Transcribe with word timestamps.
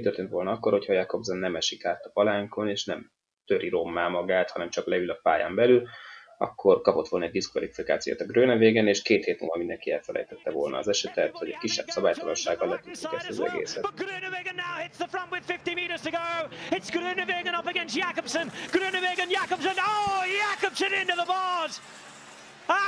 történt 0.00 0.30
volna 0.30 0.50
akkor, 0.50 0.72
hogyha 0.72 0.92
Jakobsen 0.92 1.36
nem 1.36 1.56
esik 1.56 1.84
át 1.84 2.04
a 2.04 2.10
palánkon, 2.12 2.68
és 2.68 2.84
nem 2.84 3.10
töri 3.44 3.68
rommá 3.68 4.08
magát, 4.08 4.50
hanem 4.50 4.70
csak 4.70 4.86
leül 4.86 5.10
a 5.10 5.18
pályán 5.22 5.54
belül, 5.54 5.88
akkor 6.38 6.80
kapott 6.80 7.08
volna 7.08 7.26
egy 7.26 7.32
diszkvalifikációt 7.32 8.20
a 8.20 8.24
Grönevégen, 8.24 8.86
és 8.86 9.02
két 9.02 9.24
hét 9.24 9.40
múlva 9.40 9.56
mindenki 9.56 9.90
elfelejtette 9.90 10.50
volna 10.50 10.78
az 10.78 10.88
esetet, 10.88 11.36
hogy 11.36 11.48
egy 11.48 11.58
kisebb 11.58 11.86
szabálytalansággal 11.86 12.68
letudtuk 12.68 13.14
ezt 13.14 13.28
az 13.28 13.40
egészet. 13.40 13.84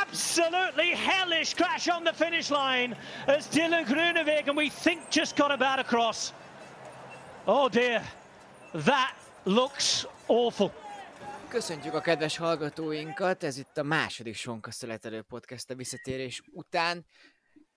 Absolutely 0.02 0.94
hellish 0.94 1.54
crash 1.54 1.88
on 1.96 2.04
the 2.04 2.12
finish 2.12 2.50
line 2.50 2.96
as 3.26 3.46
Dylan 3.48 3.84
Groenewegen, 3.84 4.56
we 4.56 4.68
think, 4.68 5.00
just 5.10 5.36
got 5.36 5.50
about 5.50 5.78
across. 5.78 6.32
Oh 7.44 7.68
dear, 7.68 8.02
that 8.72 9.16
looks 9.44 10.06
awful. 10.26 10.72
Köszöntjük 11.48 11.94
a 11.94 12.00
kedves 12.00 12.36
hallgatóinkat, 12.36 13.42
ez 13.42 13.58
itt 13.58 13.78
a 13.78 13.82
második 13.82 14.34
Sonka 14.34 14.70
Születelő 14.70 15.22
Podcast 15.22 15.70
a 15.70 15.74
visszatérés 15.74 16.42
után, 16.52 17.06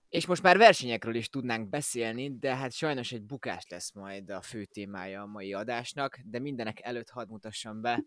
és 0.08 0.26
most 0.26 0.42
már 0.42 0.58
versenyekről 0.58 1.14
is 1.14 1.28
tudnánk 1.28 1.68
beszélni, 1.68 2.38
de 2.38 2.56
hát 2.56 2.72
sajnos 2.72 3.12
egy 3.12 3.22
bukás 3.22 3.66
lesz 3.68 3.92
majd 3.92 4.30
a 4.30 4.40
fő 4.40 4.64
témája 4.64 5.22
a 5.22 5.26
mai 5.26 5.52
adásnak, 5.52 6.18
de 6.24 6.38
mindenek 6.38 6.80
előtt 6.82 7.10
hadd 7.10 7.28
mutassam 7.28 7.80
be 7.80 8.04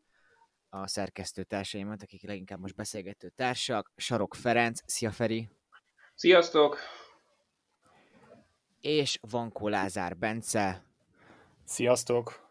a 0.70 0.88
szerkesztő 0.88 1.44
társaimat, 1.44 2.02
akik 2.02 2.24
leginkább 2.24 2.60
most 2.60 2.76
beszélgető 2.76 3.30
társak. 3.30 3.92
Sarok 3.96 4.36
Ferenc, 4.36 4.80
szia 4.86 5.12
Feri! 5.12 5.50
Sziasztok! 6.16 6.78
És 8.82 9.20
Vankó 9.22 9.68
Lázár 9.68 10.18
Bence. 10.18 10.89
Sziasztok! 11.70 12.50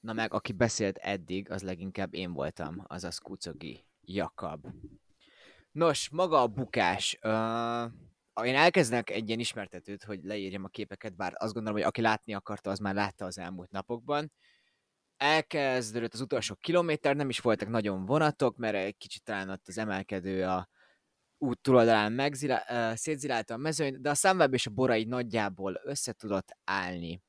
Na 0.00 0.12
meg, 0.12 0.32
aki 0.32 0.52
beszélt 0.52 0.96
eddig, 0.96 1.50
az 1.50 1.62
leginkább 1.62 2.14
én 2.14 2.32
voltam, 2.32 2.84
azaz 2.86 3.18
Kucogi 3.18 3.84
Jakab. 4.00 4.66
Nos, 5.72 6.08
maga 6.10 6.42
a 6.42 6.46
bukás. 6.46 7.18
Uh, 7.22 8.46
én 8.46 8.54
elkezdek 8.54 9.10
egy 9.10 9.28
ilyen 9.28 9.40
ismertetőt, 9.40 10.04
hogy 10.04 10.24
leírjam 10.24 10.64
a 10.64 10.68
képeket, 10.68 11.16
bár 11.16 11.32
azt 11.36 11.52
gondolom, 11.52 11.78
hogy 11.78 11.88
aki 11.88 12.00
látni 12.00 12.34
akarta, 12.34 12.70
az 12.70 12.78
már 12.78 12.94
látta 12.94 13.24
az 13.24 13.38
elmúlt 13.38 13.70
napokban. 13.70 14.32
Elkezdődött 15.16 16.14
az 16.14 16.20
utolsó 16.20 16.54
kilométer, 16.54 17.16
nem 17.16 17.28
is 17.28 17.40
voltak 17.40 17.68
nagyon 17.68 18.04
vonatok, 18.04 18.56
mert 18.56 18.74
egy 18.74 18.96
kicsit 18.96 19.22
talán 19.22 19.50
ott 19.50 19.68
az 19.68 19.78
emelkedő 19.78 20.44
a 20.44 20.68
út 21.38 21.60
túloldalán 21.60 22.12
megzilá, 22.12 22.64
uh, 22.68 22.96
szétzilálta 22.96 23.54
a 23.54 23.56
mezőny, 23.56 24.00
de 24.00 24.10
a 24.10 24.14
Sunweb 24.14 24.54
és 24.54 24.66
a 24.66 24.70
Borai 24.70 25.04
nagyjából 25.04 25.80
össze 25.84 26.12
tudott 26.12 26.56
állni. 26.64 27.24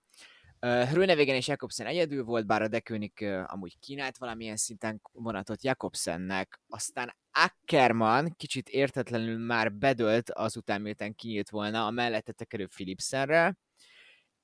Rönevégen 0.60 1.36
és 1.36 1.48
Jakobsen 1.48 1.88
egyedül 1.88 2.24
volt, 2.24 2.46
bár 2.46 2.62
a 2.62 2.68
Dekőnik 2.68 3.26
amúgy 3.46 3.80
kínált 3.80 4.18
valamilyen 4.18 4.56
szinten 4.56 5.02
vonatot 5.12 5.64
Jakobsennek, 5.64 6.62
aztán 6.68 7.16
Ackerman 7.32 8.34
kicsit 8.38 8.70
értetlenül 8.70 9.38
már 9.38 9.74
bedölt 9.74 10.32
azután, 10.32 10.82
miután 10.82 11.16
kinyílt 11.16 11.50
volna 11.50 11.86
a 11.86 11.92
mellette 11.92 12.32
tekerő 12.32 12.68
Philipsenre. 12.68 13.58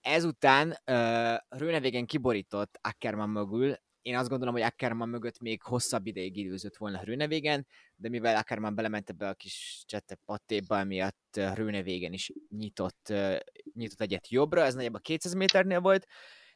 Ezután 0.01 0.67
uh, 0.69 1.35
Rönevégen 1.59 2.05
kiborított 2.05 2.79
Ackerman 2.81 3.29
mögül, 3.29 3.75
én 4.03 4.15
azt 4.15 4.29
gondolom, 4.29 4.53
hogy 4.53 4.63
Ackerman 4.63 5.09
mögött 5.09 5.39
még 5.39 5.61
hosszabb 5.61 6.05
ideig 6.05 6.37
időzött 6.37 6.77
volna 6.77 7.03
Rőnevégen, 7.03 7.67
de 7.95 8.09
mivel 8.09 8.35
Ackerman 8.35 8.75
belement 8.75 9.09
ebbe 9.09 9.27
a 9.27 9.33
kis 9.33 9.83
csette 9.87 10.17
pattéba, 10.25 10.83
miatt 10.83 11.39
Rőnevégen 11.53 12.13
is 12.13 12.31
nyitott, 12.49 13.13
nyitott 13.73 14.01
egyet 14.01 14.29
jobbra, 14.29 14.63
ez 14.63 14.73
nagyjából 14.73 14.99
200 14.99 15.33
méternél 15.33 15.79
volt, 15.79 16.07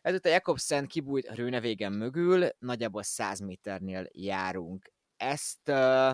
ezután 0.02 0.34
Jakobsen 0.34 0.88
kibújt 0.88 1.36
Rőnevégen 1.36 1.94
mögül, 1.94 2.50
nagyjából 2.60 3.04
100 3.04 3.40
méternél 3.40 4.08
járunk. 4.12 4.92
Ezt 5.18 5.70
uh, 5.70 6.12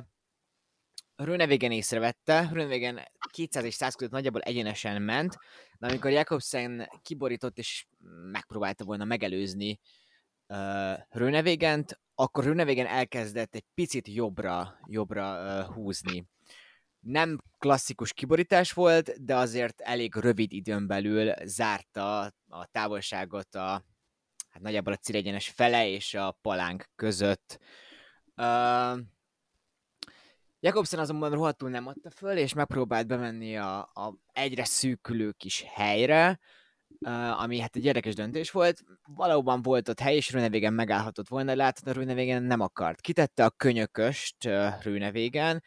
Rőnevégen 1.16 1.72
észrevette, 1.72 2.50
Rőnevégen 2.52 3.00
200 3.32 3.64
és 3.64 3.74
100 3.74 3.96
között 3.96 4.14
nagyjából 4.14 4.42
egyenesen 4.42 5.02
ment, 5.02 5.38
de 5.80 5.88
amikor 5.88 6.12
Jakobsen 6.12 6.90
kiborított 7.02 7.58
és 7.58 7.86
megpróbálta 8.32 8.84
volna 8.84 9.04
megelőzni 9.06 9.80
uh, 10.48 10.94
Rönevégent, 11.10 12.00
akkor 12.16 12.44
Rönevégen 12.44 12.86
elkezdett 12.86 13.56
egy 13.56 13.66
picit 13.74 14.08
jobbra, 14.08 14.80
jobbra 14.88 15.60
uh, 15.60 15.74
húzni. 15.74 16.28
Nem 17.00 17.38
klasszikus 17.58 18.14
kiborítás 18.14 18.72
volt, 18.72 19.24
de 19.26 19.36
azért 19.36 19.82
elég 19.82 20.16
rövid 20.16 20.52
időn 20.52 20.88
belül 20.88 21.34
zárta 21.44 22.20
a 22.48 22.66
távolságot 22.72 23.56
a 23.56 23.84
hát 24.50 24.62
nagyjából 24.62 24.94
a 24.94 24.98
ciregyenes 24.98 25.50
fele 25.50 25.88
és 25.88 26.14
a 26.14 26.38
palánk 26.42 26.90
között. 26.96 27.60
Uh, 28.36 29.00
Jakobsen 30.64 31.00
azonban 31.00 31.32
rohadtul 31.32 31.70
nem 31.70 31.88
adta 31.88 32.10
föl, 32.10 32.38
és 32.38 32.54
megpróbált 32.54 33.08
bemenni 33.08 33.58
a, 33.58 33.80
a 33.80 34.18
egyre 34.34 34.66
szűkülő 34.66 35.32
kis 35.32 35.64
helyre, 35.74 36.40
ami 37.38 37.60
hát 37.60 37.76
egy 37.76 37.86
érdekes 37.86 38.16
döntés 38.16 38.52
volt. 38.52 38.84
Valóban 39.16 39.62
volt 39.62 39.90
ott 39.90 40.00
hely, 40.00 40.16
és 40.16 40.32
Rőnevégen 40.32 40.74
megállhatott 40.74 41.28
volna, 41.28 41.56
látod, 41.56 41.88
a 41.88 41.92
Rőnevégen 41.92 42.44
nem 42.44 42.60
akart. 42.60 43.02
Kitette 43.02 43.46
a 43.46 43.50
könyököst 43.50 44.50
Rőnevégen, 44.82 45.64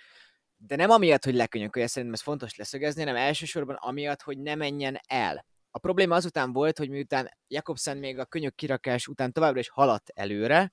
de 0.56 0.76
nem 0.76 0.90
amiatt, 0.90 1.24
hogy 1.24 1.34
lekönyökölje, 1.34 1.88
szerintem 1.88 2.14
ez 2.14 2.22
fontos 2.22 2.56
leszögezni, 2.56 3.00
hanem 3.00 3.16
elsősorban 3.16 3.76
amiatt, 3.80 4.22
hogy 4.22 4.38
ne 4.38 4.54
menjen 4.54 5.00
el. 5.06 5.46
A 5.70 5.78
probléma 5.78 6.14
azután 6.14 6.52
volt, 6.52 6.78
hogy 6.78 6.90
miután 6.90 7.30
Jakobsen 7.48 7.96
még 7.96 8.18
a 8.18 8.24
könyök 8.24 8.54
kirakás 8.54 9.06
után 9.06 9.32
továbbra 9.32 9.60
is 9.60 9.68
haladt 9.68 10.08
előre, 10.14 10.70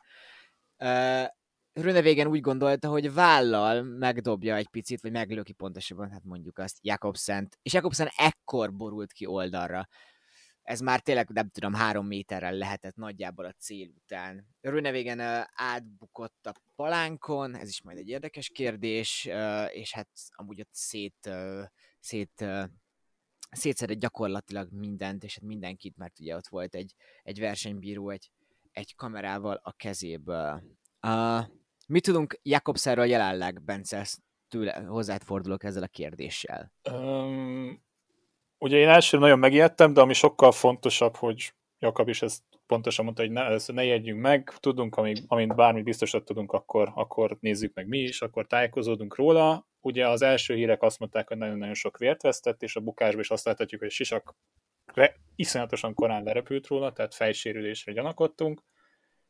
Rönevégen 1.74 2.28
úgy 2.28 2.41
gondolta, 2.41 2.90
hogy 2.90 3.13
vállal 3.13 3.81
megdobja 3.84 4.56
egy 4.56 4.68
picit, 4.68 5.01
vagy 5.01 5.12
meglöki 5.12 5.53
pontosabban, 5.53 6.12
hát 6.12 6.24
mondjuk 6.24 6.57
azt, 6.57 6.78
Jakobsent, 6.81 7.57
és 7.62 7.74
Jakobsen 7.74 8.09
ekkor 8.16 8.74
borult 8.74 9.12
ki 9.12 9.25
oldalra 9.25 9.88
ez 10.63 10.79
már 10.79 11.00
tényleg 11.00 11.29
nem 11.29 11.50
tudom, 11.50 11.74
három 11.74 12.07
méterrel 12.07 12.53
lehetett 12.53 12.96
nagyjából 12.96 13.46
a 13.46 13.51
cél 13.51 13.90
után. 13.96 14.47
Rönevégen 14.62 15.19
átbukott 15.53 16.46
a 16.46 16.53
palánkon, 16.75 17.56
ez 17.56 17.69
is 17.69 17.81
majd 17.81 17.97
egy 17.97 18.09
érdekes 18.09 18.50
kérdés, 18.50 19.29
és 19.68 19.94
hát 19.94 20.09
amúgy 20.29 20.59
ott 20.59 20.74
szét, 20.74 21.29
szét 22.00 22.46
szétszedett 23.56 24.00
gyakorlatilag 24.00 24.72
mindent, 24.72 25.24
és 25.24 25.34
hát 25.35 25.44
mindenkit, 25.44 25.97
mert 25.97 26.19
ugye 26.19 26.35
ott 26.35 26.47
volt 26.47 26.75
egy, 26.75 26.95
egy 27.24 27.40
versenybíró 27.40 28.09
egy, 28.09 28.31
egy 28.72 28.95
kamerával 28.95 29.59
a 29.63 29.72
kezéből. 29.72 30.63
Uh, 31.07 31.45
mit 31.88 32.03
tudunk 32.03 32.40
Jakobszerről 32.41 33.06
jelenleg, 33.06 33.63
Bence? 33.63 34.07
Tőle, 34.47 34.74
hozzád 34.74 35.24
fordulok 35.24 35.63
ezzel 35.63 35.84
a 35.84 35.88
kérdéssel. 35.88 36.74
Um, 36.91 37.84
ugye 38.63 38.78
én 38.78 38.88
első 38.88 39.18
nagyon 39.18 39.40
megijedtem, 39.40 39.94
de 39.94 40.01
ami 40.01 40.13
sokkal 40.13 40.51
fontosabb, 40.51 41.16
hogy 41.16 41.53
Jakab 41.79 42.09
is 42.09 42.22
ezt 42.22 42.44
pontosan 42.66 43.06
mondta, 43.06 43.22
hogy 43.22 43.31
ne, 43.31 43.56
ne 43.66 43.84
jegyünk 43.84 44.22
meg, 44.22 44.53
tudunk, 44.59 44.96
amíg, 44.96 45.24
amint 45.28 45.56
bármit 45.56 45.84
biztosat 45.84 46.25
tudunk, 46.25 46.51
akkor, 46.51 46.91
akkor 46.96 47.38
nézzük 47.40 47.74
meg 47.74 47.88
mi 47.88 47.97
is, 47.97 48.22
akkor 48.22 48.47
tájékozódunk 48.47 49.16
róla. 49.16 49.68
Ugye 49.81 50.07
az 50.07 50.22
első 50.22 50.56
hírek 50.56 50.81
azt 50.81 51.00
mondták, 51.00 51.28
hogy 51.28 51.38
nagyon-nagyon 51.38 51.74
sok 51.74 51.97
vért 51.97 52.22
vesztett, 52.22 52.62
és 52.62 52.75
a 52.75 52.79
bukásban 52.79 53.19
is 53.19 53.29
azt 53.29 53.46
láthatjuk, 53.46 53.81
hogy 53.81 53.91
Sisak 53.91 54.35
re, 54.94 55.16
iszonyatosan 55.35 55.94
korán 55.94 56.24
lerepült 56.24 56.68
róla, 56.68 56.91
tehát 56.91 57.16
fejsérülésre 57.16 57.91
gyanakodtunk. 57.91 58.63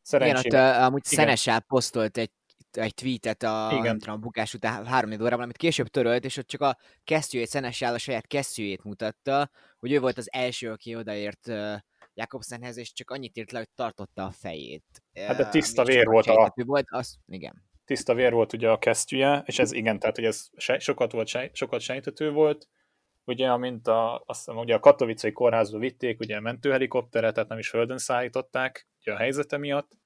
Szerencsére... 0.02 0.58
Igen, 0.58 0.76
ott 0.76 0.88
amúgy 0.88 1.04
Szenesel 1.04 1.60
posztolt 1.60 2.18
egy 2.18 2.32
egy 2.78 2.94
tweetet 2.94 3.44
a, 3.44 3.70
Igen. 3.72 3.84
Nem 3.84 4.00
tudom, 4.00 4.16
a 4.16 4.18
bukás 4.18 4.54
után 4.54 4.86
három 4.86 5.12
órában, 5.12 5.44
amit 5.44 5.58
később 5.58 5.88
törölt, 5.88 6.26
és 6.26 6.38
ott 6.38 6.48
csak 6.48 6.62
a 6.62 6.78
kesztyűjét, 7.04 7.48
Szenesál 7.48 7.94
a 7.94 7.98
saját 7.98 8.28
kesztyűjét 8.28 8.84
mutatta, 8.84 9.50
hogy 9.80 9.92
ő 9.92 10.00
volt 10.00 10.18
az 10.18 10.32
első, 10.32 10.72
aki 10.72 10.96
odaért 10.96 11.48
uh, 11.48 11.76
Jakobsenhez, 12.14 12.78
és 12.78 12.94
csak 12.94 13.12
annyit 13.12 13.38
írt 13.38 13.52
le, 13.52 13.58
hogy 13.58 13.70
tartotta 13.76 14.26
a 14.26 14.32
fejét. 14.32 14.84
Hát 15.14 15.38
de 15.38 15.50
tiszta 15.50 15.84
vér 15.84 16.06
volt 16.06 16.26
a... 16.26 16.54
Volt, 16.56 16.86
az, 16.90 17.18
igen. 17.28 17.64
Tiszta 17.86 18.14
vér 18.14 18.34
volt 18.34 18.54
ugye 18.54 18.70
a 18.70 18.80
kesztyűje, 18.80 19.44
és 19.46 19.60
ez 19.60 19.72
igen, 19.72 20.00
tehát 20.00 20.16
hogy 20.16 20.26
ez 20.26 20.50
sokat, 20.78 21.12
volt, 21.12 21.30
sokat 21.52 21.80
sejtető 21.80 22.32
volt, 22.32 22.68
ugye, 23.26 23.52
amint 23.52 23.88
a, 23.88 24.24
azt 24.26 24.46
hiszem, 24.46 24.58
ugye 24.58 24.76
a 24.76 24.80
katovicai 24.80 25.32
kórházba 25.32 25.78
vitték, 25.78 26.20
ugye 26.20 26.36
a 26.36 26.42
mentőhelikopteret, 26.42 27.34
tehát 27.34 27.50
nem 27.50 27.58
is 27.58 27.70
földön 27.70 27.98
szállították, 27.98 28.88
ugye 29.02 29.14
a 29.14 29.18
helyzete 29.18 29.58
miatt, 29.58 29.98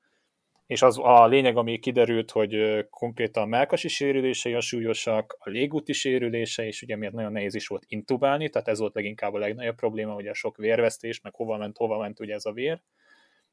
és 0.68 0.82
az 0.82 0.98
a 1.02 1.28
lényeg, 1.28 1.58
ami 1.58 1.80
kiderült, 1.80 2.32
hogy 2.32 2.86
konkrétan 2.90 3.44
a 3.44 3.46
melkasi 3.46 3.88
sérülései 3.88 4.54
a 4.54 4.62
súlyosak, 4.62 5.38
a 5.40 5.50
légúti 5.50 5.94
sérülése, 5.94 6.66
és 6.66 6.82
ugye 6.82 6.96
miért 6.96 7.14
nagyon 7.14 7.32
nehéz 7.32 7.56
is 7.56 7.68
volt 7.68 7.84
intubálni, 7.88 8.50
tehát 8.50 8.68
ez 8.68 8.80
volt 8.80 8.96
leginkább 8.96 9.34
a 9.34 9.38
legnagyobb 9.38 9.76
probléma, 9.76 10.16
ugye 10.16 10.30
a 10.30 10.34
sok 10.34 10.58
vérvesztés, 10.58 11.22
meg 11.22 11.34
hova 11.36 11.58
ment, 11.58 11.78
hova 11.78 11.98
ment 11.98 12.20
ugye 12.20 12.34
ez 12.34 12.46
a 12.46 12.52
vér, 12.52 12.82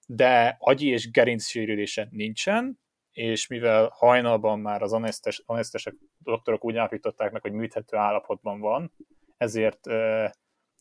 de 0.06 0.56
agyi 0.58 0.88
és 0.88 1.10
gerinc 1.10 1.46
sérülése 1.46 2.08
nincsen, 2.10 2.78
és 3.12 3.46
mivel 3.46 3.90
hajnalban 3.92 4.58
már 4.58 4.82
az 4.82 4.92
anesztes, 4.92 5.42
anesztesek 5.46 5.94
doktorok 6.18 6.64
úgy 6.64 6.76
állapították 6.76 7.32
meg, 7.32 7.42
hogy 7.42 7.52
műthető 7.52 7.96
állapotban 7.96 8.60
van, 8.60 8.92
ezért 9.36 9.86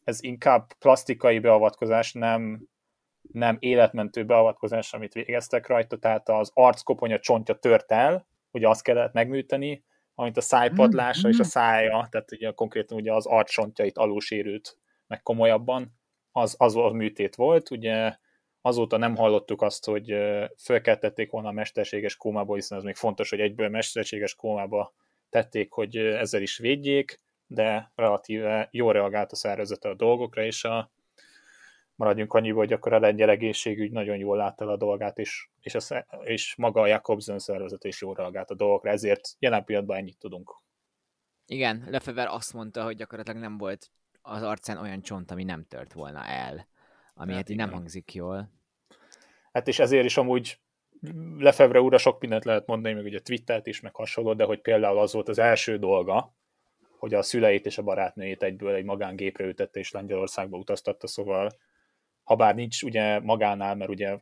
ez 0.03 0.23
inkább 0.23 0.73
plastikai 0.79 1.39
beavatkozás, 1.39 2.13
nem 2.13 2.67
nem 3.31 3.57
életmentő 3.59 4.25
beavatkozás, 4.25 4.93
amit 4.93 5.13
végeztek 5.13 5.67
rajta, 5.67 5.97
tehát 5.97 6.29
az 6.29 6.51
arckoponya 6.53 7.19
csontja 7.19 7.55
tört 7.55 7.91
el, 7.91 8.27
ugye 8.51 8.67
azt 8.67 8.83
kellett 8.83 9.13
megműteni, 9.13 9.83
amit 10.15 10.37
a 10.37 10.41
szájpadlása 10.41 11.29
és 11.29 11.39
a 11.39 11.43
szája, 11.43 12.07
tehát 12.11 12.31
ugye 12.31 12.51
konkrétan 12.51 12.97
ugye 12.97 13.13
az 13.13 13.25
arcsontjait 13.25 13.97
alul 13.97 14.19
sérült 14.19 14.77
meg 15.07 15.21
komolyabban, 15.21 15.93
az, 16.31 16.55
az 16.57 16.75
a 16.75 16.91
műtét 16.91 17.35
volt, 17.35 17.71
ugye 17.71 18.17
azóta 18.61 18.97
nem 18.97 19.15
hallottuk 19.15 19.61
azt, 19.61 19.85
hogy 19.85 20.15
fölkeltették 20.63 21.31
volna 21.31 21.47
a 21.47 21.51
mesterséges 21.51 22.15
kómából, 22.15 22.55
hiszen 22.55 22.77
ez 22.77 22.83
még 22.83 22.95
fontos, 22.95 23.29
hogy 23.29 23.39
egyből 23.39 23.69
mesterséges 23.69 24.35
kómába 24.35 24.93
tették, 25.29 25.71
hogy 25.71 25.97
ezzel 25.97 26.41
is 26.41 26.57
védjék, 26.57 27.21
de 27.47 27.91
relatíve 27.95 28.67
jól 28.71 28.93
reagált 28.93 29.31
a 29.31 29.35
szervezete 29.35 29.89
a 29.89 29.95
dolgokra, 29.95 30.43
és 30.43 30.63
a, 30.63 30.91
maradjunk 32.03 32.33
annyiból, 32.33 32.59
hogy 32.59 32.73
akkor 32.73 32.93
a 32.93 32.99
lengyel 32.99 33.29
egészségügy 33.29 33.91
nagyon 33.91 34.17
jól 34.17 34.37
látta 34.37 34.65
a 34.65 34.77
dolgát, 34.77 35.17
és, 35.17 35.47
és, 35.61 35.75
a, 35.75 36.05
és 36.23 36.55
maga 36.55 36.81
a 36.81 36.87
Jakobsen 36.87 37.39
szervezet 37.39 37.83
is 37.83 38.01
jól 38.01 38.15
reagált 38.15 38.49
a 38.49 38.55
dolgokra, 38.55 38.91
ezért 38.91 39.29
jelen 39.39 39.63
pillanatban 39.63 39.97
ennyit 39.97 40.17
tudunk. 40.17 40.61
Igen, 41.45 41.83
Lefever 41.89 42.27
azt 42.27 42.53
mondta, 42.53 42.83
hogy 42.83 42.95
gyakorlatilag 42.95 43.39
nem 43.39 43.57
volt 43.57 43.91
az 44.21 44.41
arcán 44.41 44.77
olyan 44.77 45.01
csont, 45.01 45.31
ami 45.31 45.43
nem 45.43 45.65
tört 45.67 45.93
volna 45.93 46.25
el. 46.25 46.67
Ami 47.13 47.31
hát, 47.31 47.39
hát 47.39 47.49
így 47.49 47.57
nem 47.57 47.71
hangzik 47.71 48.13
jól. 48.13 48.51
Hát 49.51 49.67
és 49.67 49.79
ezért 49.79 50.05
is 50.05 50.17
amúgy 50.17 50.59
Lefevre 51.37 51.81
úrra 51.81 51.97
sok 51.97 52.19
mindent 52.19 52.45
lehet 52.45 52.65
mondani, 52.65 52.93
meg 52.93 53.05
ugye 53.05 53.19
Twittert 53.19 53.67
is, 53.67 53.81
meg 53.81 53.95
hasonló, 53.95 54.33
de 54.33 54.43
hogy 54.43 54.61
például 54.61 54.99
az 54.99 55.13
volt 55.13 55.29
az 55.29 55.39
első 55.39 55.77
dolga, 55.77 56.33
hogy 56.97 57.13
a 57.13 57.21
szüleit 57.21 57.65
és 57.65 57.77
a 57.77 57.83
barátnőjét 57.83 58.43
egyből 58.43 58.73
egy 58.73 58.83
magángépre 58.83 59.45
ütette 59.45 59.79
és 59.79 59.91
Lengyelországba 59.91 60.57
utaztatta, 60.57 61.07
szóval 61.07 61.51
ha 62.23 62.35
bár 62.35 62.55
nincs 62.55 62.83
ugye 62.83 63.19
magánál, 63.19 63.75
mert 63.75 63.89
ugye 63.89 64.19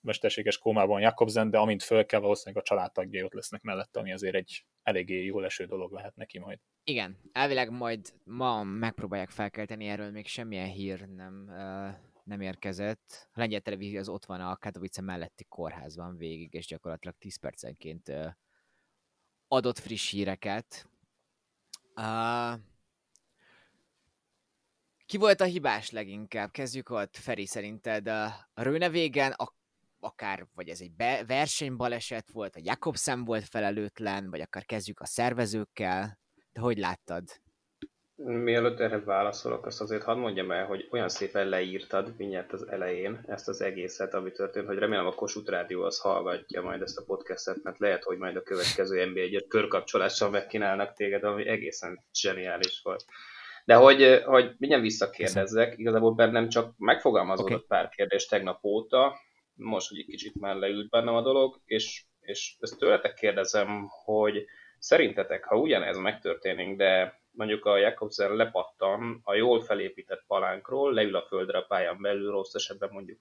mesterséges 0.00 0.58
kómában 0.58 1.00
Jakobsen, 1.00 1.50
de 1.50 1.58
amint 1.58 1.82
föl 1.82 2.06
kell, 2.06 2.20
valószínűleg 2.20 2.62
a 2.62 2.66
családtagjai 2.66 3.22
ott 3.22 3.32
lesznek 3.32 3.62
mellette, 3.62 4.00
ami 4.00 4.12
azért 4.12 4.34
egy 4.34 4.64
eléggé 4.82 5.24
jó 5.24 5.42
eső 5.42 5.64
dolog 5.64 5.92
lehet 5.92 6.16
neki 6.16 6.38
majd. 6.38 6.58
Igen, 6.84 7.18
elvileg 7.32 7.70
majd 7.70 8.12
ma 8.24 8.62
megpróbálják 8.62 9.30
felkelteni, 9.30 9.86
erről 9.86 10.10
még 10.10 10.26
semmilyen 10.26 10.68
hír 10.68 11.08
nem, 11.08 11.50
nem 12.24 12.40
érkezett. 12.40 13.28
A 13.32 13.38
lengyel 13.38 13.60
televízió 13.60 13.98
az 13.98 14.08
ott 14.08 14.24
van 14.24 14.40
a 14.40 14.56
Katowice 14.56 15.02
melletti 15.02 15.44
kórházban 15.44 16.16
végig, 16.16 16.54
és 16.54 16.66
gyakorlatilag 16.66 17.14
10 17.18 17.36
percenként 17.36 18.12
adott 19.48 19.78
friss 19.78 20.10
híreket. 20.10 20.88
Ki 25.10 25.16
volt 25.16 25.40
a 25.40 25.44
hibás 25.44 25.90
leginkább? 25.90 26.50
Kezdjük 26.50 26.90
ott, 26.90 27.16
Feri, 27.16 27.46
szerinted 27.46 28.08
a 28.08 28.32
Rőnevégen, 28.54 29.32
a, 29.32 29.54
akár, 30.00 30.46
vagy 30.54 30.68
ez 30.68 30.80
egy 30.80 30.92
be, 30.92 31.24
versenybaleset 31.26 32.30
volt, 32.32 32.56
a 32.56 32.60
Jakobsen 32.62 33.24
volt 33.24 33.44
felelőtlen, 33.44 34.30
vagy 34.30 34.40
akár 34.40 34.64
kezdjük 34.64 35.00
a 35.00 35.06
szervezőkkel, 35.06 36.18
de 36.52 36.60
hogy 36.60 36.78
láttad? 36.78 37.24
Mielőtt 38.24 38.80
erre 38.80 39.00
válaszolok, 39.00 39.66
azt 39.66 39.80
azért 39.80 40.02
hadd 40.02 40.18
mondjam 40.18 40.50
el, 40.50 40.66
hogy 40.66 40.88
olyan 40.90 41.08
szépen 41.08 41.48
leírtad 41.48 42.14
mindjárt 42.16 42.52
az 42.52 42.68
elején 42.68 43.24
ezt 43.26 43.48
az 43.48 43.60
egészet, 43.60 44.14
ami 44.14 44.32
történt, 44.32 44.66
hogy 44.66 44.78
remélem 44.78 45.06
a 45.06 45.14
Kossuth 45.14 45.50
Rádió 45.50 45.82
az 45.82 45.98
hallgatja 45.98 46.62
majd 46.62 46.82
ezt 46.82 46.98
a 46.98 47.04
podcastet, 47.04 47.62
mert 47.62 47.78
lehet, 47.78 48.04
hogy 48.04 48.18
majd 48.18 48.36
a 48.36 48.42
következő 48.42 49.04
NBA 49.04 49.20
egyet 49.20 49.48
körkapcsolással 49.48 50.30
megkínálnak 50.30 50.92
téged, 50.92 51.24
ami 51.24 51.48
egészen 51.48 52.04
zseniális 52.12 52.80
volt. 52.82 53.04
De 53.64 53.74
hogy, 53.74 54.22
hogy 54.24 54.54
mindjárt 54.58 54.84
visszakérdezzek, 54.84 55.78
igazából 55.78 56.12
bennem 56.12 56.48
csak 56.48 56.74
megfogalmazódott 56.78 57.52
okay. 57.52 57.66
pár 57.66 57.88
kérdés 57.88 58.26
tegnap 58.26 58.64
óta, 58.64 59.16
most, 59.54 59.88
hogy 59.88 59.98
egy 59.98 60.06
kicsit 60.06 60.40
már 60.40 60.56
leült 60.56 60.88
bennem 60.88 61.14
a 61.14 61.22
dolog, 61.22 61.60
és, 61.64 62.04
és 62.20 62.56
ezt 62.60 62.78
tőletek 62.78 63.14
kérdezem, 63.14 63.86
hogy 64.04 64.44
szerintetek, 64.78 65.44
ha 65.44 65.56
ugyanez 65.56 65.98
megtörténik, 65.98 66.76
de 66.76 67.20
mondjuk 67.30 67.64
a 67.64 67.76
Jakobsen 67.76 68.36
lepattan 68.36 69.20
a 69.24 69.34
jól 69.34 69.60
felépített 69.60 70.24
palánkról, 70.26 70.92
leül 70.92 71.16
a 71.16 71.26
földre 71.28 71.58
a 71.58 71.64
pályán 71.68 72.00
belül, 72.00 72.30
rossz 72.30 72.54
esetben 72.54 72.88
mondjuk 72.92 73.20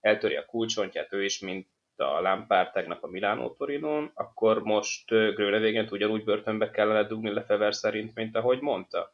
eltöri 0.00 0.36
a 0.36 0.46
kulcsontját 0.46 1.12
ő 1.12 1.24
is, 1.24 1.40
mint 1.40 1.68
a 1.96 2.20
Lampard 2.20 2.72
tegnap 2.72 3.02
a 3.02 3.06
Milánó 3.06 3.50
Torinon, 3.50 4.10
akkor 4.14 4.62
most 4.62 5.06
Grönewegen 5.08 5.88
ugyanúgy 5.90 6.24
börtönbe 6.24 6.70
kellene 6.70 7.04
dugni 7.04 7.32
Lefever 7.32 7.74
szerint, 7.74 8.14
mint 8.14 8.36
ahogy 8.36 8.60
mondta? 8.60 9.12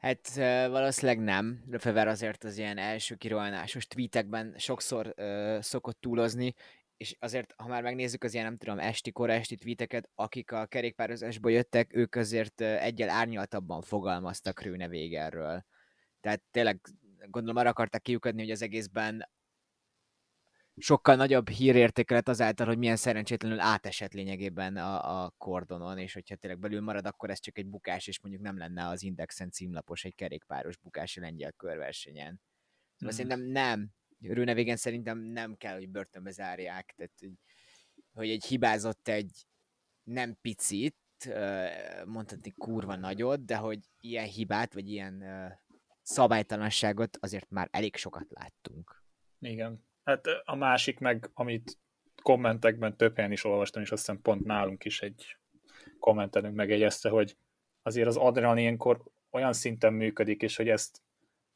Hát 0.00 0.34
valószínűleg 0.70 1.18
nem. 1.18 1.64
Lefever 1.70 2.08
azért 2.08 2.44
az 2.44 2.58
ilyen 2.58 2.78
első 2.78 3.14
kirohanásos 3.14 3.86
tweetekben 3.86 4.54
sokszor 4.58 5.14
uh, 5.16 5.60
szokott 5.60 6.00
túlozni, 6.00 6.54
és 6.96 7.16
azért, 7.18 7.54
ha 7.56 7.68
már 7.68 7.82
megnézzük 7.82 8.24
az 8.24 8.32
ilyen, 8.34 8.44
nem 8.44 8.56
tudom, 8.56 8.78
esti, 8.78 9.12
kora 9.12 9.32
esti 9.32 9.56
tweeteket, 9.56 10.10
akik 10.14 10.52
a 10.52 10.66
kerékpározásból 10.66 11.50
jöttek, 11.50 11.96
ők 11.96 12.14
azért 12.14 12.60
egyel 12.60 13.08
árnyaltabban 13.08 13.82
fogalmaztak 13.82 14.62
Rőnevégerről. 14.62 15.64
Tehát 16.20 16.42
tényleg 16.50 16.80
gondolom 17.26 17.56
arra 17.56 17.68
akarták 17.68 18.02
kiukadni, 18.02 18.42
hogy 18.42 18.50
az 18.50 18.62
egészben 18.62 19.28
sokkal 20.76 21.16
nagyobb 21.16 21.48
hírértéke 21.48 22.14
lett 22.14 22.28
azáltal, 22.28 22.66
hogy 22.66 22.78
milyen 22.78 22.96
szerencsétlenül 22.96 23.60
átesett 23.60 24.12
lényegében 24.12 24.76
a, 24.76 25.22
a 25.24 25.34
kordonon, 25.38 25.98
és 25.98 26.12
hogyha 26.12 26.36
tényleg 26.36 26.60
belül 26.60 26.80
marad, 26.80 27.06
akkor 27.06 27.30
ez 27.30 27.40
csak 27.40 27.58
egy 27.58 27.66
bukás, 27.66 28.06
és 28.06 28.20
mondjuk 28.20 28.42
nem 28.42 28.58
lenne 28.58 28.86
az 28.86 29.02
Indexen 29.02 29.50
címlapos 29.50 30.04
egy 30.04 30.14
kerékpáros 30.14 30.76
bukás 30.76 31.16
a 31.16 31.20
lengyel 31.20 31.52
körversenyen. 31.52 32.40
Szóval 32.96 33.14
mm. 33.14 33.16
szerintem 33.16 33.40
nem. 33.40 33.88
Rőne 34.20 34.54
végén 34.54 34.76
szerintem 34.76 35.18
nem 35.18 35.56
kell, 35.56 35.74
hogy 35.74 35.88
börtönbe 35.88 36.30
zárják. 36.30 36.94
Tehát, 36.96 37.12
hogy, 37.18 37.32
hogy 38.12 38.30
egy 38.30 38.44
hibázott 38.44 39.08
egy 39.08 39.46
nem 40.02 40.38
picit, 40.40 40.96
mondhatni 42.04 42.50
kurva 42.50 42.96
nagyot, 42.96 43.44
de 43.44 43.56
hogy 43.56 43.78
ilyen 44.00 44.26
hibát, 44.26 44.74
vagy 44.74 44.88
ilyen 44.88 45.24
szabálytalanságot 46.02 47.16
azért 47.20 47.50
már 47.50 47.68
elég 47.72 47.96
sokat 47.96 48.26
láttunk. 48.28 49.02
Igen. 49.38 49.84
Hát 50.10 50.26
a 50.44 50.54
másik 50.54 50.98
meg, 50.98 51.30
amit 51.34 51.78
kommentekben 52.22 52.96
több 52.96 53.16
helyen 53.16 53.32
is 53.32 53.44
olvastam, 53.44 53.82
és 53.82 53.90
azt 53.90 54.06
hiszem 54.06 54.22
pont 54.22 54.44
nálunk 54.44 54.84
is 54.84 55.00
egy 55.00 55.36
kommentelünk 55.98 56.54
megegyezte, 56.54 57.08
hogy 57.08 57.36
azért 57.82 58.06
az 58.06 58.16
adrenalin 58.16 58.62
ilyenkor 58.62 59.02
olyan 59.30 59.52
szinten 59.52 59.92
működik, 59.92 60.42
és 60.42 60.56
hogy 60.56 60.68
ezt 60.68 61.00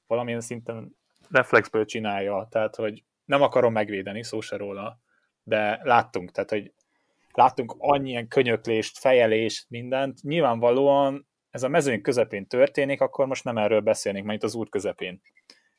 valamilyen 0.06 0.41
szinten 0.41 0.97
reflexből 1.31 1.85
csinálja, 1.85 2.49
tehát 2.51 2.77
hogy 2.77 3.05
nem 3.25 3.43
akarom 3.43 3.73
megvédeni, 3.73 4.25
szó 4.25 4.41
se 4.41 4.56
róla, 4.56 4.99
de 5.43 5.81
láttunk, 5.82 6.31
tehát 6.31 6.51
hogy 6.51 6.73
láttunk 7.32 7.75
annyian 7.79 8.29
könyöklést, 8.29 8.99
fejelést, 8.99 9.67
mindent, 9.69 10.23
nyilvánvalóan 10.23 11.29
ez 11.51 11.63
a 11.63 11.69
mezőny 11.69 12.01
közepén 12.01 12.46
történik, 12.46 13.01
akkor 13.01 13.27
most 13.27 13.44
nem 13.44 13.58
erről 13.58 13.81
beszélnénk, 13.81 14.27
mert 14.27 14.39
itt 14.39 14.44
az 14.44 14.55
út 14.55 14.69
közepén 14.69 15.23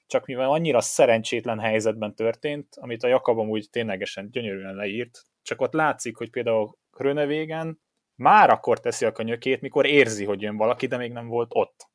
csak 0.08 0.26
mivel 0.26 0.50
annyira 0.50 0.82
szerencsétlen 0.82 1.60
helyzetben 1.60 2.16
történt, 2.16 2.68
amit 2.76 3.04
a 3.04 3.08
Jakabom 3.08 3.50
úgy 3.50 3.70
ténylegesen 3.70 4.30
gyönyörűen 4.32 4.76
leírt, 4.76 5.24
csak 5.42 5.62
ott 5.62 5.74
látszik, 5.74 6.18
hogy 6.18 6.30
például 6.30 6.78
Krönevégen 6.92 7.80
már 8.16 8.50
akkor 8.50 8.80
teszi 8.80 9.06
a 9.06 9.12
könyökét, 9.12 9.62
mikor 9.62 9.86
érzi, 9.86 10.26
hogy 10.26 10.42
jön 10.42 10.58
valaki, 10.58 10.88
de 10.88 10.98
még 10.98 11.12
nem 11.12 11.28
volt 11.28 11.52
ott. 11.54 11.90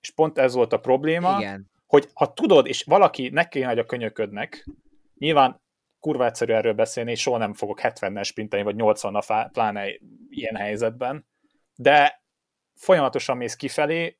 És 0.00 0.10
pont 0.10 0.38
ez 0.38 0.54
volt 0.54 0.72
a 0.72 0.80
probléma, 0.80 1.36
Igen. 1.38 1.70
hogy 1.86 2.08
ha 2.14 2.32
tudod, 2.32 2.66
és 2.66 2.84
valaki 2.84 3.28
neki 3.28 3.60
nagy 3.60 3.78
a 3.78 3.84
könyöködnek, 3.84 4.66
nyilván 5.14 5.60
kurva 6.00 6.26
egyszerű 6.26 6.52
erről 6.52 6.72
beszélni, 6.72 7.10
és 7.10 7.20
soha 7.20 7.38
nem 7.38 7.54
fogok 7.54 7.78
70-nel 7.82 8.24
sprinteni, 8.24 8.62
vagy 8.62 8.74
80-nal 8.78 9.48
pláne 9.52 9.86
ilyen 10.28 10.56
helyzetben, 10.56 11.26
de 11.74 12.22
folyamatosan 12.74 13.36
mész 13.36 13.54
kifelé, 13.54 14.17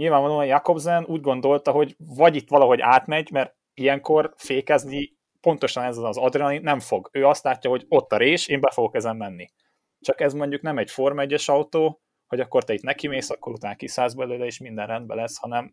nyilvánvalóan 0.00 0.46
Jakobsen 0.46 1.04
úgy 1.04 1.20
gondolta, 1.20 1.70
hogy 1.70 1.96
vagy 1.98 2.36
itt 2.36 2.48
valahogy 2.48 2.80
átmegy, 2.80 3.30
mert 3.30 3.56
ilyenkor 3.74 4.34
fékezni 4.36 5.16
pontosan 5.40 5.84
ez 5.84 5.96
az 5.96 6.16
adrenalin 6.16 6.62
nem 6.62 6.80
fog. 6.80 7.08
Ő 7.12 7.26
azt 7.26 7.44
látja, 7.44 7.70
hogy 7.70 7.84
ott 7.88 8.12
a 8.12 8.16
rés, 8.16 8.46
én 8.46 8.60
be 8.60 8.70
fogok 8.70 8.94
ezen 8.94 9.16
menni. 9.16 9.50
Csak 10.00 10.20
ez 10.20 10.32
mondjuk 10.32 10.62
nem 10.62 10.78
egy 10.78 10.90
Forma 10.90 11.20
1 11.20 11.42
autó, 11.46 12.00
hogy 12.26 12.40
akkor 12.40 12.64
te 12.64 12.72
itt 12.72 12.82
nekimész, 12.82 13.30
akkor 13.30 13.52
utána 13.52 13.76
kiszállsz 13.76 14.14
belőle, 14.14 14.44
és 14.44 14.58
minden 14.58 14.86
rendben 14.86 15.16
lesz, 15.16 15.38
hanem 15.38 15.72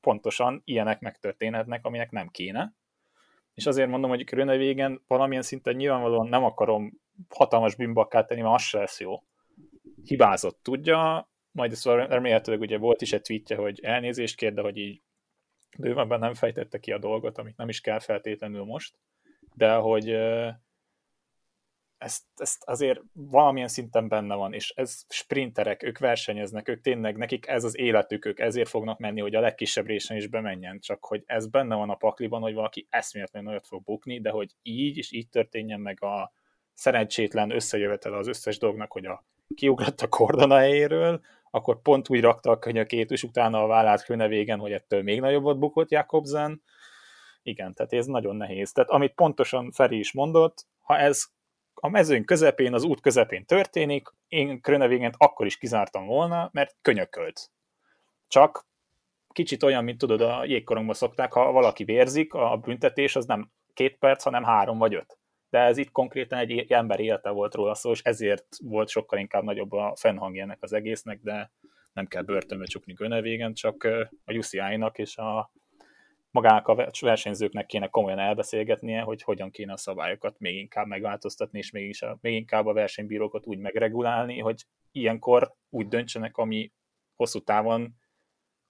pontosan 0.00 0.62
ilyenek 0.64 1.00
megtörténhetnek, 1.00 1.84
aminek 1.84 2.10
nem 2.10 2.28
kéne. 2.28 2.74
És 3.54 3.66
azért 3.66 3.88
mondom, 3.88 4.10
hogy 4.10 4.24
Kröne 4.24 4.56
végen 4.56 5.02
valamilyen 5.06 5.42
szinten 5.42 5.76
nyilvánvalóan 5.76 6.28
nem 6.28 6.44
akarom 6.44 7.00
hatalmas 7.28 7.74
bűnbakkát 7.74 8.26
tenni, 8.26 8.40
mert 8.40 8.54
az 8.54 8.62
se 8.62 8.78
lesz 8.78 9.00
jó. 9.00 9.22
Hibázott, 10.04 10.58
tudja, 10.62 11.28
majd 11.56 11.72
ezt 11.72 11.84
remélhetőleg 11.84 12.60
ugye 12.60 12.78
volt 12.78 13.02
is 13.02 13.12
egy 13.12 13.22
tweetje, 13.22 13.56
hogy 13.56 13.80
elnézést 13.82 14.36
kér, 14.36 14.54
de 14.54 14.60
hogy 14.60 14.76
így 14.76 15.02
bővebben 15.78 16.18
nem 16.18 16.34
fejtette 16.34 16.78
ki 16.78 16.92
a 16.92 16.98
dolgot, 16.98 17.38
amit 17.38 17.56
nem 17.56 17.68
is 17.68 17.80
kell 17.80 17.98
feltétlenül 17.98 18.64
most, 18.64 18.98
de 19.54 19.74
hogy 19.74 20.16
ezt, 21.98 22.24
ezt 22.36 22.62
azért 22.64 23.00
valamilyen 23.12 23.68
szinten 23.68 24.08
benne 24.08 24.34
van, 24.34 24.52
és 24.52 24.70
ez 24.76 25.04
sprinterek, 25.08 25.82
ők 25.82 25.98
versenyeznek, 25.98 26.68
ők 26.68 26.80
tényleg, 26.80 27.16
nekik 27.16 27.46
ez 27.46 27.64
az 27.64 27.78
életük, 27.78 28.24
ők 28.24 28.40
ezért 28.40 28.68
fognak 28.68 28.98
menni, 28.98 29.20
hogy 29.20 29.34
a 29.34 29.40
legkisebb 29.40 29.86
résen 29.86 30.16
is 30.16 30.26
bemenjen, 30.26 30.78
csak 30.80 31.04
hogy 31.04 31.22
ez 31.26 31.46
benne 31.46 31.74
van 31.74 31.90
a 31.90 31.94
pakliban, 31.94 32.40
hogy 32.40 32.54
valaki 32.54 32.86
eszméletlen 32.90 33.44
nagyot 33.44 33.66
fog 33.66 33.82
bukni, 33.82 34.20
de 34.20 34.30
hogy 34.30 34.50
így 34.62 34.96
és 34.96 35.12
így 35.12 35.28
történjen 35.28 35.80
meg 35.80 36.02
a 36.02 36.32
szerencsétlen 36.74 37.50
összejövetel 37.50 38.14
az 38.14 38.26
összes 38.26 38.58
dolognak, 38.58 38.92
hogy 38.92 39.06
a 39.06 39.24
kiugrott 39.54 40.00
a 40.00 40.08
kordona 40.08 40.56
helyéről, 40.56 41.20
akkor 41.56 41.82
pont 41.82 42.10
úgy 42.10 42.20
rakta 42.20 42.50
a 42.50 42.58
könyökét, 42.58 43.10
és 43.10 43.22
utána 43.22 43.62
a 43.62 43.66
vállát 43.66 44.04
Kröne 44.04 44.28
végen, 44.28 44.58
hogy 44.58 44.72
ettől 44.72 45.02
még 45.02 45.20
nagyobbat 45.20 45.58
bukott 45.58 45.90
Jakobsen. 45.90 46.62
Igen, 47.42 47.74
tehát 47.74 47.92
ez 47.92 48.06
nagyon 48.06 48.36
nehéz. 48.36 48.72
Tehát 48.72 48.90
amit 48.90 49.14
pontosan 49.14 49.70
Feri 49.72 49.98
is 49.98 50.12
mondott, 50.12 50.66
ha 50.80 50.98
ez 50.98 51.24
a 51.74 51.88
mezőny 51.88 52.24
közepén, 52.24 52.74
az 52.74 52.84
út 52.84 53.00
közepén 53.00 53.44
történik, 53.44 54.08
én 54.28 54.60
Krönevégent 54.60 55.14
akkor 55.18 55.46
is 55.46 55.56
kizártam 55.56 56.06
volna, 56.06 56.48
mert 56.52 56.76
könyökölt. 56.82 57.50
Csak 58.28 58.66
kicsit 59.32 59.62
olyan, 59.62 59.84
mint 59.84 59.98
tudod, 59.98 60.20
a 60.20 60.44
jégkorongban 60.44 60.94
szokták, 60.94 61.32
ha 61.32 61.52
valaki 61.52 61.84
vérzik, 61.84 62.34
a 62.34 62.56
büntetés 62.56 63.16
az 63.16 63.26
nem 63.26 63.50
két 63.74 63.98
perc, 63.98 64.22
hanem 64.22 64.44
három 64.44 64.78
vagy 64.78 64.94
öt. 64.94 65.18
De 65.56 65.62
ez 65.62 65.76
itt 65.76 65.90
konkrétan 65.90 66.38
egy 66.38 66.72
ember 66.72 67.00
élete 67.00 67.30
volt 67.30 67.54
róla 67.54 67.74
szó, 67.74 67.90
és 67.90 68.02
ezért 68.02 68.46
volt 68.62 68.88
sokkal 68.88 69.18
inkább 69.18 69.42
nagyobb 69.42 69.72
a 69.72 69.94
fennhangja 69.96 70.42
ennek 70.42 70.62
az 70.62 70.72
egésznek, 70.72 71.20
de 71.22 71.52
nem 71.92 72.06
kell 72.06 72.22
börtönbe 72.22 72.64
csukni 72.64 72.92
Gönevégen, 72.92 73.54
csak 73.54 73.84
a 74.24 74.32
UCI-nak 74.32 74.98
és 74.98 75.16
a 75.16 75.52
magának 76.30 76.68
a 76.68 76.90
versenyzőknek 77.00 77.66
kéne 77.66 77.86
komolyan 77.86 78.18
elbeszélgetnie, 78.18 79.00
hogy 79.00 79.22
hogyan 79.22 79.50
kéne 79.50 79.72
a 79.72 79.76
szabályokat 79.76 80.38
még 80.38 80.56
inkább 80.56 80.86
megváltoztatni, 80.86 81.58
és 81.58 81.70
még, 81.70 81.88
is 81.88 82.02
a, 82.02 82.18
még 82.20 82.34
inkább 82.34 82.66
a 82.66 82.72
versenybírókat 82.72 83.46
úgy 83.46 83.58
megregulálni, 83.58 84.38
hogy 84.38 84.64
ilyenkor 84.90 85.52
úgy 85.70 85.88
döntsenek, 85.88 86.36
ami 86.36 86.72
hosszú 87.14 87.40
távon 87.40 87.94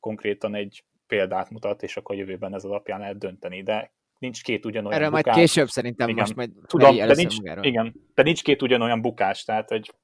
konkrétan 0.01 0.55
egy 0.55 0.85
példát 1.07 1.51
mutat, 1.51 1.83
és 1.83 1.97
akkor 1.97 2.15
a 2.15 2.19
jövőben 2.19 2.55
ez 2.55 2.65
alapján 2.65 3.01
lehet 3.01 3.19
dönteni, 3.19 3.63
de 3.63 3.95
nincs 4.19 4.43
két 4.43 4.65
ugyanolyan 4.65 4.99
Erről 4.99 5.11
bukás. 5.11 5.25
majd 5.25 5.37
később 5.37 5.69
szerintem 5.69 6.09
igen, 6.09 6.21
most 6.21 6.35
majd 6.37 6.51
tudom, 6.67 6.97
de 6.97 7.15
nincs, 7.15 7.37
igen, 7.61 7.95
de 8.15 8.23
nincs 8.23 8.43
két 8.43 8.63
ugyanolyan 8.63 9.01
bukás, 9.01 9.45
tehát 9.45 9.69
hogy 9.69 9.95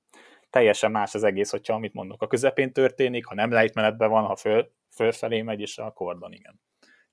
teljesen 0.51 0.91
más 0.91 1.15
az 1.15 1.23
egész, 1.23 1.51
hogyha 1.51 1.75
amit 1.75 1.93
mondok, 1.93 2.23
a 2.23 2.27
közepén 2.27 2.73
történik, 2.73 3.27
ha 3.27 3.35
nem 3.35 3.51
lejtmenetben 3.51 4.11
van, 4.11 4.25
ha 4.25 4.37
föl, 4.37 4.73
fölfelé 4.95 5.43
megy, 5.43 5.61
és 5.61 5.79
a 5.79 5.91
kordon, 5.91 6.33
igen. 6.33 6.61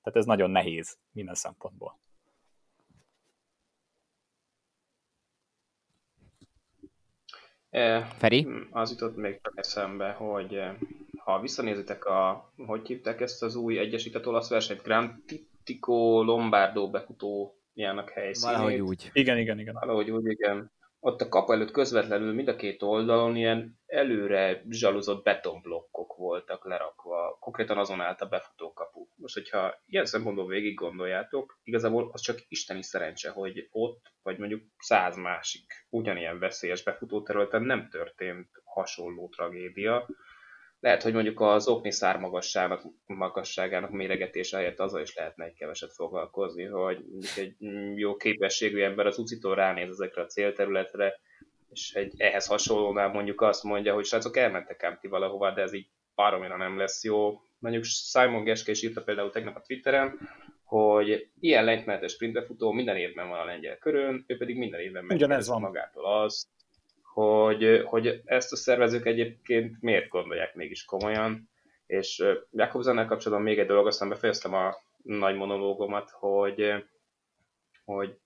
Tehát 0.02 0.18
ez 0.18 0.24
nagyon 0.24 0.50
nehéz 0.50 0.98
minden 1.12 1.34
szempontból. 1.34 1.98
E, 7.70 8.04
Feri? 8.04 8.46
Az 8.70 8.90
jutott 8.90 9.16
még 9.16 9.40
eszembe, 9.54 10.10
hogy 10.10 10.54
e, 10.54 10.76
ha 11.18 11.40
visszanézitek 11.40 12.04
a, 12.04 12.52
hogy 12.66 12.86
hívták 12.86 13.20
ezt 13.20 13.42
az 13.42 13.54
új 13.54 13.78
egyesített 13.78 14.26
olasz 14.26 14.48
versenyt, 14.48 14.82
Grand 14.82 15.22
Tico 15.70 16.22
Lombardo 16.22 16.90
befutójának 16.90 18.10
helyszínét. 18.10 18.56
Valahogy 18.56 18.80
úgy. 18.80 19.10
Igen, 19.12 19.38
igen, 19.38 19.58
igen. 19.58 19.74
Valahogy 19.74 20.10
úgy, 20.10 20.26
igen 20.26 20.70
ott 21.02 21.20
a 21.20 21.28
kapu 21.28 21.52
előtt 21.52 21.70
közvetlenül 21.70 22.32
mind 22.32 22.48
a 22.48 22.56
két 22.56 22.82
oldalon 22.82 23.36
ilyen 23.36 23.78
előre 23.86 24.62
zsaluzott 24.68 25.24
betonblokkok 25.24 26.16
voltak 26.16 26.64
lerakva, 26.64 27.36
konkrétan 27.40 27.78
azon 27.78 28.00
állt 28.00 28.20
a 28.20 28.28
befutó 28.28 28.72
kapu. 28.72 29.06
Most, 29.16 29.34
hogyha 29.34 29.74
ilyen 29.86 30.04
szempontból 30.04 30.46
végig 30.46 30.74
gondoljátok, 30.74 31.60
igazából 31.62 32.10
az 32.12 32.20
csak 32.20 32.38
isteni 32.48 32.82
szerencse, 32.82 33.30
hogy 33.30 33.68
ott, 33.70 34.12
vagy 34.22 34.38
mondjuk 34.38 34.62
száz 34.78 35.16
másik 35.16 35.86
ugyanilyen 35.90 36.38
veszélyes 36.38 36.82
befutóterületen 36.82 37.62
nem 37.62 37.88
történt 37.88 38.48
hasonló 38.64 39.28
tragédia, 39.28 40.06
lehet, 40.80 41.02
hogy 41.02 41.12
mondjuk 41.12 41.40
az 41.40 41.68
okni 41.68 41.92
szár 41.92 42.18
magasságának, 42.18 42.82
magasságának 43.06 43.90
méregetése 43.90 44.56
helyett 44.56 44.80
azzal 44.80 45.00
is 45.00 45.14
lehetne 45.14 45.44
egy 45.44 45.54
keveset 45.54 45.92
foglalkozni, 45.92 46.64
hogy 46.64 47.04
egy 47.36 47.54
jó 47.94 48.16
képességű 48.16 48.82
ember 48.82 49.06
az 49.06 49.18
ucitól 49.18 49.54
ránéz 49.54 49.90
ezekre 49.90 50.22
a 50.22 50.26
célterületre, 50.26 51.20
és 51.70 51.92
egy 51.94 52.14
ehhez 52.16 52.46
hasonlónál 52.46 53.08
mondjuk 53.08 53.40
azt 53.40 53.62
mondja, 53.62 53.94
hogy 53.94 54.04
srácok, 54.04 54.36
elmentek 54.36 54.82
ám 54.82 54.98
ti 55.00 55.08
valahova, 55.08 55.50
de 55.50 55.62
ez 55.62 55.72
így 55.72 55.88
baromira 56.14 56.56
nem 56.56 56.78
lesz 56.78 57.04
jó. 57.04 57.40
Mondjuk 57.58 57.84
Simon 57.84 58.44
Geske 58.44 58.70
is 58.70 58.82
írta 58.82 59.02
például 59.02 59.30
tegnap 59.30 59.56
a 59.56 59.60
Twitteren, 59.60 60.18
hogy 60.64 61.28
ilyen 61.40 61.64
lentmenetes 61.64 62.12
sprintbefutó 62.12 62.72
minden 62.72 62.96
évben 62.96 63.28
van 63.28 63.40
a 63.40 63.44
lengyel 63.44 63.78
körön, 63.78 64.24
ő 64.26 64.36
pedig 64.36 64.56
minden 64.56 64.80
évben 64.80 65.04
megkérdezi 65.04 65.50
magától 65.58 66.22
azt, 66.22 66.48
hogy, 67.12 67.82
hogy 67.84 68.20
ezt 68.24 68.52
a 68.52 68.56
szervezők 68.56 69.06
egyébként 69.06 69.80
miért 69.80 70.08
gondolják 70.08 70.54
mégis 70.54 70.84
komolyan. 70.84 71.50
És 71.86 72.24
Jakobsennel 72.50 73.06
kapcsolatban 73.06 73.46
még 73.46 73.58
egy 73.58 73.66
dolog, 73.66 73.86
aztán 73.86 74.08
befejeztem 74.08 74.54
a 74.54 74.74
nagy 75.02 75.34
monológomat, 75.34 76.10
hogy, 76.10 76.84
hogy 77.84 78.18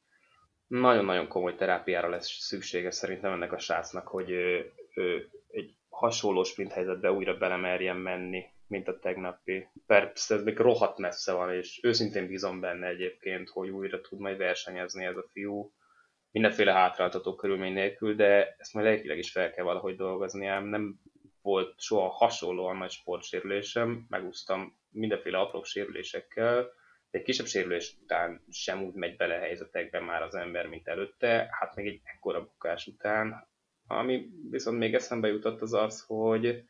nagyon-nagyon 0.66 1.28
komoly 1.28 1.54
terápiára 1.54 2.08
lesz 2.08 2.28
szüksége 2.28 2.90
szerintem 2.90 3.32
ennek 3.32 3.52
a 3.52 3.58
srácnak, 3.58 4.06
hogy 4.06 4.30
ő, 4.30 4.72
ő 4.94 5.30
egy 5.50 5.74
hasonló 5.88 6.42
sprint 6.42 6.72
helyzetbe 6.72 7.12
újra 7.12 7.36
belemerjen 7.36 7.96
menni, 7.96 8.44
mint 8.66 8.88
a 8.88 8.98
tegnapi. 8.98 9.68
Persze 9.86 10.34
ez 10.34 10.42
még 10.42 10.58
rohadt 10.58 10.98
messze 10.98 11.32
van, 11.32 11.54
és 11.54 11.80
őszintén 11.82 12.26
bízom 12.26 12.60
benne 12.60 12.86
egyébként, 12.86 13.48
hogy 13.48 13.68
újra 13.68 14.00
tud 14.00 14.18
majd 14.18 14.36
versenyezni 14.36 15.04
ez 15.04 15.16
a 15.16 15.28
fiú 15.32 15.72
mindenféle 16.34 16.72
hátráltató 16.72 17.34
körülmény 17.34 17.72
nélkül, 17.72 18.14
de 18.14 18.54
ezt 18.58 18.74
majd 18.74 18.86
lelkileg 18.86 19.18
is 19.18 19.30
fel 19.30 19.50
kell 19.50 19.64
valahogy 19.64 19.96
dolgozni, 19.96 20.46
ám 20.46 20.64
nem 20.64 21.00
volt 21.42 21.80
soha 21.80 22.08
hasonlóan 22.08 22.76
nagy 22.76 22.90
sportsérülésem, 22.90 24.06
megúsztam 24.08 24.76
mindenféle 24.90 25.38
apró 25.38 25.62
sérülésekkel, 25.62 26.62
de 27.10 27.18
egy 27.18 27.24
kisebb 27.24 27.46
sérülés 27.46 27.96
után 28.02 28.44
sem 28.50 28.82
úgy 28.82 28.94
megy 28.94 29.16
bele 29.16 29.34
helyzetekben 29.34 30.02
már 30.02 30.22
az 30.22 30.34
ember, 30.34 30.66
mint 30.66 30.88
előtte, 30.88 31.48
hát 31.50 31.74
még 31.74 31.86
egy 31.86 32.00
ekkora 32.04 32.40
bukás 32.40 32.86
után. 32.86 33.48
Ami 33.86 34.28
viszont 34.50 34.78
még 34.78 34.94
eszembe 34.94 35.28
jutott 35.28 35.60
az 35.60 35.72
az, 35.72 36.04
hogy 36.06 36.64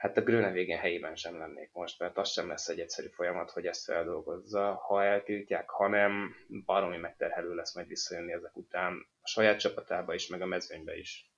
hát 0.00 0.16
a 0.16 0.22
Grönevégen 0.22 0.78
helyében 0.78 1.14
sem 1.14 1.38
lennék 1.38 1.70
most, 1.72 1.98
mert 1.98 2.18
az 2.18 2.30
sem 2.30 2.48
lesz 2.48 2.68
egy 2.68 2.80
egyszerű 2.80 3.08
folyamat, 3.08 3.50
hogy 3.50 3.66
ezt 3.66 3.84
feldolgozza, 3.84 4.74
ha 4.74 5.04
eltiltják, 5.04 5.70
hanem 5.70 6.34
baromi 6.64 6.96
megterhelő 6.96 7.54
lesz 7.54 7.74
majd 7.74 7.86
visszajönni 7.86 8.32
ezek 8.32 8.56
után 8.56 9.06
a 9.20 9.28
saját 9.28 9.58
csapatába 9.58 10.14
is, 10.14 10.26
meg 10.26 10.42
a 10.42 10.46
mezőnybe 10.46 10.96
is. 10.96 11.30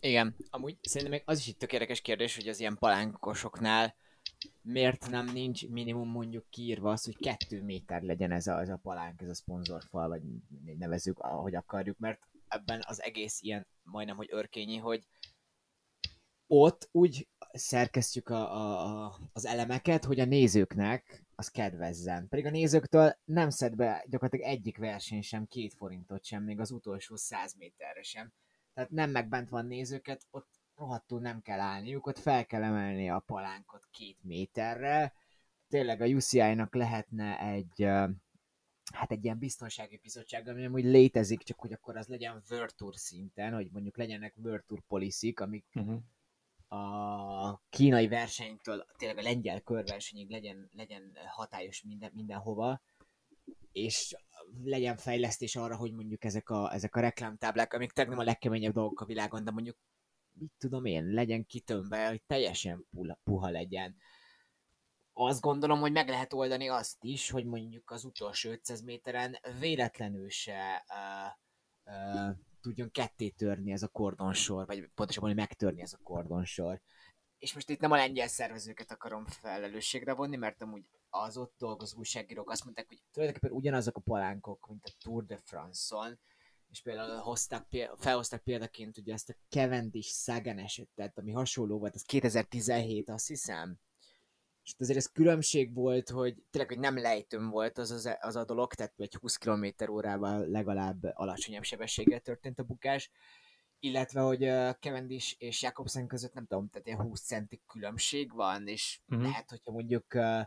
Igen, 0.00 0.36
amúgy 0.50 0.76
szerintem 0.82 1.16
még 1.16 1.22
az 1.26 1.38
is 1.38 1.46
itt 1.46 1.58
tök 1.58 1.72
érdekes 1.72 2.00
kérdés, 2.00 2.36
hogy 2.36 2.48
az 2.48 2.60
ilyen 2.60 2.76
palánkosoknál 2.78 3.94
miért 4.62 5.10
nem 5.10 5.24
nincs 5.32 5.68
minimum 5.68 6.08
mondjuk 6.08 6.50
kiírva 6.50 6.90
az, 6.90 7.04
hogy 7.04 7.16
kettő 7.16 7.62
méter 7.62 8.02
legyen 8.02 8.32
ez 8.32 8.46
a, 8.46 8.60
ez 8.60 8.68
a 8.68 8.80
palánk, 8.82 9.20
ez 9.20 9.28
a 9.28 9.34
szponzorfal, 9.34 10.08
vagy 10.08 10.22
nevezzük, 10.78 11.18
ahogy 11.18 11.54
akarjuk, 11.54 11.98
mert 11.98 12.20
ebben 12.48 12.82
az 12.86 13.02
egész 13.02 13.40
ilyen 13.40 13.66
majdnem, 13.82 14.16
hogy 14.16 14.28
örkényi, 14.30 14.76
hogy 14.76 15.06
ott 16.46 16.88
úgy 16.92 17.28
szerkesztjük 17.52 18.28
a, 18.28 19.04
a, 19.04 19.14
az 19.32 19.46
elemeket, 19.46 20.04
hogy 20.04 20.20
a 20.20 20.24
nézőknek 20.24 21.24
az 21.34 21.48
kedvezzen. 21.48 22.28
Pedig 22.28 22.46
a 22.46 22.50
nézőktől 22.50 23.16
nem 23.24 23.50
szed 23.50 23.74
be 23.74 24.04
gyakorlatilag 24.08 24.52
egyik 24.52 24.78
verseny 24.78 25.22
sem, 25.22 25.46
két 25.46 25.74
forintot 25.74 26.24
sem, 26.24 26.42
még 26.42 26.60
az 26.60 26.70
utolsó 26.70 27.16
száz 27.16 27.54
méterre 27.54 28.02
sem. 28.02 28.32
Tehát 28.74 28.90
nem 28.90 29.10
megbent 29.10 29.48
van 29.48 29.66
nézőket, 29.66 30.26
ott 30.30 30.48
rohadtul 30.76 31.20
nem 31.20 31.42
kell 31.42 31.60
állniuk, 31.60 32.06
ott 32.06 32.18
fel 32.18 32.46
kell 32.46 32.62
emelni 32.62 33.10
a 33.10 33.18
palánkot 33.18 33.86
két 33.90 34.18
méterre. 34.22 35.14
Tényleg 35.68 36.00
a 36.00 36.06
UCI-nak 36.06 36.74
lehetne 36.74 37.40
egy, 37.40 37.82
hát 38.92 39.10
egy 39.10 39.24
ilyen 39.24 39.38
biztonsági 39.38 39.96
bizottság, 40.02 40.48
ami 40.48 40.66
úgy 40.66 40.84
létezik, 40.84 41.42
csak 41.42 41.58
hogy 41.58 41.72
akkor 41.72 41.96
az 41.96 42.06
legyen 42.06 42.42
Virtual 42.48 42.92
szinten, 42.92 43.52
hogy 43.52 43.68
mondjuk 43.72 43.96
legyenek 43.96 44.34
Virtual 44.36 44.84
policy 44.88 45.34
amik 45.36 45.64
uh-huh 45.74 45.98
a 46.68 47.62
kínai 47.68 48.08
versenytől 48.08 48.86
tényleg 48.96 49.18
a 49.18 49.22
lengyel 49.22 49.60
körversenyig 49.60 50.30
legyen, 50.30 50.70
legyen 50.72 51.12
hatályos 51.26 51.82
minden, 51.82 52.10
mindenhova, 52.14 52.82
és 53.72 54.16
legyen 54.62 54.96
fejlesztés 54.96 55.56
arra, 55.56 55.76
hogy 55.76 55.92
mondjuk 55.92 56.24
ezek 56.24 56.50
a, 56.50 56.72
ezek 56.72 56.96
a 56.96 57.00
reklámtáblák, 57.00 57.72
amik 57.72 57.92
nem 57.92 58.18
a 58.18 58.22
legkeményebb 58.22 58.72
dolgok 58.72 59.00
a 59.00 59.04
világon, 59.04 59.44
de 59.44 59.50
mondjuk 59.50 59.76
mit 60.38 60.52
tudom 60.58 60.84
én, 60.84 61.04
legyen 61.04 61.46
kitömbe, 61.46 62.08
hogy 62.08 62.22
teljesen 62.26 62.86
puha, 62.90 63.18
puha 63.24 63.50
legyen. 63.50 63.96
Azt 65.12 65.40
gondolom, 65.40 65.80
hogy 65.80 65.92
meg 65.92 66.08
lehet 66.08 66.32
oldani 66.32 66.68
azt 66.68 67.04
is, 67.04 67.30
hogy 67.30 67.44
mondjuk 67.44 67.90
az 67.90 68.04
utolsó 68.04 68.50
500 68.50 68.82
méteren 68.82 69.38
véletlenül 69.58 70.28
se 70.28 70.84
uh, 70.88 71.94
uh, 71.94 72.36
tudjon 72.66 72.90
ketté 72.90 73.28
törni 73.28 73.72
ez 73.72 73.82
a 73.82 73.88
kordonsor, 73.88 74.66
vagy 74.66 74.90
pontosabban, 74.94 75.28
hogy 75.28 75.38
megtörni 75.38 75.82
ez 75.82 75.92
a 75.92 76.02
kordonsor. 76.02 76.80
És 77.38 77.54
most 77.54 77.70
itt 77.70 77.80
nem 77.80 77.90
a 77.90 77.96
lengyel 77.96 78.28
szervezőket 78.28 78.90
akarom 78.90 79.26
felelősségre 79.26 80.14
vonni, 80.14 80.36
mert 80.36 80.62
amúgy 80.62 80.84
az 81.08 81.36
ott 81.36 81.54
dolgozó 81.58 81.98
újságírók 81.98 82.50
azt 82.50 82.64
mondták, 82.64 82.88
hogy 82.88 83.02
tulajdonképpen 83.12 83.56
ugyanazok 83.56 83.96
a 83.96 84.00
palánkok, 84.00 84.66
mint 84.68 84.86
a 84.86 84.92
Tour 84.98 85.24
de 85.24 85.40
France-on, 85.44 86.18
és 86.70 86.82
például 86.82 87.16
hozták, 87.16 87.66
felhozták 87.96 88.42
példaként 88.42 88.96
ugye 88.96 89.12
ezt 89.12 89.28
a 89.28 89.36
Cavendish 89.48 90.10
Sagan 90.10 90.58
esetet, 90.58 91.18
ami 91.18 91.32
hasonló 91.32 91.78
volt, 91.78 91.94
ez 91.94 92.02
2017 92.02 93.08
azt 93.08 93.26
hiszem, 93.26 93.78
és 94.66 94.74
azért 94.78 94.98
ez 94.98 95.06
különbség 95.06 95.74
volt, 95.74 96.08
hogy 96.10 96.42
tényleg, 96.50 96.70
hogy 96.70 96.80
nem 96.80 96.98
lejtőm 96.98 97.50
volt 97.50 97.78
az, 97.78 97.90
az, 97.90 98.16
az 98.20 98.36
a 98.36 98.44
dolog, 98.44 98.74
tehát 98.74 98.92
egy 98.96 99.14
20 99.14 99.36
km 99.36 99.66
órával 99.90 100.46
legalább 100.46 101.02
alacsonyabb 101.14 101.62
sebességgel 101.62 102.20
történt 102.20 102.58
a 102.58 102.62
bukás, 102.62 103.10
illetve, 103.78 104.20
hogy 104.20 104.38
Cavendish 104.80 105.34
és 105.38 105.62
Jakobsen 105.62 106.06
között 106.06 106.32
nem 106.32 106.46
tudom, 106.46 106.68
tehát 106.68 106.86
ilyen 106.86 107.00
20 107.00 107.20
centi 107.20 107.62
különbség 107.66 108.32
van, 108.32 108.66
és 108.66 109.00
uh-huh. 109.08 109.26
lehet, 109.28 109.50
hogyha 109.50 109.72
mondjuk 109.72 110.14
uh, 110.14 110.40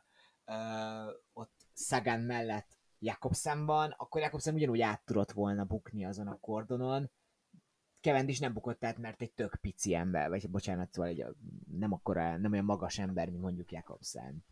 uh, 0.46 1.14
ott 1.34 1.54
Sagan 1.74 2.20
mellett 2.20 2.78
Jakobsen 3.00 3.66
van, 3.66 3.96
akkor 3.98 4.22
Jakobsen 4.22 4.54
ugyanúgy 4.54 4.82
át 4.82 5.06
tudott 5.06 5.32
volna 5.32 5.64
bukni 5.64 6.06
azon 6.06 6.28
a 6.28 6.40
kordonon, 6.40 7.12
Cavendish 8.02 8.42
nem 8.42 8.54
bukott 8.54 8.84
át, 8.84 8.98
mert 8.98 9.22
egy 9.22 9.32
tök 9.32 9.58
pici 9.62 9.94
ember, 9.96 10.30
vagy 10.30 10.50
bocsánat, 10.50 10.94
szóval 10.94 11.10
egy, 11.10 11.26
nem, 11.78 11.94
akkora, 11.94 12.38
nem 12.38 12.52
olyan 12.52 12.66
magas 12.66 13.00
ember, 13.00 13.30
mint 13.30 13.42
mondjuk 13.42 13.72
Jakobsen. 13.72 14.46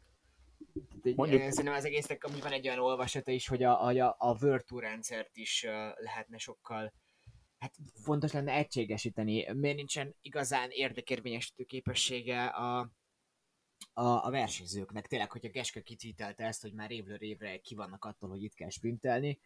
Mondjuk... 1.16 1.42
Szerintem 1.42 1.74
az 1.74 1.86
egésznek 1.86 2.24
amúgy 2.24 2.42
van 2.42 2.51
egy 2.51 2.68
olyan 2.68 2.80
olvasata 2.80 3.32
is, 3.32 3.48
hogy 3.48 3.63
a, 3.63 3.86
a, 3.86 4.16
a 4.18 4.38
Virtu 4.38 4.80
rendszert 4.80 5.38
is 5.38 5.63
uh, 5.68 6.04
lehetne 6.04 6.38
sokkal 6.38 6.94
hát 7.58 7.75
fontos 7.94 8.32
lenne 8.32 8.51
egységesíteni. 8.51 9.51
Miért 9.54 9.75
nincsen 9.75 10.16
igazán 10.22 10.70
érdekérvényesítő 10.72 11.63
képessége 11.63 12.46
a, 12.46 12.80
a, 13.94 14.25
a 14.25 14.30
versenyzőknek? 14.30 15.08
Tényleg, 15.08 15.32
hogyha 15.32 15.50
Geske 15.50 15.82
kicítelte 15.82 16.46
ezt, 16.46 16.62
hogy 16.62 16.74
már 16.74 16.92
évről 16.92 17.22
évre 17.22 17.58
ki 17.58 17.75
vannak 17.75 18.06
attól, 18.06 18.30
hogy 18.30 18.44
itt 18.44 18.54
kell 18.54 18.70
sprintelni, 18.70 19.39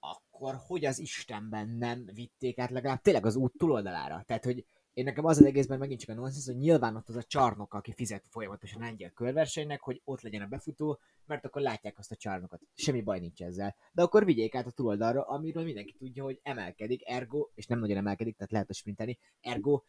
akkor 0.00 0.54
hogy 0.66 0.84
az 0.84 0.98
Istenben 0.98 1.68
nem 1.68 2.04
vitték 2.14 2.58
át 2.58 2.70
legalább 2.70 3.00
tényleg 3.00 3.26
az 3.26 3.36
út 3.36 3.52
túloldalára? 3.58 4.22
Tehát, 4.26 4.44
hogy 4.44 4.66
én 4.96 5.04
nekem 5.04 5.24
az 5.24 5.38
az 5.38 5.44
egészben 5.44 5.78
megint 5.78 6.00
csak 6.00 6.08
a 6.10 6.14
nonsens, 6.20 6.46
hogy 6.46 6.56
nyilván 6.56 6.96
ott 6.96 7.08
az 7.08 7.16
a 7.16 7.22
csarnok, 7.22 7.74
aki 7.74 7.92
fizet 7.92 8.24
folyamatosan 8.28 8.80
lengyel 8.80 9.10
körversenynek, 9.10 9.80
hogy 9.80 10.00
ott 10.04 10.20
legyen 10.20 10.42
a 10.42 10.46
befutó, 10.46 10.98
mert 11.26 11.44
akkor 11.44 11.62
látják 11.62 11.98
azt 11.98 12.10
a 12.10 12.16
csarnokot. 12.16 12.60
Semmi 12.74 13.02
baj 13.02 13.18
nincs 13.18 13.42
ezzel. 13.42 13.76
De 13.92 14.02
akkor 14.02 14.24
vigyék 14.24 14.54
át 14.54 14.66
a 14.66 14.70
túloldalra, 14.70 15.22
amiről 15.22 15.64
mindenki 15.64 15.94
tudja, 15.98 16.24
hogy 16.24 16.40
emelkedik, 16.42 17.08
ergo, 17.08 17.48
és 17.54 17.66
nem 17.66 17.78
nagyon 17.78 17.96
emelkedik, 17.96 18.36
tehát 18.36 18.52
lehet 18.52 18.74
sprinteni, 18.74 19.18
ergo 19.40 19.82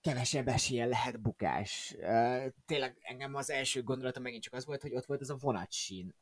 kevesebb 0.00 0.48
esélye 0.48 0.86
lehet 0.86 1.20
bukás. 1.20 1.94
Uh, 1.98 2.46
tényleg 2.66 2.96
engem 3.00 3.34
az 3.34 3.50
első 3.50 3.82
gondolatom 3.82 4.22
megint 4.22 4.42
csak 4.42 4.54
az 4.54 4.66
volt, 4.66 4.82
hogy 4.82 4.94
ott 4.94 5.06
volt 5.06 5.20
az 5.20 5.30
a 5.30 5.36
vonatsín. 5.36 6.14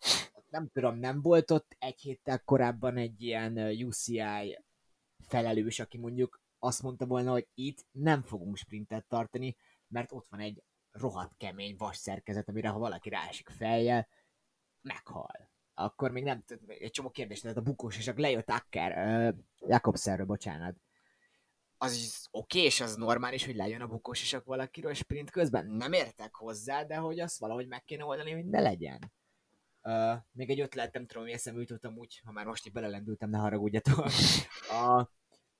Nem 0.56 0.68
tudom, 0.72 0.98
nem 0.98 1.22
volt 1.22 1.50
ott 1.50 1.76
egy 1.78 2.00
héttel 2.00 2.42
korábban 2.44 2.96
egy 2.96 3.22
ilyen 3.22 3.58
UCI 3.58 4.58
felelős, 5.18 5.80
aki 5.80 5.98
mondjuk 5.98 6.40
azt 6.58 6.82
mondta 6.82 7.06
volna, 7.06 7.30
hogy 7.30 7.48
itt 7.54 7.86
nem 7.90 8.22
fogunk 8.22 8.56
sprintet 8.56 9.06
tartani, 9.08 9.56
mert 9.88 10.12
ott 10.12 10.26
van 10.30 10.40
egy 10.40 10.62
rohadt 10.90 11.36
kemény 11.36 11.74
vas 11.78 11.96
szerkezet, 11.96 12.48
amire 12.48 12.68
ha 12.68 12.78
valaki 12.78 13.08
rásik 13.08 13.48
fejjel, 13.48 14.08
meghal. 14.80 15.50
Akkor 15.74 16.10
még 16.10 16.24
nem, 16.24 16.44
egy 16.66 16.90
csomó 16.90 17.10
kérdés, 17.10 17.40
tehát 17.40 17.56
a 17.56 17.60
bukós, 17.60 17.96
és 17.96 18.04
csak 18.04 18.18
lejött 18.18 18.50
Akker, 18.50 18.92
uh, 18.92 19.38
Jakobszerről, 19.68 20.26
bocsánat 20.26 20.76
az 21.78 21.94
is 21.94 22.26
oké, 22.30 22.60
és 22.60 22.80
az 22.80 22.94
normális, 22.94 23.44
hogy 23.44 23.56
lejön 23.56 23.80
a 23.80 23.86
bukós 23.86 24.22
és 24.22 24.32
akkor 24.32 24.46
valakiről 24.46 24.94
sprint 24.94 25.30
közben. 25.30 25.66
Nem 25.66 25.92
értek 25.92 26.34
hozzá, 26.34 26.82
de 26.82 26.96
hogy 26.96 27.20
azt 27.20 27.38
valahogy 27.38 27.68
meg 27.68 27.84
kéne 27.84 28.04
oldani, 28.04 28.32
hogy 28.32 28.46
ne 28.46 28.60
legyen. 28.60 29.12
Uh, 29.88 30.16
még 30.32 30.50
egy 30.50 30.60
ötlet, 30.60 30.92
nem 30.92 31.06
tudom, 31.06 31.22
hogy 31.22 31.32
eszembe 31.32 31.60
jutottam 31.60 31.96
úgy, 31.96 32.20
ha 32.24 32.32
már 32.32 32.44
most 32.44 32.66
így 32.66 32.72
belelendültem, 32.72 33.30
ne 33.30 33.38
haragudjatok. 33.38 34.06
A, 34.70 35.08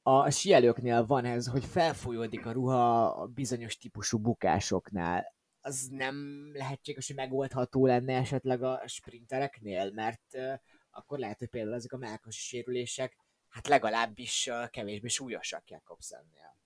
a 0.03 0.31
sielőknél 0.31 1.07
van 1.07 1.25
ez, 1.25 1.47
hogy 1.47 1.65
felfolyódik 1.65 2.47
a 2.47 2.53
ruha 2.53 3.05
a 3.07 3.27
bizonyos 3.27 3.77
típusú 3.77 4.19
bukásoknál. 4.19 5.35
Az 5.61 5.89
nem 5.91 6.17
lehetséges, 6.53 7.07
hogy 7.07 7.17
megoldható 7.17 7.87
lenne 7.87 8.17
esetleg 8.17 8.63
a 8.63 8.83
sprintereknél, 8.87 9.93
mert 9.93 10.23
uh, 10.33 10.53
akkor 10.91 11.19
lehet, 11.19 11.39
hogy 11.39 11.49
például 11.49 11.75
ezek 11.75 11.93
a 11.93 11.97
melkosi 11.97 12.41
sérülések 12.41 13.17
hát 13.49 13.69
legalábbis 13.69 14.51
kevésbé 14.71 15.09
súlyosak 15.09 15.71
Jakobsennél. 15.71 16.57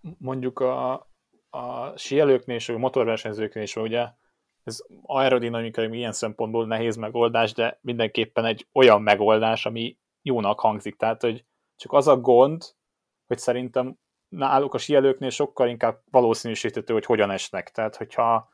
Mondjuk 0.00 0.58
a, 0.58 0.92
a 1.50 1.96
sielőknél 1.96 2.56
és 2.56 2.68
a 2.68 2.78
motorversenyzőknél 2.78 3.62
is, 3.62 3.76
ugye 3.76 4.06
ez 4.62 4.78
aerodinamikai 5.02 5.96
ilyen 5.96 6.12
szempontból 6.12 6.66
nehéz 6.66 6.96
megoldás, 6.96 7.52
de 7.52 7.78
mindenképpen 7.82 8.44
egy 8.44 8.66
olyan 8.72 9.02
megoldás, 9.02 9.66
ami 9.66 9.98
jónak 10.22 10.60
hangzik. 10.60 10.96
Tehát, 10.96 11.22
hogy 11.22 11.44
csak 11.76 11.92
az 11.92 12.08
a 12.08 12.16
gond, 12.16 12.62
hogy 13.26 13.38
szerintem 13.38 13.98
náluk 14.28 14.74
a 14.74 14.78
sielőknél 14.78 15.30
sokkal 15.30 15.68
inkább 15.68 16.00
valószínűsíthető, 16.10 16.92
hogy 16.92 17.04
hogyan 17.04 17.30
esnek. 17.30 17.70
Tehát, 17.70 17.96
hogyha 17.96 18.48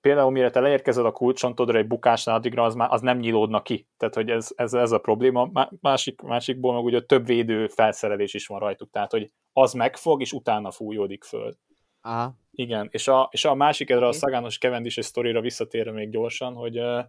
például 0.00 0.30
mire 0.30 0.50
te 0.50 0.60
leérkezed 0.60 1.04
a 1.04 1.12
kulcsontodra 1.12 1.78
egy 1.78 1.86
bukásnál, 1.86 2.36
addigra 2.36 2.64
az, 2.64 2.74
már, 2.74 2.92
az 2.92 3.00
nem 3.00 3.18
nyílódna 3.18 3.62
ki. 3.62 3.88
Tehát, 3.96 4.14
hogy 4.14 4.30
ez, 4.30 4.48
ez, 4.54 4.74
ez 4.74 4.92
a 4.92 4.98
probléma. 4.98 5.50
Másik, 5.80 6.20
másikból 6.20 6.74
meg 6.74 6.84
ugye 6.84 7.00
több 7.00 7.26
védő 7.26 7.66
felszerelés 7.66 8.34
is 8.34 8.46
van 8.46 8.58
rajtuk, 8.58 8.90
tehát, 8.90 9.10
hogy 9.10 9.32
az 9.52 9.72
megfog, 9.72 10.20
és 10.20 10.32
utána 10.32 10.70
fújódik 10.70 11.24
föl. 11.24 11.56
Aha. 12.06 12.34
Igen, 12.50 12.88
és 12.90 13.08
a, 13.08 13.28
és 13.32 13.44
a 13.44 13.54
másik 13.54 13.90
erre 13.90 14.06
a 14.06 14.12
szagános 14.12 14.58
Cavendish 14.58 15.00
sztorira 15.00 15.40
visszatérve 15.40 15.90
még 15.90 16.10
gyorsan, 16.10 16.54
hogy 16.54 16.78
uh, 16.78 17.04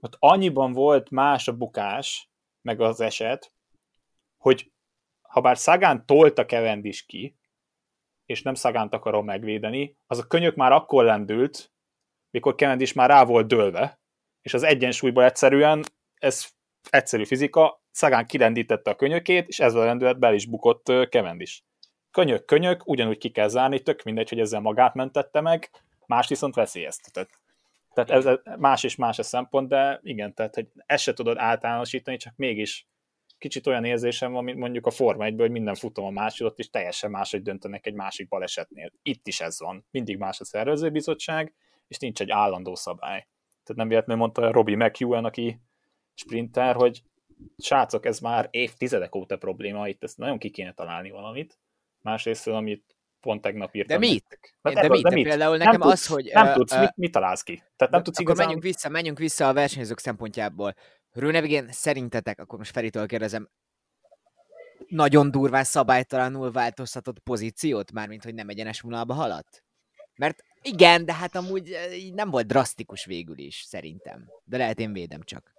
ott 0.00 0.16
annyiban 0.18 0.72
volt 0.72 1.10
más 1.10 1.48
a 1.48 1.56
bukás, 1.56 2.30
meg 2.62 2.80
az 2.80 3.00
eset, 3.00 3.52
hogy 4.36 4.72
ha 5.22 5.40
bár 5.40 5.58
Szagán 5.58 6.06
tolta 6.06 6.44
Cavendish 6.44 7.06
ki, 7.06 7.36
és 8.24 8.42
nem 8.42 8.54
Szagánt 8.54 8.94
akarom 8.94 9.24
megvédeni, 9.24 9.98
az 10.06 10.18
a 10.18 10.26
könyök 10.26 10.54
már 10.54 10.72
akkor 10.72 11.04
lendült, 11.04 11.72
mikor 12.30 12.54
Cavendish 12.54 12.96
már 12.96 13.08
rá 13.08 13.24
volt 13.24 13.46
dőlve, 13.46 14.00
és 14.40 14.54
az 14.54 14.62
egyensúlyból 14.62 15.24
egyszerűen, 15.24 15.84
ez 16.14 16.46
egyszerű 16.90 17.24
fizika, 17.24 17.82
Szagán 17.90 18.26
kirendítette 18.26 18.90
a 18.90 18.96
könyökét, 18.96 19.48
és 19.48 19.60
ezzel 19.60 19.84
rendőet 19.84 20.18
be 20.18 20.34
is 20.34 20.46
bukott 20.46 20.84
Cavendish. 20.84 21.62
Könyök, 22.14 22.44
könyök, 22.44 22.88
ugyanúgy 22.88 23.18
ki 23.18 23.30
kell 23.30 23.48
zárni, 23.48 23.80
tök 23.80 24.02
mindegy, 24.02 24.28
hogy 24.28 24.40
ezzel 24.40 24.60
magát 24.60 24.94
mentette 24.94 25.40
meg, 25.40 25.70
más 26.06 26.28
viszont 26.28 26.54
veszélyeztetett. 26.54 27.30
Tehát 27.94 28.10
ez 28.10 28.38
más 28.58 28.82
és 28.84 28.96
más 28.96 29.18
a 29.18 29.22
szempont, 29.22 29.68
de 29.68 30.00
igen, 30.02 30.34
tehát 30.34 30.54
hogy 30.54 30.68
ezt 30.86 31.02
se 31.02 31.12
tudod 31.12 31.38
általánosítani, 31.38 32.16
csak 32.16 32.32
mégis 32.36 32.86
kicsit 33.38 33.66
olyan 33.66 33.84
érzésem 33.84 34.32
van, 34.32 34.44
mint 34.44 34.58
mondjuk 34.58 34.86
a 34.86 34.90
Forma 34.90 35.24
1 35.24 35.34
hogy 35.38 35.50
minden 35.50 35.74
futam 35.74 36.04
a 36.04 36.10
másodot, 36.10 36.58
és 36.58 36.70
teljesen 36.70 37.10
máshogy 37.10 37.42
döntenek 37.42 37.86
egy 37.86 37.94
másik 37.94 38.28
balesetnél. 38.28 38.92
Itt 39.02 39.26
is 39.26 39.40
ez 39.40 39.60
van. 39.60 39.86
Mindig 39.90 40.18
más 40.18 40.40
a 40.40 40.44
szervezőbizottság, 40.44 41.54
és 41.88 41.98
nincs 41.98 42.20
egy 42.20 42.30
állandó 42.30 42.74
szabály. 42.74 43.26
Tehát 43.48 43.74
nem 43.74 43.88
véletlenül 43.88 44.22
mondta 44.22 44.52
Robbie 44.52 44.76
McEwen, 44.76 45.24
aki 45.24 45.60
sprinter, 46.14 46.74
hogy 46.74 47.02
srácok, 47.58 48.06
ez 48.06 48.20
már 48.20 48.48
évtizedek 48.50 49.14
óta 49.14 49.36
probléma, 49.36 49.88
itt 49.88 50.02
ezt 50.02 50.18
nagyon 50.18 50.38
ki 50.38 50.50
kéne 50.50 50.72
találni 50.72 51.10
valamit. 51.10 51.58
Másrészt, 52.04 52.46
amit 52.46 52.96
pont 53.20 53.42
tegnap 53.42 53.74
írtam. 53.74 54.00
De 54.00 54.06
mit? 54.06 54.38
De, 54.62 54.72
de, 54.72 54.88
mit? 54.88 55.02
De 55.02 55.14
mit? 55.14 55.24
Például 55.28 55.56
nekem 55.56 55.78
nem 55.78 55.88
az, 55.88 56.06
hogy... 56.06 56.30
Nem 56.32 56.46
uh, 56.46 56.52
tudsz, 56.52 56.72
uh, 56.72 56.80
mit, 56.80 56.96
mit 56.96 57.12
találsz 57.12 57.42
ki? 57.42 57.62
Tehát 57.76 57.92
nem 57.92 58.02
tudsz 58.02 58.18
akkor 58.18 58.30
igazán... 58.30 58.44
menjünk 58.44 58.62
vissza, 58.62 58.88
menjünk 58.88 59.18
vissza 59.18 59.48
a 59.48 59.52
versenyzők 59.52 59.98
szempontjából. 59.98 60.74
Rőnevigén 61.12 61.68
szerintetek, 61.72 62.40
akkor 62.40 62.58
most 62.58 62.70
Feritől 62.70 63.06
kérdezem, 63.06 63.50
nagyon 64.88 65.30
durván 65.30 65.64
szabálytalanul 65.64 66.52
változtatott 66.52 67.18
pozíciót, 67.18 67.92
mármint 67.92 68.24
hogy 68.24 68.34
nem 68.34 68.48
egyenes 68.48 68.80
vonalba 68.80 69.14
haladt? 69.14 69.64
Mert 70.16 70.44
igen, 70.62 71.04
de 71.04 71.14
hát 71.14 71.34
amúgy 71.36 71.76
nem 72.14 72.30
volt 72.30 72.46
drasztikus 72.46 73.04
végül 73.04 73.38
is, 73.38 73.64
szerintem. 73.66 74.30
De 74.44 74.56
lehet 74.56 74.78
én 74.78 74.92
védem 74.92 75.22
csak. 75.22 75.52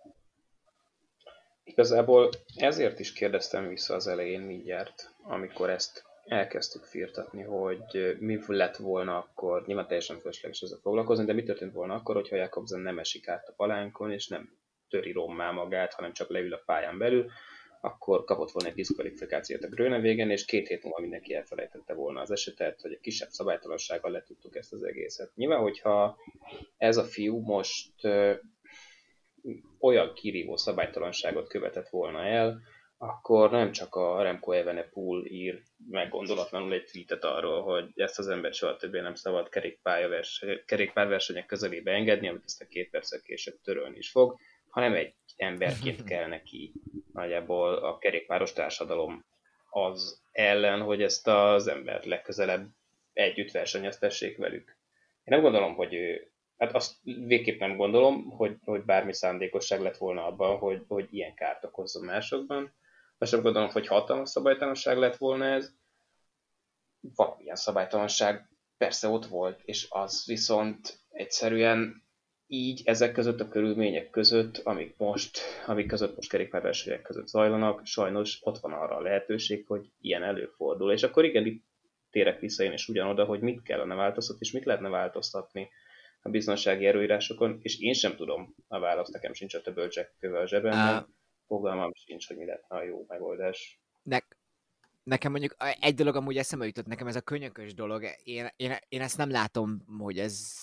Igazából 1.63 2.29
ezért 2.55 2.99
is 2.99 3.13
kérdeztem 3.13 3.67
vissza 3.67 3.93
az 3.93 4.07
elején 4.07 4.41
mindjárt, 4.41 5.15
amikor 5.23 5.69
ezt 5.69 6.05
elkezdtük 6.25 6.83
firtatni, 6.83 7.41
hogy 7.41 8.17
mi 8.19 8.39
lett 8.47 8.75
volna 8.75 9.17
akkor, 9.17 9.65
nyilván 9.65 9.87
teljesen 9.87 10.19
fölösleges 10.19 10.61
ezzel 10.61 10.79
foglalkozni, 10.81 11.25
de 11.25 11.33
mi 11.33 11.43
történt 11.43 11.73
volna 11.73 11.93
akkor, 11.93 12.15
hogyha 12.15 12.35
Jakobsen 12.35 12.79
nem 12.79 12.99
esik 12.99 13.27
át 13.27 13.47
a 13.47 13.53
palánkon, 13.55 14.11
és 14.11 14.27
nem 14.27 14.57
töri 14.89 15.11
rommá 15.11 15.51
magát, 15.51 15.93
hanem 15.93 16.13
csak 16.13 16.29
leül 16.29 16.53
a 16.53 16.63
pályán 16.65 16.97
belül, 16.97 17.31
akkor 17.81 18.23
kapott 18.23 18.51
volna 18.51 18.69
egy 18.69 18.75
diszkvalifikációt 18.75 19.63
a 19.63 19.67
Gröne 19.67 19.99
végén, 19.99 20.29
és 20.29 20.45
két 20.45 20.67
hét 20.67 20.83
múlva 20.83 20.99
mindenki 21.01 21.33
elfelejtette 21.33 21.93
volna 21.93 22.21
az 22.21 22.31
esetet, 22.31 22.81
hogy 22.81 22.91
egy 22.91 22.99
kisebb 22.99 23.29
szabálytalansággal 23.29 24.11
letudtuk 24.11 24.55
ezt 24.55 24.73
az 24.73 24.83
egészet. 24.83 25.35
Nyilván, 25.35 25.59
hogyha 25.59 26.17
ez 26.77 26.97
a 26.97 27.03
fiú 27.03 27.39
most 27.39 27.91
olyan 29.79 30.13
kirívó 30.13 30.55
szabálytalanságot 30.55 31.47
követett 31.47 31.89
volna 31.89 32.25
el, 32.25 32.61
akkor 32.97 33.51
nem 33.51 33.71
csak 33.71 33.95
a 33.95 34.21
Remco 34.21 34.51
Evenepoel 34.51 35.25
ír 35.25 35.61
meggondolatlanul 35.89 36.73
egy 36.73 36.85
tweetet 36.85 37.23
arról, 37.23 37.61
hogy 37.61 37.91
ezt 37.95 38.19
az 38.19 38.27
ember 38.27 38.53
soha 38.53 38.75
többé 38.75 38.99
nem 38.99 39.15
szabad 39.15 39.49
kerékpárversenyek 40.65 41.45
közelébe 41.45 41.91
engedni, 41.91 42.27
amit 42.27 42.43
ezt 42.45 42.61
a 42.61 42.67
két 42.67 42.89
perccel 42.89 43.19
később 43.19 43.61
törölni 43.63 43.97
is 43.97 44.09
fog, 44.09 44.39
hanem 44.69 44.93
egy 44.93 45.13
emberként 45.35 46.03
kell 46.09 46.27
neki 46.27 46.73
nagyjából 47.13 47.73
a 47.73 47.97
kerékpáros 47.97 48.53
társadalom 48.53 49.25
az 49.69 50.21
ellen, 50.31 50.81
hogy 50.81 51.01
ezt 51.01 51.27
az 51.27 51.67
embert 51.67 52.05
legközelebb 52.05 52.67
együtt 53.13 53.51
versenyeztessék 53.51 54.37
velük. 54.37 54.77
Én 55.23 55.23
nem 55.23 55.41
gondolom, 55.41 55.75
hogy 55.75 55.93
ő, 55.93 56.31
hát 56.57 56.75
azt 56.75 56.95
végképp 57.03 57.59
nem 57.59 57.75
gondolom, 57.75 58.29
hogy, 58.29 58.57
hogy 58.63 58.83
bármi 58.83 59.13
szándékosság 59.13 59.81
lett 59.81 59.97
volna 59.97 60.25
abban, 60.25 60.57
hogy, 60.57 60.83
hogy 60.87 61.07
ilyen 61.11 61.33
kárt 61.33 61.63
okozzon 61.63 62.05
másokban. 62.05 62.73
Azt 63.17 63.31
sem 63.31 63.41
gondolom, 63.41 63.69
hogy 63.69 63.87
hatalmas 63.87 64.29
szabálytalanság 64.29 64.97
lett 64.97 65.17
volna 65.17 65.45
ez. 65.45 65.71
Valamilyen 67.15 67.55
szabálytalanság 67.55 68.49
persze 68.77 69.07
ott 69.07 69.25
volt, 69.25 69.61
és 69.65 69.87
az 69.89 70.23
viszont 70.25 70.99
egyszerűen 71.09 72.03
így 72.47 72.81
ezek 72.85 73.11
között 73.11 73.39
a 73.39 73.47
körülmények 73.47 74.09
között, 74.09 74.57
amik 74.57 74.97
most, 74.97 75.39
amik 75.65 75.87
között 75.87 76.15
most 76.15 76.29
kerékpárversenyek 76.29 77.01
között 77.01 77.27
zajlanak, 77.27 77.85
sajnos 77.85 78.39
ott 78.41 78.57
van 78.57 78.73
arra 78.73 78.95
a 78.95 79.01
lehetőség, 79.01 79.65
hogy 79.67 79.89
ilyen 79.99 80.23
előfordul. 80.23 80.91
És 80.91 81.03
akkor 81.03 81.25
igen, 81.25 81.45
itt 81.45 81.63
térek 82.09 82.39
vissza 82.39 82.63
én 82.63 82.71
is 82.71 82.87
ugyanoda, 82.87 83.25
hogy 83.25 83.39
mit 83.39 83.61
kellene 83.61 83.95
változtatni, 83.95 84.45
és 84.45 84.51
mit 84.51 84.65
lehetne 84.65 84.89
változtatni 84.89 85.69
a 86.21 86.29
biztonsági 86.29 86.85
erőírásokon, 86.85 87.59
és 87.61 87.79
én 87.79 87.93
sem 87.93 88.15
tudom 88.15 88.55
a 88.67 88.79
választ, 88.79 89.13
nekem 89.13 89.33
sincs 89.33 89.53
a 89.53 89.61
töbölcsekkövel 89.61 90.41
a 90.41 90.47
zsebemben, 90.47 91.14
fogalmam 91.47 91.93
sincs, 91.93 92.27
hogy 92.27 92.37
mi 92.37 92.45
lehetne 92.45 92.77
a 92.77 92.83
jó 92.83 93.05
megoldás. 93.07 93.79
Ne, 94.03 94.17
nekem 95.03 95.31
mondjuk 95.31 95.55
egy 95.79 95.95
dolog 95.95 96.15
amúgy 96.15 96.37
eszembe 96.37 96.65
jutott, 96.65 96.85
nekem 96.85 97.07
ez 97.07 97.15
a 97.15 97.21
könyökös 97.21 97.73
dolog, 97.73 98.03
én, 98.23 98.47
én, 98.55 98.75
én 98.89 99.01
ezt 99.01 99.17
nem 99.17 99.29
látom, 99.29 99.85
hogy 99.97 100.19
ez 100.19 100.53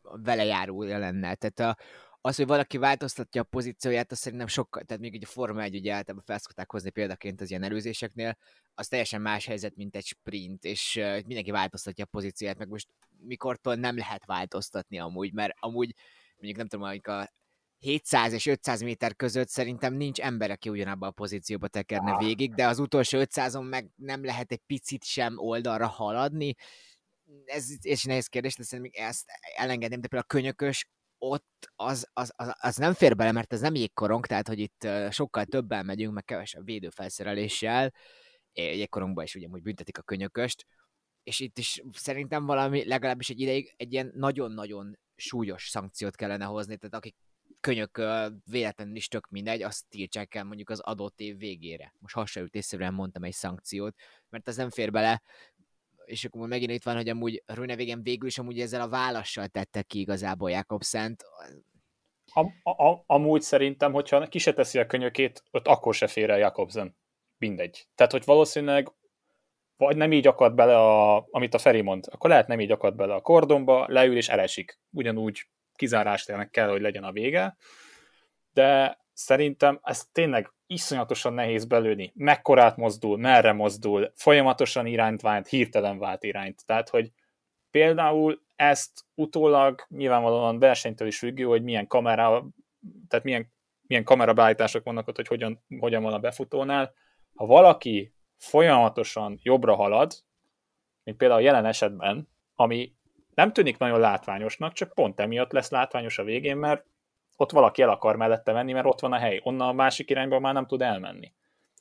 vele 0.00 0.44
járul 0.44 0.86
lenne. 0.86 1.34
Tehát 1.34 1.58
a, 1.58 1.82
az, 2.20 2.36
hogy 2.36 2.46
valaki 2.46 2.76
változtatja 2.76 3.42
a 3.42 3.44
pozícióját, 3.44 4.10
az 4.10 4.18
szerintem 4.18 4.46
sokkal, 4.46 4.82
tehát 4.82 5.02
még 5.02 5.14
egy 5.14 5.22
a 5.24 5.26
Forma 5.26 5.62
1 5.62 5.74
ugye 5.74 5.92
általában 5.92 6.26
felszokták 6.26 6.70
hozni 6.70 6.90
példaként 6.90 7.40
az 7.40 7.50
ilyen 7.50 7.62
előzéseknél, 7.62 8.36
az 8.74 8.88
teljesen 8.88 9.20
más 9.20 9.46
helyzet, 9.46 9.76
mint 9.76 9.96
egy 9.96 10.04
sprint, 10.04 10.64
és 10.64 10.94
mindenki 11.26 11.50
változtatja 11.50 12.04
a 12.04 12.08
pozícióját, 12.10 12.58
meg 12.58 12.68
most 12.68 12.88
mikortól 13.18 13.74
nem 13.74 13.96
lehet 13.96 14.24
változtatni 14.24 14.98
amúgy, 14.98 15.32
mert 15.32 15.54
amúgy 15.58 15.94
mondjuk 16.36 16.56
nem 16.56 16.66
tudom, 16.68 16.86
amikor 16.86 17.14
a 17.14 17.30
700 17.86 18.32
és 18.32 18.46
500 18.46 18.80
méter 18.82 19.16
között 19.16 19.48
szerintem 19.48 19.94
nincs 19.94 20.20
ember, 20.20 20.50
aki 20.50 20.68
ugyanabban 20.68 21.08
a 21.08 21.12
pozícióba 21.12 21.68
tekerne 21.68 22.16
végig, 22.16 22.54
de 22.54 22.66
az 22.66 22.78
utolsó 22.78 23.18
500-on 23.22 23.68
meg 23.68 23.90
nem 23.96 24.24
lehet 24.24 24.52
egy 24.52 24.60
picit 24.66 25.04
sem 25.04 25.38
oldalra 25.38 25.86
haladni. 25.86 26.54
Ez 27.44 27.66
és 27.80 28.04
nehéz 28.04 28.26
kérdés, 28.26 28.56
de 28.56 28.62
szerintem 28.62 29.06
ezt 29.06 29.24
elengedném, 29.56 30.00
de 30.00 30.08
például 30.08 30.28
a 30.28 30.34
könyökös 30.34 30.88
ott 31.18 31.70
az, 31.76 32.08
az, 32.12 32.32
az, 32.36 32.54
az 32.60 32.76
nem 32.76 32.94
fér 32.94 33.16
bele, 33.16 33.32
mert 33.32 33.52
ez 33.52 33.60
nem 33.60 33.74
jégkorong, 33.74 34.26
tehát 34.26 34.48
hogy 34.48 34.58
itt 34.58 34.88
sokkal 35.10 35.44
többen 35.44 35.84
megyünk, 35.84 36.14
meg 36.14 36.24
kevesebb 36.24 36.64
védőfelszereléssel, 36.64 37.92
jégkorongban 38.52 39.24
is 39.24 39.34
ugye 39.34 39.46
úgy 39.50 39.62
büntetik 39.62 39.98
a 39.98 40.02
könyököst, 40.02 40.66
és 41.22 41.40
itt 41.40 41.58
is 41.58 41.82
szerintem 41.92 42.46
valami 42.46 42.84
legalábbis 42.84 43.30
egy 43.30 43.40
ideig 43.40 43.74
egy 43.76 43.92
ilyen 43.92 44.12
nagyon-nagyon 44.14 44.98
súlyos 45.16 45.68
szankciót 45.68 46.16
kellene 46.16 46.44
hozni, 46.44 46.76
tehát 46.76 46.94
akik 46.94 47.16
könyök 47.60 48.02
véletlenül 48.44 48.96
is 48.96 49.08
tök 49.08 49.28
mindegy, 49.28 49.62
azt 49.62 49.88
tiltsák 49.88 50.34
el 50.34 50.44
mondjuk 50.44 50.70
az 50.70 50.80
adott 50.80 51.20
év 51.20 51.38
végére. 51.38 51.94
Most 51.98 52.14
hasonlítésszerűen 52.14 52.94
mondtam 52.94 53.22
egy 53.22 53.32
szankciót, 53.32 53.94
mert 54.28 54.48
ez 54.48 54.56
nem 54.56 54.70
fér 54.70 54.90
bele, 54.90 55.22
és 56.04 56.24
akkor 56.24 56.48
megint 56.48 56.70
itt 56.70 56.82
van, 56.82 56.96
hogy 56.96 57.08
amúgy 57.08 57.42
Rönevegen 57.46 58.02
végül 58.02 58.28
is 58.28 58.38
amúgy 58.38 58.60
ezzel 58.60 58.80
a 58.80 58.88
válaszsal 58.88 59.46
tette 59.46 59.82
ki 59.82 60.00
igazából 60.00 60.50
Jakobszent. 60.50 61.24
Am, 62.32 62.54
a, 62.62 63.02
amúgy 63.06 63.42
szerintem, 63.42 63.92
hogyha 63.92 64.26
ki 64.26 64.38
se 64.38 64.52
teszi 64.52 64.78
a 64.78 64.86
könyökét, 64.86 65.42
ott 65.50 65.66
akkor 65.66 65.94
se 65.94 66.06
fér 66.06 66.30
el 66.30 66.38
Jakobsen. 66.38 66.96
Mindegy. 67.38 67.88
Tehát, 67.94 68.12
hogy 68.12 68.24
valószínűleg 68.24 68.92
vagy 69.76 69.96
nem 69.96 70.12
így 70.12 70.26
akad 70.26 70.54
bele, 70.54 70.78
a, 70.78 71.26
amit 71.30 71.54
a 71.54 71.58
Feri 71.58 71.80
mond, 71.80 72.04
akkor 72.10 72.30
lehet 72.30 72.46
nem 72.46 72.60
így 72.60 72.70
akad 72.70 72.94
bele 72.94 73.14
a 73.14 73.20
kordonba, 73.20 73.86
leül 73.88 74.16
és 74.16 74.28
elesik. 74.28 74.80
Ugyanúgy 74.90 75.46
kizárástélnek 75.76 76.50
kell, 76.50 76.68
hogy 76.68 76.80
legyen 76.80 77.04
a 77.04 77.12
vége. 77.12 77.56
De 78.52 78.98
szerintem 79.12 79.80
ez 79.82 80.04
tényleg 80.12 80.52
iszonyatosan 80.66 81.32
nehéz 81.32 81.64
belőni. 81.64 82.12
Mekkorát 82.14 82.76
mozdul, 82.76 83.18
merre 83.18 83.52
mozdul, 83.52 84.12
folyamatosan 84.14 84.86
irányt 84.86 85.20
vált, 85.20 85.48
hirtelen 85.48 85.98
vált 85.98 86.22
irányt. 86.22 86.66
Tehát, 86.66 86.88
hogy 86.88 87.12
például 87.70 88.42
ezt 88.56 89.04
utólag 89.14 89.86
nyilvánvalóan 89.88 90.58
versenytől 90.58 91.08
is 91.08 91.18
függő, 91.18 91.44
hogy 91.44 91.62
milyen 91.62 91.86
kamera, 91.86 92.46
tehát 93.08 93.24
milyen, 93.24 93.52
milyen 93.82 94.04
kamerabeállítások 94.04 94.84
vannak 94.84 95.08
ott, 95.08 95.16
hogy 95.16 95.26
hogyan, 95.26 95.64
hogyan 95.78 96.02
van 96.02 96.12
a 96.12 96.18
befutónál. 96.18 96.94
Ha 97.34 97.46
valaki 97.46 98.12
folyamatosan 98.36 99.38
jobbra 99.42 99.74
halad, 99.74 100.12
mint 101.04 101.16
például 101.16 101.42
jelen 101.42 101.64
esetben, 101.66 102.28
ami 102.54 102.95
nem 103.36 103.52
tűnik 103.52 103.78
nagyon 103.78 104.00
látványosnak, 104.00 104.72
csak 104.72 104.92
pont 104.94 105.20
emiatt 105.20 105.52
lesz 105.52 105.70
látványos 105.70 106.18
a 106.18 106.24
végén, 106.24 106.56
mert 106.56 106.84
ott 107.36 107.50
valaki 107.50 107.82
el 107.82 107.88
akar 107.88 108.16
mellette 108.16 108.52
menni, 108.52 108.72
mert 108.72 108.86
ott 108.86 109.00
van 109.00 109.12
a 109.12 109.18
hely. 109.18 109.40
Onnan 109.42 109.68
a 109.68 109.72
másik 109.72 110.10
irányba 110.10 110.38
már 110.38 110.54
nem 110.54 110.66
tud 110.66 110.82
elmenni. 110.82 111.32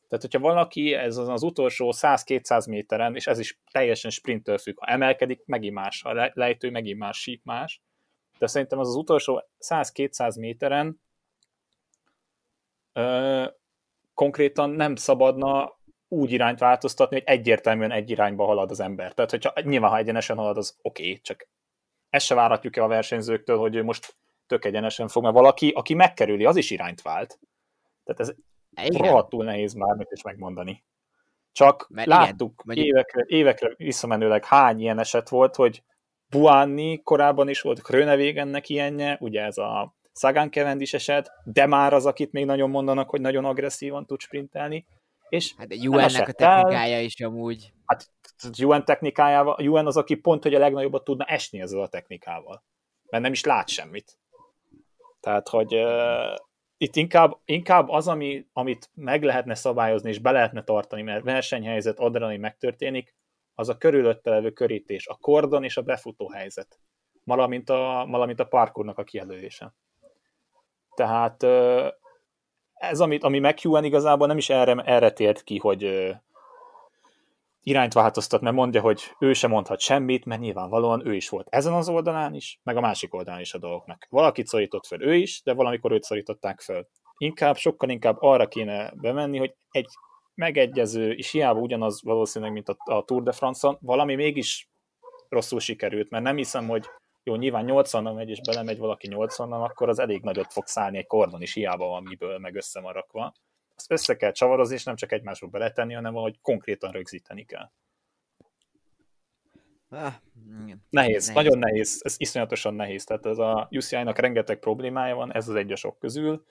Tehát, 0.07 0.23
hogyha 0.23 0.39
valaki 0.39 0.93
ez 0.93 1.17
az, 1.17 1.27
az 1.27 1.43
utolsó 1.43 1.93
100-200 1.97 2.69
méteren, 2.69 3.15
és 3.15 3.27
ez 3.27 3.39
is 3.39 3.59
teljesen 3.71 4.11
sprinttől 4.11 4.57
függ, 4.57 4.79
ha 4.79 4.85
emelkedik, 4.85 5.45
megint 5.45 5.73
más, 5.73 6.01
ha 6.01 6.31
lejtő, 6.33 6.69
megint 6.69 6.99
más, 6.99 7.17
sík 7.17 7.43
más, 7.43 7.81
de 8.37 8.47
szerintem 8.47 8.79
az 8.79 8.87
az 8.87 8.95
utolsó 8.95 9.43
100-200 9.59 10.39
méteren 10.39 11.01
ö, 12.93 13.45
konkrétan 14.13 14.69
nem 14.69 14.95
szabadna 14.95 15.79
úgy 16.15 16.31
irányt 16.31 16.59
változtatni, 16.59 17.15
hogy 17.15 17.25
egyértelműen 17.25 17.91
egy 17.91 18.09
irányba 18.09 18.45
halad 18.45 18.71
az 18.71 18.79
ember. 18.79 19.13
Tehát, 19.13 19.31
hogyha 19.31 19.53
nyilván, 19.61 19.89
ha 19.89 19.97
egyenesen 19.97 20.37
halad, 20.37 20.57
az 20.57 20.77
oké, 20.81 21.03
okay, 21.03 21.21
csak 21.21 21.47
ezt 22.09 22.25
se 22.25 22.35
várhatjuk 22.35 22.75
el 22.75 22.83
a 22.83 22.87
versenyzőktől, 22.87 23.57
hogy 23.57 23.75
ő 23.75 23.83
most 23.83 24.15
tök 24.47 24.65
egyenesen 24.65 25.07
fog, 25.07 25.23
mert 25.23 25.35
valaki, 25.35 25.69
aki 25.69 25.93
megkerüli, 25.93 26.45
az 26.45 26.55
is 26.55 26.71
irányt 26.71 27.01
vált. 27.01 27.39
Tehát 28.03 28.21
ez 28.21 28.33
igen. 28.85 29.07
rohadtul 29.07 29.43
nehéz 29.43 29.73
bármit 29.73 30.11
is 30.11 30.21
megmondani. 30.21 30.83
Csak 31.51 31.87
mert 31.89 32.07
láttuk 32.07 32.63
igen, 32.65 32.85
évekre, 32.85 33.23
évekre 33.27 33.73
visszamenőleg 33.77 34.45
hány 34.45 34.79
ilyen 34.79 34.99
eset 34.99 35.29
volt, 35.29 35.55
hogy 35.55 35.83
Buánni 36.29 37.01
korábban 37.03 37.49
is 37.49 37.61
volt, 37.61 37.81
Krönevégennek 37.81 38.69
ilyenje, 38.69 39.17
ugye 39.19 39.43
ez 39.43 39.57
a 39.57 39.95
Sagan 40.13 40.81
is 40.81 40.93
eset, 40.93 41.31
de 41.43 41.65
már 41.65 41.93
az, 41.93 42.05
akit 42.05 42.31
még 42.31 42.45
nagyon 42.45 42.69
mondanak, 42.69 43.09
hogy 43.09 43.21
nagyon 43.21 43.45
agresszívan 43.45 44.05
tud 44.05 44.19
sprintelni. 44.19 44.85
És 45.29 45.53
hát 45.57 45.71
a 45.71 45.87
UN-nek 45.87 46.27
a 46.27 46.31
technikája 46.31 47.01
is 47.01 47.21
amúgy. 47.21 47.73
Hát 47.85 48.09
UN 48.63 48.85
technikájával, 48.85 49.67
UN 49.67 49.85
az, 49.85 49.97
aki 49.97 50.15
pont, 50.15 50.43
hogy 50.43 50.53
a 50.53 50.59
legnagyobbat 50.59 51.03
tudna 51.03 51.25
esni 51.25 51.61
ezzel 51.61 51.81
a 51.81 51.87
technikával. 51.87 52.63
Mert 53.09 53.23
nem 53.23 53.31
is 53.31 53.43
lát 53.43 53.67
semmit. 53.67 54.17
Tehát, 55.19 55.49
hogy 55.49 55.75
uh, 55.75 56.35
itt 56.77 56.95
inkább, 56.95 57.37
inkább 57.45 57.89
az, 57.89 58.07
ami, 58.07 58.47
amit 58.53 58.89
meg 58.93 59.23
lehetne 59.23 59.55
szabályozni 59.55 60.09
és 60.09 60.19
be 60.19 60.31
lehetne 60.31 60.63
tartani, 60.63 61.01
mert 61.01 61.23
versenyhelyzet, 61.23 61.99
adrenalin 61.99 62.39
megtörténik, 62.39 63.15
az 63.55 63.69
a 63.69 63.77
körülötte 63.77 64.29
levő 64.29 64.51
körítés, 64.51 65.07
a 65.07 65.15
kordon 65.15 65.63
és 65.63 65.77
a 65.77 65.81
befutó 65.81 66.29
helyzet, 66.29 66.79
valamint 67.23 67.69
a, 67.69 68.05
valamint 68.09 68.39
a 68.39 68.45
parkurnak 68.45 68.97
a 68.97 69.03
kijelölése. 69.03 69.73
Tehát 70.95 71.43
ez, 72.75 72.99
amit, 72.99 73.23
ami 73.23 73.39
McEwen 73.39 73.83
igazából 73.83 74.27
nem 74.27 74.37
is 74.37 74.49
erre, 74.49 74.73
erre 74.73 75.11
tért 75.11 75.43
ki, 75.43 75.57
hogy 75.57 76.13
irányt 77.63 77.93
változtat, 77.93 78.41
mert 78.41 78.55
mondja, 78.55 78.81
hogy 78.81 79.03
ő 79.19 79.33
sem 79.33 79.49
mondhat 79.49 79.79
semmit, 79.79 80.25
mert 80.25 80.41
nyilvánvalóan 80.41 81.07
ő 81.07 81.15
is 81.15 81.29
volt 81.29 81.47
ezen 81.49 81.73
az 81.73 81.89
oldalán 81.89 82.33
is, 82.33 82.59
meg 82.63 82.77
a 82.77 82.81
másik 82.81 83.13
oldalán 83.13 83.39
is 83.39 83.53
a 83.53 83.57
dolgoknak. 83.57 84.07
Valakit 84.09 84.47
szorított 84.47 84.85
fel 84.85 85.01
ő 85.01 85.15
is, 85.15 85.41
de 85.43 85.53
valamikor 85.53 85.91
őt 85.91 86.03
szorították 86.03 86.61
fel. 86.61 86.87
Inkább, 87.17 87.55
sokkal 87.55 87.89
inkább 87.89 88.17
arra 88.19 88.47
kéne 88.47 88.91
bemenni, 88.95 89.37
hogy 89.37 89.55
egy 89.71 89.89
megegyező, 90.35 91.11
és 91.11 91.31
hiába 91.31 91.59
ugyanaz 91.59 92.03
valószínűleg, 92.03 92.53
mint 92.53 92.69
a, 92.69 92.77
a 92.93 93.03
Tour 93.03 93.23
de 93.23 93.31
France-on, 93.31 93.77
valami 93.81 94.15
mégis 94.15 94.69
rosszul 95.29 95.59
sikerült, 95.59 96.09
mert 96.09 96.23
nem 96.23 96.35
hiszem, 96.35 96.67
hogy 96.67 96.85
jó, 97.25 97.35
nyilván 97.35 97.65
80 97.65 98.03
megy, 98.03 98.29
és 98.29 98.41
belemegy 98.41 98.77
valaki 98.77 99.07
80 99.07 99.51
akkor 99.51 99.89
az 99.89 99.99
elég 99.99 100.21
nagyot 100.21 100.53
fog 100.53 100.67
szállni 100.67 100.97
egy 100.97 101.07
kordon 101.07 101.41
is, 101.41 101.53
hiába 101.53 101.87
van 101.87 102.03
miből, 102.03 102.37
meg 102.37 102.55
összemarakva 102.55 103.33
azt 103.75 103.91
össze 103.91 104.15
kell 104.15 104.31
csavarozni, 104.31 104.75
és 104.75 104.83
nem 104.83 104.95
csak 104.95 105.11
egymásba 105.11 105.47
beletenni, 105.47 105.93
hanem 105.93 106.13
valahogy 106.13 106.41
konkrétan 106.41 106.91
rögzíteni 106.91 107.45
kell. 107.45 107.71
Ah, 109.89 110.13
nehéz, 110.49 110.77
nehéz, 110.89 111.27
nagyon 111.27 111.57
nehéz, 111.57 112.01
ez 112.03 112.15
iszonyatosan 112.17 112.73
nehéz. 112.73 113.03
Tehát 113.03 113.25
ez 113.25 113.37
a 113.37 113.67
UCI-nak 113.71 114.19
rengeteg 114.19 114.59
problémája 114.59 115.15
van, 115.15 115.33
ez 115.33 115.47
az 115.47 115.55
egy 115.55 115.71
a 115.71 115.75
sok 115.75 115.99
közül, 115.99 116.45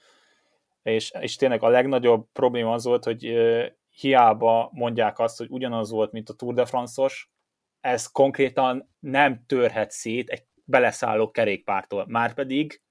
és, 0.83 1.13
és 1.21 1.37
tényleg 1.37 1.63
a 1.63 1.69
legnagyobb 1.69 2.27
probléma 2.33 2.73
az 2.73 2.85
volt, 2.85 3.05
hogy 3.05 3.29
uh, 3.29 3.65
hiába 3.91 4.71
mondják 4.73 5.19
azt, 5.19 5.39
hogy 5.39 5.51
ugyanaz 5.51 5.91
volt, 5.91 6.13
mint 6.13 6.29
a 6.29 6.35
Tour 6.35 6.55
de 6.55 6.65
France-os, 6.65 7.31
ez 7.81 8.07
konkrétan 8.07 8.95
nem 9.01 9.45
törhet 9.47 9.91
szét 9.91 10.29
egy 10.29 10.45
beleszálló 10.64 11.31
kerékpártól. 11.31 12.07
Márpedig 12.09 12.83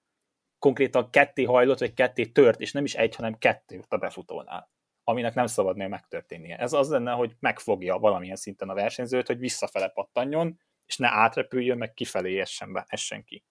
konkrétan 0.59 1.09
ketté 1.09 1.43
hajlott, 1.43 1.79
vagy 1.79 1.93
ketté 1.93 2.25
tört, 2.25 2.59
és 2.59 2.71
nem 2.71 2.83
is 2.83 2.95
egy, 2.95 3.15
hanem 3.15 3.37
kettő 3.37 3.83
a 3.87 3.97
befutónál, 3.97 4.71
aminek 5.03 5.33
nem 5.33 5.45
szabadnél 5.45 5.87
megtörténnie. 5.87 6.57
Ez 6.57 6.73
az 6.73 6.89
lenne, 6.89 7.11
hogy 7.11 7.35
megfogja 7.39 7.97
valamilyen 7.97 8.35
szinten 8.35 8.69
a 8.69 8.73
versenyzőt, 8.73 9.27
hogy 9.27 9.39
visszafele 9.39 9.87
pattanjon, 9.87 10.59
és 10.85 10.97
ne 10.97 11.07
átrepüljön, 11.07 11.77
meg 11.77 11.93
kifelé 11.93 12.39
essen, 12.39 12.73
be, 12.73 12.85
essen 12.87 13.23
ki. 13.23 13.43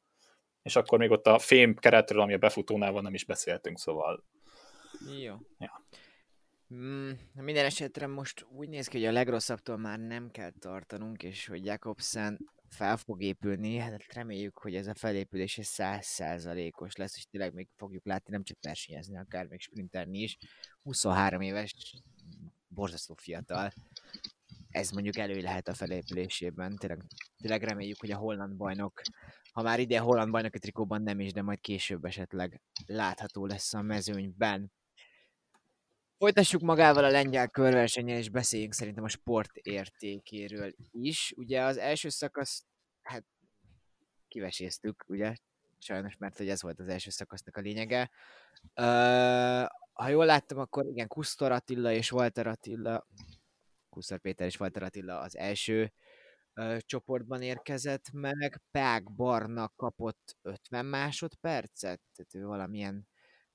És 0.63 0.77
akkor 0.77 0.99
még 0.99 1.11
ott 1.11 1.27
a 1.27 1.39
fém 1.39 1.75
keretről, 1.75 2.21
ami 2.21 2.33
a 2.33 2.39
befutónál 2.39 2.93
van, 2.93 3.03
nem 3.03 3.15
is 3.15 3.25
beszéltünk, 3.25 3.79
szóval... 3.79 4.25
Jó. 5.21 5.35
Ja. 5.59 5.87
Mm, 6.75 7.11
minden 7.35 7.65
esetre 7.65 8.07
most 8.07 8.47
úgy 8.51 8.69
néz 8.69 8.89
ki, 8.89 8.99
hogy 8.99 9.07
a 9.07 9.13
legrosszabbtól 9.13 9.77
már 9.77 9.99
nem 9.99 10.31
kell 10.31 10.51
tartanunk, 10.59 11.23
és 11.23 11.47
hogy 11.47 11.65
Jakobsen 11.65 12.51
fel 12.73 12.97
fog 12.97 13.23
épülni, 13.23 13.77
hát 13.77 14.13
reméljük, 14.13 14.59
hogy 14.59 14.75
ez 14.75 14.87
a 14.87 14.95
felépülés 14.95 15.59
százszázalékos 15.63 16.97
lesz, 16.97 17.17
és 17.17 17.25
tényleg 17.25 17.55
még 17.55 17.69
fogjuk 17.77 18.05
látni, 18.05 18.33
nem 18.33 18.43
csak 18.43 18.59
versenyezni, 18.61 19.19
akár 19.19 19.47
még 19.47 19.61
sprinterni 19.61 20.19
is. 20.19 20.39
23 20.83 21.41
éves, 21.41 21.95
borzasztó 22.69 23.15
fiatal. 23.15 23.73
Ez 24.69 24.91
mondjuk 24.91 25.17
elő 25.17 25.41
lehet 25.41 25.69
a 25.69 25.75
felépülésében. 25.75 26.77
Tényleg, 26.77 27.03
tényleg 27.37 27.63
reméljük, 27.63 28.01
hogy 28.01 28.11
a 28.11 28.17
holland 28.17 28.57
bajnok, 28.57 29.01
ha 29.53 29.63
már 29.63 29.81
ide 29.81 30.01
a 30.01 30.03
holland 30.03 30.31
bajnoki 30.31 30.59
trikóban 30.59 31.03
nem 31.03 31.21
is, 31.21 31.33
de 31.33 31.43
majd 31.43 31.61
később 31.61 32.05
esetleg 32.05 32.61
látható 32.87 33.47
lesz 33.47 33.75
a 33.75 33.83
mezőnyben. 33.83 34.73
Folytassuk 36.23 36.61
magával 36.61 37.05
a 37.05 37.11
lengyel 37.11 37.49
körversenyen, 37.49 38.17
és 38.17 38.29
beszéljünk 38.29 38.73
szerintem 38.73 39.05
a 39.05 39.09
sport 39.09 39.57
értékéről 39.57 40.73
is. 40.91 41.33
Ugye 41.37 41.63
az 41.63 41.77
első 41.77 42.09
szakasz, 42.09 42.65
hát 43.03 43.25
kiveséztük, 44.29 45.05
ugye? 45.09 45.35
Sajnos, 45.79 46.17
mert 46.17 46.37
hogy 46.37 46.49
ez 46.49 46.63
volt 46.63 46.81
az 46.81 46.89
első 46.89 47.11
szakasznak 47.11 47.57
a 47.57 47.61
lényege. 47.61 48.11
Uh, 48.63 49.67
ha 49.93 50.09
jól 50.09 50.25
láttam, 50.25 50.59
akkor 50.59 50.87
igen, 50.87 51.09
Kusztor 51.09 51.53
Attila 51.53 51.93
és 51.93 52.13
Walter 52.13 52.47
Attila, 52.47 53.07
Kusztor 53.89 54.19
Péter 54.19 54.47
és 54.47 54.61
Walter 54.61 54.83
Attila 54.83 55.19
az 55.19 55.37
első 55.37 55.93
uh, 56.55 56.79
csoportban 56.79 57.43
érkezett 57.43 58.13
meg. 58.13 58.61
Pák 58.71 59.13
Barna 59.13 59.73
kapott 59.77 60.37
50 60.43 60.87
másodpercet, 60.87 62.01
tehát 62.15 62.35
ő 62.35 62.45
valamilyen 62.45 63.11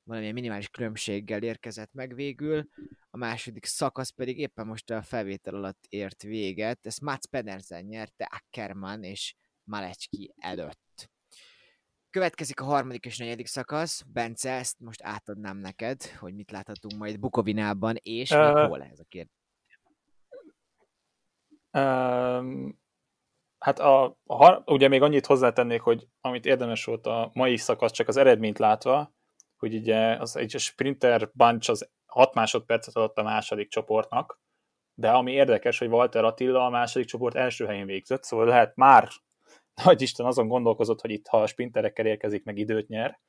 valamilyen 0.07 0.33
minimális 0.33 0.69
különbséggel 0.69 1.43
érkezett 1.43 1.93
meg 1.93 2.15
végül, 2.15 2.69
a 3.09 3.17
második 3.17 3.65
szakasz 3.65 4.09
pedig 4.09 4.39
éppen 4.39 4.67
most 4.67 4.89
a 4.89 5.01
felvétel 5.01 5.55
alatt 5.55 5.85
ért 5.89 6.21
véget, 6.21 6.85
ezt 6.85 7.01
Mats 7.01 7.27
Pedersen 7.27 7.83
nyerte 7.83 8.29
Ackermann 8.31 9.03
és 9.03 9.35
Malecki 9.63 10.33
előtt. 10.37 11.09
Következik 12.09 12.59
a 12.59 12.65
harmadik 12.65 13.05
és 13.05 13.17
negyedik 13.17 13.47
szakasz. 13.47 14.01
Bence, 14.01 14.51
ezt 14.51 14.79
most 14.79 15.03
átadnám 15.03 15.57
neked, 15.57 16.05
hogy 16.05 16.35
mit 16.35 16.51
láthatunk 16.51 16.93
majd 16.97 17.19
Bukovinában, 17.19 17.95
és 18.01 18.31
uh, 18.31 18.67
hol 18.67 18.83
ez 18.83 18.99
a 18.99 19.05
kérdés. 19.07 19.35
Um, 21.71 22.79
hát 23.57 23.79
a, 23.79 24.17
a, 24.25 24.63
ugye 24.65 24.87
még 24.87 25.01
annyit 25.01 25.25
hozzátennék, 25.25 25.81
hogy 25.81 26.07
amit 26.21 26.45
érdemes 26.45 26.85
volt 26.85 27.05
a 27.05 27.31
mai 27.33 27.57
szakasz, 27.57 27.91
csak 27.91 28.07
az 28.07 28.17
eredményt 28.17 28.59
látva, 28.59 29.15
hogy 29.57 29.75
ugye 29.75 30.15
az 30.15 30.35
egy 30.35 30.55
sprinter 30.57 31.29
bunch 31.33 31.69
az 31.69 31.89
6 32.05 32.33
másodpercet 32.33 32.95
adott 32.95 33.17
a 33.17 33.23
második 33.23 33.69
csoportnak, 33.69 34.39
de 34.93 35.09
ami 35.09 35.31
érdekes, 35.31 35.77
hogy 35.79 35.87
Walter 35.87 36.23
Attila 36.23 36.65
a 36.65 36.69
második 36.69 37.07
csoport 37.07 37.35
első 37.35 37.65
helyén 37.65 37.85
végzett, 37.85 38.23
szóval 38.23 38.45
lehet 38.45 38.75
már 38.75 39.09
nagy 39.83 40.01
Isten 40.01 40.25
azon 40.25 40.47
gondolkozott, 40.47 41.01
hogy 41.01 41.11
itt 41.11 41.27
ha 41.27 41.41
a 41.41 41.47
sprinterekkel 41.47 42.05
érkezik, 42.05 42.43
meg 42.43 42.57
időt 42.57 42.87
nyer, 42.87 43.19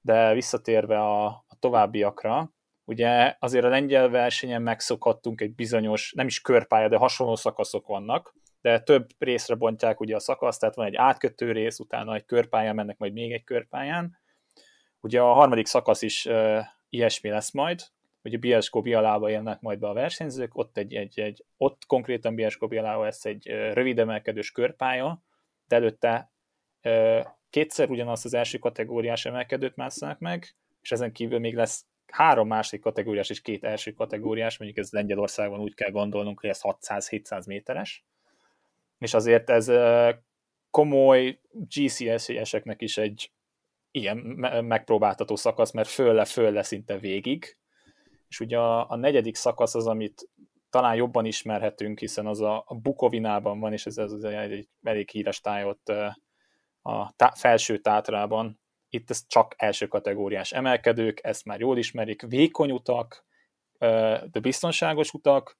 de 0.00 0.32
visszatérve 0.32 0.98
a, 0.98 1.26
a 1.26 1.56
továbbiakra, 1.58 2.52
ugye 2.84 3.36
azért 3.38 3.64
a 3.64 3.68
lengyel 3.68 4.08
versenyen 4.08 4.62
megszokhattunk 4.62 5.40
egy 5.40 5.54
bizonyos, 5.54 6.12
nem 6.12 6.26
is 6.26 6.40
körpálya, 6.40 6.88
de 6.88 6.96
hasonló 6.96 7.36
szakaszok 7.36 7.86
vannak, 7.86 8.34
de 8.60 8.80
több 8.80 9.06
részre 9.18 9.54
bontják 9.54 10.00
ugye 10.00 10.14
a 10.14 10.20
szakaszt, 10.20 10.60
tehát 10.60 10.74
van 10.74 10.86
egy 10.86 10.96
átkötő 10.96 11.52
rész, 11.52 11.78
utána 11.78 12.14
egy 12.14 12.24
körpályán 12.24 12.74
mennek 12.74 12.98
majd 12.98 13.12
még 13.12 13.32
egy 13.32 13.44
körpályán, 13.44 14.18
Ugye 15.00 15.20
a 15.20 15.32
harmadik 15.32 15.66
szakasz 15.66 16.02
is 16.02 16.26
uh, 16.26 16.58
ilyesmi 16.88 17.30
lesz 17.30 17.50
majd, 17.50 17.82
hogy 18.22 18.34
a 18.34 18.38
Bielsko 18.38 18.82
Bialába 18.82 19.30
élnek 19.30 19.60
majd 19.60 19.78
be 19.78 19.88
a 19.88 19.92
versenyzők, 19.92 20.56
ott, 20.56 20.76
egy, 20.76 20.94
egy, 20.94 21.20
egy, 21.20 21.44
ott 21.56 21.82
konkrétan 21.86 22.34
Bielsko 22.34 22.66
Bialába 22.66 23.02
lesz 23.02 23.24
egy 23.24 23.50
uh, 23.50 23.72
rövid 23.72 23.98
emelkedős 23.98 24.50
körpálya, 24.50 25.22
de 25.68 25.76
előtte 25.76 26.32
uh, 26.84 27.26
kétszer 27.50 27.90
ugyanazt 27.90 28.24
az 28.24 28.34
első 28.34 28.58
kategóriás 28.58 29.24
emelkedőt 29.24 29.76
másznak 29.76 30.18
meg, 30.18 30.54
és 30.82 30.92
ezen 30.92 31.12
kívül 31.12 31.38
még 31.38 31.54
lesz 31.54 31.84
három 32.06 32.46
másik 32.46 32.80
kategóriás 32.80 33.30
és 33.30 33.40
két 33.40 33.64
első 33.64 33.92
kategóriás, 33.92 34.58
mondjuk 34.58 34.84
ez 34.84 34.92
Lengyelországban 34.92 35.60
úgy 35.60 35.74
kell 35.74 35.90
gondolnunk, 35.90 36.40
hogy 36.40 36.50
ez 36.50 36.60
600-700 36.62 37.46
méteres, 37.46 38.04
és 38.98 39.14
azért 39.14 39.50
ez 39.50 39.70
komoly 40.70 41.38
GCS-eseknek 41.52 42.82
is 42.82 42.98
egy 42.98 43.30
ilyen 43.90 44.16
megpróbáltató 44.64 45.36
szakasz, 45.36 45.72
mert 45.72 45.88
föl-le-föl-le 45.88 46.62
szinte 46.62 46.98
végig. 46.98 47.56
És 48.28 48.40
ugye 48.40 48.58
a, 48.58 48.90
a 48.90 48.96
negyedik 48.96 49.34
szakasz 49.34 49.74
az, 49.74 49.86
amit 49.86 50.28
talán 50.70 50.94
jobban 50.94 51.24
ismerhetünk, 51.24 51.98
hiszen 51.98 52.26
az 52.26 52.40
a, 52.40 52.64
a 52.66 52.74
Bukovinában 52.74 53.60
van, 53.60 53.72
és 53.72 53.86
ez, 53.86 53.98
ez 53.98 54.12
egy, 54.12 54.52
egy 54.52 54.68
elég 54.82 55.10
híres 55.10 55.40
táj 55.40 55.64
ott 55.64 55.88
a 56.82 57.12
tá, 57.16 57.32
felső 57.34 57.78
tátrában. 57.78 58.60
Itt 58.88 59.10
ez 59.10 59.26
csak 59.26 59.54
első 59.56 59.86
kategóriás 59.86 60.52
emelkedők, 60.52 61.20
ezt 61.22 61.44
már 61.44 61.60
jól 61.60 61.78
ismerik, 61.78 62.22
vékony 62.22 62.70
utak, 62.70 63.26
de 64.30 64.40
biztonságos 64.40 65.12
utak, 65.12 65.58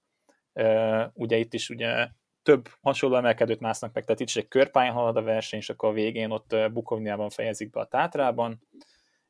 ugye 1.12 1.37
itt 1.37 1.55
is 1.55 1.71
ugye 1.71 2.09
több 2.49 2.69
hasonló 2.81 3.17
emelkedőt 3.17 3.61
másznak 3.61 3.95
meg, 3.95 4.05
tehát 4.05 4.21
itt 4.21 4.29
is 4.29 4.37
egy 4.37 4.49
körpályán 4.49 4.93
halad 4.93 5.17
a 5.17 5.23
verseny, 5.23 5.59
és 5.59 5.71
akkor 5.71 5.89
a 5.89 5.93
végén 5.93 6.31
ott 6.31 6.57
Bukovniában 6.73 7.31
fejezik 7.31 7.71
be 7.71 7.81
a 7.81 7.87
Tátrában, 7.87 8.61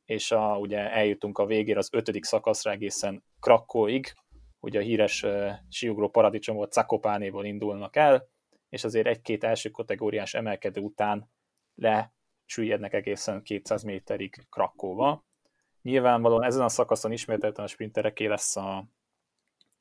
és 0.05 0.31
a, 0.31 0.57
ugye 0.57 0.91
eljutunk 0.91 1.37
a 1.37 1.45
végére 1.45 1.77
az 1.77 1.89
ötödik 1.91 2.23
szakaszra 2.23 2.71
egészen 2.71 3.23
Krakóig, 3.39 4.13
ugye 4.59 4.79
a 4.79 4.81
híres 4.81 5.23
uh, 5.23 5.51
siugró 5.69 6.09
paradicsomból 6.09 6.67
Cakopánéból 6.67 7.45
indulnak 7.45 7.95
el, 7.95 8.27
és 8.69 8.83
azért 8.83 9.07
egy-két 9.07 9.43
első 9.43 9.69
kategóriás 9.69 10.33
emelkedő 10.33 10.81
után 10.81 11.31
lesüllyednek 11.75 12.93
egészen 12.93 13.43
200 13.43 13.83
méterig 13.83 14.45
Krakóba. 14.49 15.25
Nyilvánvalóan 15.81 16.43
ezen 16.43 16.63
a 16.63 16.69
szakaszon 16.69 17.11
ismételten 17.11 17.65
a 17.65 17.67
sprintereké 17.67 18.25
lesz 18.25 18.55
a, 18.55 18.85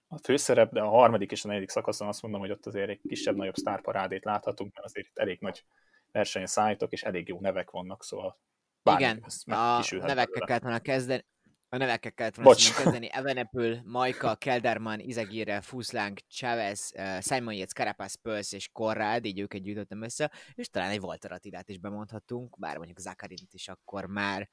a 0.08 0.18
főszerep, 0.18 0.72
de 0.72 0.80
a 0.80 0.88
harmadik 0.88 1.30
és 1.30 1.44
a 1.44 1.48
negyedik 1.48 1.68
szakaszon 1.68 2.08
azt 2.08 2.22
mondom, 2.22 2.40
hogy 2.40 2.50
ott 2.50 2.66
azért 2.66 2.88
egy 2.88 3.00
kisebb-nagyobb 3.08 3.56
sztárparádét 3.56 4.24
láthatunk, 4.24 4.74
mert 4.74 4.86
azért 4.86 5.06
itt 5.06 5.18
elég 5.18 5.40
nagy 5.40 5.64
versenyen 6.12 6.48
szállítok, 6.48 6.92
és 6.92 7.02
elég 7.02 7.28
jó 7.28 7.40
nevek 7.40 7.70
vannak, 7.70 8.04
szóval 8.04 8.38
Igen, 8.82 9.24
a 9.46 10.06
nevekkel 10.06 10.46
kellett 10.46 10.62
volna 10.62 10.78
kezdeni, 10.78 11.24
a 11.68 11.76
nevekkel 11.76 12.12
kellett 12.12 12.34
volna 12.34 12.58
kezdeni, 12.76 13.08
Evenepül, 13.12 13.80
Majka, 13.84 14.34
Kelderman, 14.34 15.00
Izegire, 15.00 15.60
Fuslánk, 15.60 16.20
Chavez, 16.28 16.92
uh, 16.94 17.20
Simon 17.20 17.54
Yates, 17.54 17.72
Carapaz, 17.72 18.14
Pölsz 18.14 18.52
és 18.52 18.68
Korrád, 18.72 19.24
így 19.24 19.40
őket 19.40 19.62
gyűjtöttem 19.62 20.02
össze, 20.02 20.32
és 20.54 20.68
talán 20.68 20.90
egy 20.90 21.00
Walter 21.00 21.32
Attilát 21.32 21.68
is 21.68 21.78
bemondhatunk, 21.78 22.58
bár 22.58 22.76
mondjuk 22.76 22.98
Zakarint 22.98 23.52
is 23.52 23.68
akkor 23.68 24.06
már 24.06 24.48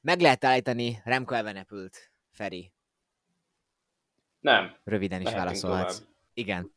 meg 0.00 0.20
lehet 0.20 0.44
állítani 0.44 1.00
Remco 1.04 1.34
Evenepült, 1.34 2.10
Feri. 2.30 2.72
Nem. 4.40 4.76
Röviden 4.84 5.20
is 5.20 5.32
válaszolhatsz. 5.32 6.02
Igen. 6.34 6.72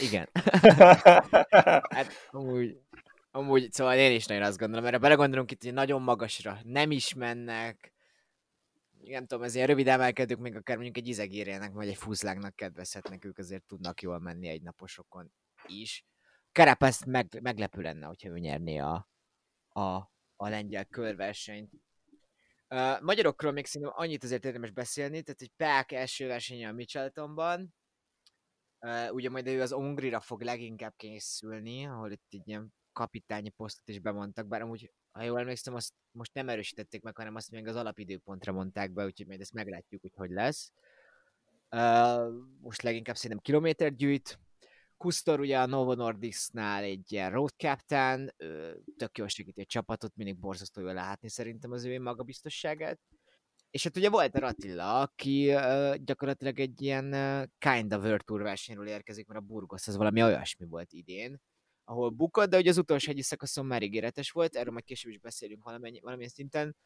Igen. 0.00 0.28
hát 1.96 2.12
amúgy, 2.30 2.80
amúgy, 3.30 3.72
szóval 3.72 3.96
én 3.96 4.14
is 4.14 4.26
nagyon 4.26 4.42
azt 4.42 4.58
gondolom, 4.58 4.84
mert 4.84 5.00
belegondolunk 5.00 5.50
itt, 5.50 5.62
hogy 5.62 5.72
nagyon 5.72 6.02
magasra 6.02 6.58
nem 6.62 6.90
is 6.90 7.14
mennek, 7.14 7.92
nem 9.04 9.26
tudom, 9.26 9.44
ez 9.44 9.54
ilyen 9.54 9.66
rövid 9.66 9.88
emelkedők, 9.88 10.38
még 10.38 10.56
akár 10.56 10.76
mondjuk 10.76 10.96
egy 10.96 11.08
izegérjenek, 11.08 11.72
vagy 11.72 11.88
egy 11.88 11.96
fúzlágnak 11.96 12.56
kedvezhetnek, 12.56 13.24
ők 13.24 13.38
azért 13.38 13.64
tudnak 13.66 14.02
jól 14.02 14.18
menni 14.18 14.48
egy 14.48 14.62
naposokon 14.62 15.32
is. 15.66 16.04
Kerepeszt 16.52 17.04
meg, 17.04 17.38
meglepő 17.42 17.82
lenne, 17.82 18.06
hogyha 18.06 18.28
ő 18.28 18.38
nyerné 18.38 18.78
a, 18.78 19.08
a, 19.68 19.94
a 20.36 20.48
lengyel 20.48 20.84
körversenyt. 20.84 21.70
Magyarokról 23.00 23.52
még 23.52 23.66
szerintem 23.66 23.96
annyit 23.96 24.24
azért 24.24 24.44
érdemes 24.44 24.70
beszélni, 24.70 25.22
tehát 25.22 25.40
egy 25.40 25.52
Pák 25.56 25.92
első 25.92 26.26
versenye 26.26 26.68
a 26.68 26.72
Micheltonban, 26.72 27.74
uh, 28.80 29.12
ugye 29.12 29.30
majd 29.30 29.46
ő 29.46 29.60
az 29.60 29.72
Ungrira 29.72 30.20
fog 30.20 30.42
leginkább 30.42 30.94
készülni, 30.96 31.86
ahol 31.86 32.12
itt 32.12 32.26
egy 32.30 32.48
ilyen 32.48 32.74
kapitányi 32.92 33.48
posztot 33.48 33.88
is 33.88 33.98
bemondtak, 33.98 34.46
bár 34.46 34.62
amúgy, 34.62 34.92
ha 35.10 35.22
jól 35.22 35.38
emlékszem, 35.38 35.74
azt 35.74 35.92
most 36.10 36.34
nem 36.34 36.48
erősítették 36.48 37.02
meg, 37.02 37.16
hanem 37.16 37.34
azt 37.34 37.50
még 37.50 37.66
az 37.66 37.76
alapidőpontra 37.76 38.52
mondták 38.52 38.92
be, 38.92 39.04
úgyhogy 39.04 39.26
majd 39.26 39.40
ezt 39.40 39.52
meglátjuk, 39.52 40.00
hogy 40.00 40.12
hogy 40.14 40.30
lesz. 40.30 40.72
Uh, 41.70 42.32
most 42.60 42.82
leginkább 42.82 43.16
szerintem 43.16 43.40
kilométer 43.40 43.94
gyűjt. 43.94 44.38
Kusztor 44.96 45.40
ugye 45.40 45.58
a 45.58 45.66
Novo 45.66 45.94
Nordicsnál 45.94 46.82
egy 46.82 47.12
ilyen 47.12 47.30
road 47.30 47.50
captain, 47.56 48.34
tök 48.96 49.18
jól 49.18 49.28
segíti 49.28 49.60
a 49.60 49.64
csapatot, 49.64 50.16
mindig 50.16 50.38
borzasztó 50.38 50.80
jól 50.80 50.92
látni 50.94 51.28
szerintem 51.28 51.70
az 51.72 51.84
ő 51.84 52.00
magabiztosságát. 52.00 53.00
És 53.70 53.82
hát 53.84 53.96
ugye 53.96 54.10
volt 54.10 54.34
a 54.34 54.46
Attila, 54.46 55.00
aki 55.00 55.44
gyakorlatilag 56.04 56.60
egy 56.60 56.82
ilyen 56.82 57.10
kind 57.58 57.94
of 57.94 58.02
World 58.02 58.24
Tour 58.24 58.42
versenyről 58.42 58.86
érkezik, 58.86 59.26
mert 59.26 59.40
a 59.40 59.44
Burgos 59.44 59.88
az 59.88 59.96
valami 59.96 60.22
olyasmi 60.22 60.66
volt 60.66 60.92
idén, 60.92 61.40
ahol 61.84 62.10
bukott, 62.10 62.50
de 62.50 62.56
hogy 62.56 62.68
az 62.68 62.78
utolsó 62.78 63.06
hegyi 63.06 63.22
szakaszon 63.22 63.66
már 63.66 63.82
ígéretes 63.82 64.30
volt, 64.30 64.56
erről 64.56 64.72
majd 64.72 64.84
később 64.84 65.10
is 65.10 65.18
beszélünk 65.18 65.64
valamennyi, 65.64 66.00
valamilyen 66.00 66.30
szinten. 66.30 66.76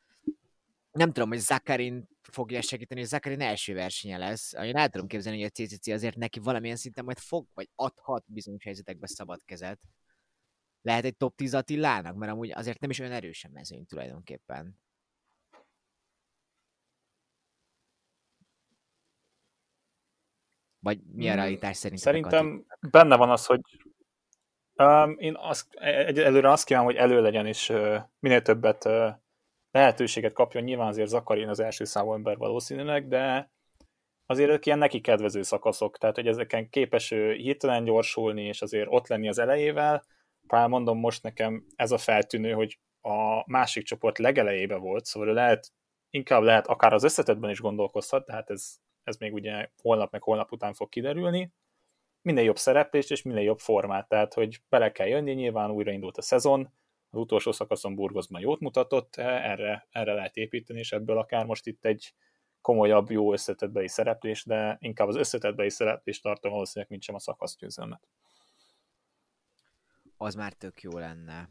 Nem 0.91 1.13
tudom, 1.13 1.29
hogy 1.29 1.39
Zakarin 1.39 2.09
fogja 2.23 2.61
segíteni, 2.61 3.01
hogy 3.01 3.09
Zakarin 3.09 3.41
első 3.41 3.75
versenye 3.75 4.19
lesz. 4.19 4.53
Én 4.53 4.77
el 4.77 4.89
tudom 4.89 5.07
képzelni, 5.07 5.43
hogy 5.43 5.51
a 5.55 5.63
CCC 5.65 5.87
azért 5.87 6.17
neki 6.17 6.39
valamilyen 6.39 6.77
szinten 6.77 7.05
majd 7.05 7.19
fog, 7.19 7.47
vagy 7.55 7.69
adhat 7.75 8.25
bizonyos 8.27 8.65
helyzetekbe 8.65 9.07
szabad 9.07 9.45
kezet. 9.45 9.81
Lehet 10.83 11.05
egy 11.05 11.17
top 11.17 11.37
10 11.37 11.55
Attilának, 11.55 12.17
mert 12.17 12.33
amúgy 12.33 12.53
azért 12.53 12.81
nem 12.81 12.91
is 12.91 12.99
olyan 12.99 13.13
erősen 13.13 13.51
mezőny 13.51 13.87
tulajdonképpen. 13.87 14.79
Vagy 20.79 21.01
mi 21.13 21.27
a 21.27 21.33
hmm, 21.33 21.41
realitás 21.41 21.77
szerint? 21.77 22.01
Szerintem 22.01 22.67
benne 22.81 23.17
van 23.17 23.31
az, 23.31 23.47
hogy 23.47 23.61
um, 24.75 25.19
én 25.19 25.37
azt, 25.37 25.75
egy, 25.75 26.19
előre 26.19 26.51
azt 26.51 26.65
kívánom, 26.65 26.87
hogy 26.87 26.97
elő 26.97 27.21
legyen, 27.21 27.47
és 27.47 27.69
uh, 27.69 27.97
minél 28.19 28.43
többet 28.43 28.85
uh, 28.85 29.15
lehetőséget 29.71 30.33
kapjon. 30.33 30.65
Nyilván 30.65 30.89
azért 30.89 31.09
Zakarin 31.09 31.49
az 31.49 31.61
első 31.61 31.85
számú 31.85 32.13
ember 32.13 32.37
valószínűleg, 32.37 33.09
de 33.09 33.51
azért 34.27 34.51
ők 34.51 34.67
ilyen 34.67 34.79
neki 34.79 35.01
kedvező 35.01 35.43
szakaszok, 35.43 35.99
tehát 35.99 36.17
hogy 36.17 36.27
ezeken 36.27 36.69
képes 36.69 37.09
hirtelen 37.09 37.85
gyorsulni, 37.85 38.43
és 38.45 38.63
azért 38.63 38.89
ott 38.91 39.09
lenni 39.09 39.29
az 39.29 39.39
elejével. 39.39 40.05
Talán 40.47 40.69
mondom 40.69 40.99
most 40.99 41.23
nekem 41.23 41.65
ez 41.77 41.91
a 41.91 41.99
feltűnő, 41.99 42.53
hogy 42.53 42.79
a 43.01 43.51
másik 43.51 43.85
csoport 43.85 44.19
legelejébe 44.19 44.77
volt, 44.77 45.05
szóval 45.05 45.33
lehet, 45.33 45.73
inkább 46.11 46.43
lehet 46.43 46.67
akár 46.67 46.93
az 46.93 47.05
összetetben 47.05 47.51
is 47.51 47.61
gondolkozhat, 47.61 48.27
tehát 48.27 48.51
ez 48.51 48.79
ez 49.03 49.17
még 49.17 49.33
ugye 49.33 49.69
holnap 49.83 50.13
meg 50.13 50.23
holnap 50.23 50.53
után 50.53 50.75
fog 50.75 50.89
kiderülni, 50.89 51.53
minél 52.23 52.45
jobb 52.45 52.59
szereplést 52.59 53.11
és 53.11 53.23
minél 53.23 53.43
jobb 53.43 53.59
formát, 53.59 54.09
tehát 54.09 54.35
hogy 54.35 54.61
bele 54.69 54.93
kell 54.93 55.07
jönni, 55.07 55.33
nyilván 55.33 55.71
újraindult 55.71 56.17
a 56.17 56.23
szezon, 56.23 56.73
az 57.11 57.19
utolsó 57.19 57.53
szakaszon 57.53 57.95
Burgosban 57.95 58.41
jót 58.41 58.61
mutatott, 58.61 59.17
erre, 59.17 59.87
erre 59.91 60.13
lehet 60.13 60.37
építeni, 60.37 60.79
és 60.79 60.93
ebből 60.93 61.19
akár 61.19 61.45
most 61.45 61.67
itt 61.67 61.85
egy 61.85 62.15
komolyabb, 62.61 63.11
jó 63.11 63.33
összetettbeli 63.33 63.89
szereplés, 63.89 64.45
de 64.45 64.77
inkább 64.81 65.09
az 65.09 65.17
összetettbeli 65.17 65.71
szereplés 65.71 66.21
tartom 66.21 66.53
valószínűleg, 66.53 66.91
mint 66.91 67.03
sem 67.03 67.15
a 67.15 67.21
szakaszgyőzelmet. 67.21 68.09
Az 70.17 70.35
már 70.35 70.53
tök 70.53 70.83
jó 70.83 70.99
lenne. 70.99 71.49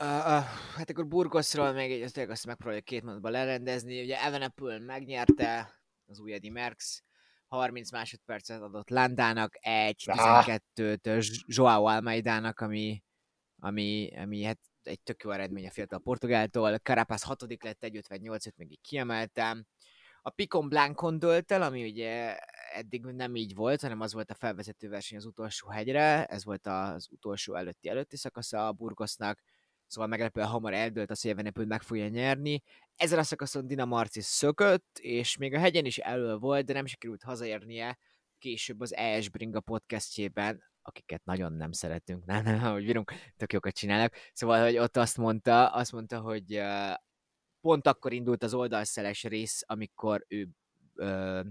Uh, 0.00 0.06
uh, 0.06 0.44
hát 0.76 0.90
akkor 0.90 1.06
Burgosról 1.06 1.72
még 1.72 1.92
egy, 1.92 2.02
azt, 2.02 2.16
azt 2.18 2.46
megpróbáljuk 2.46 2.84
két 2.84 3.02
mondatban 3.02 3.32
lerendezni. 3.32 4.02
Ugye 4.02 4.24
Evenepül 4.24 4.78
megnyerte, 4.78 5.80
az 6.06 6.20
új 6.20 6.32
Eddie 6.32 6.52
Merckx, 6.52 7.02
30 7.48 7.92
másodpercet 7.92 8.60
adott 8.60 8.90
Landának, 8.90 9.58
egy 9.60 10.02
12-t 10.06 11.42
Joao 11.46 11.84
Almeidának, 11.84 12.60
ami, 12.60 13.02
ami, 13.64 14.10
ami 14.16 14.42
hát 14.42 14.58
egy 14.82 15.00
tök 15.00 15.22
jó 15.22 15.30
eredmény 15.30 15.66
a 15.66 15.70
fiatal 15.70 15.98
portugáltól. 15.98 16.78
Carapaz 16.78 17.22
hatodik 17.22 17.62
lett, 17.62 17.78
1.58-et 17.80 18.56
még 18.56 18.70
így 18.70 18.80
kiemeltem. 18.80 19.66
A 20.22 20.30
Picon 20.30 20.68
Blancon 20.68 21.18
dölt 21.18 21.52
el, 21.52 21.62
ami 21.62 21.84
ugye 21.84 22.36
eddig 22.74 23.04
nem 23.04 23.34
így 23.36 23.54
volt, 23.54 23.80
hanem 23.80 24.00
az 24.00 24.12
volt 24.12 24.30
a 24.30 24.34
felvezető 24.34 24.88
verseny 24.88 25.18
az 25.18 25.24
utolsó 25.24 25.68
hegyre, 25.68 26.24
ez 26.24 26.44
volt 26.44 26.66
az 26.66 27.08
utolsó 27.10 27.54
előtti 27.54 27.88
előtti 27.88 28.16
szakasza 28.16 28.66
a 28.66 28.72
Burgosnak, 28.72 29.42
szóval 29.86 30.08
meglepően 30.08 30.46
hamar 30.46 30.74
eldőlt 30.74 31.10
az, 31.10 31.20
hogy 31.20 31.30
Evenepül 31.30 31.66
meg 31.66 31.82
fogja 31.82 32.08
nyerni. 32.08 32.62
Ezen 32.96 33.18
a 33.18 33.22
szakaszon 33.22 33.66
Dina 33.66 33.84
Marcis 33.84 34.24
szökött, 34.24 34.98
és 34.98 35.36
még 35.36 35.54
a 35.54 35.58
hegyen 35.58 35.84
is 35.84 35.98
elő 35.98 36.36
volt, 36.36 36.64
de 36.64 36.72
nem 36.72 36.86
sikerült 36.86 37.22
hazaérnie 37.22 37.98
később 38.38 38.80
az 38.80 38.94
ES 38.94 39.28
Bringa 39.28 39.60
podcastjében, 39.60 40.62
akiket 40.82 41.24
nagyon 41.24 41.52
nem 41.52 41.72
szeretünk, 41.72 42.24
nem, 42.24 42.42
nem, 42.42 42.60
hogy 42.60 42.84
bírunk, 42.84 43.12
tök 43.36 43.52
jókat 43.52 43.74
csinálnak. 43.74 44.14
Szóval, 44.32 44.62
hogy 44.62 44.78
ott 44.78 44.96
azt 44.96 45.16
mondta, 45.16 45.68
azt 45.68 45.92
mondta, 45.92 46.20
hogy 46.20 46.62
pont 47.60 47.86
akkor 47.86 48.12
indult 48.12 48.42
az 48.42 48.54
oldalszeles 48.54 49.22
rész, 49.22 49.62
amikor 49.66 50.24
ő 50.28 50.48
uh, 50.94 51.46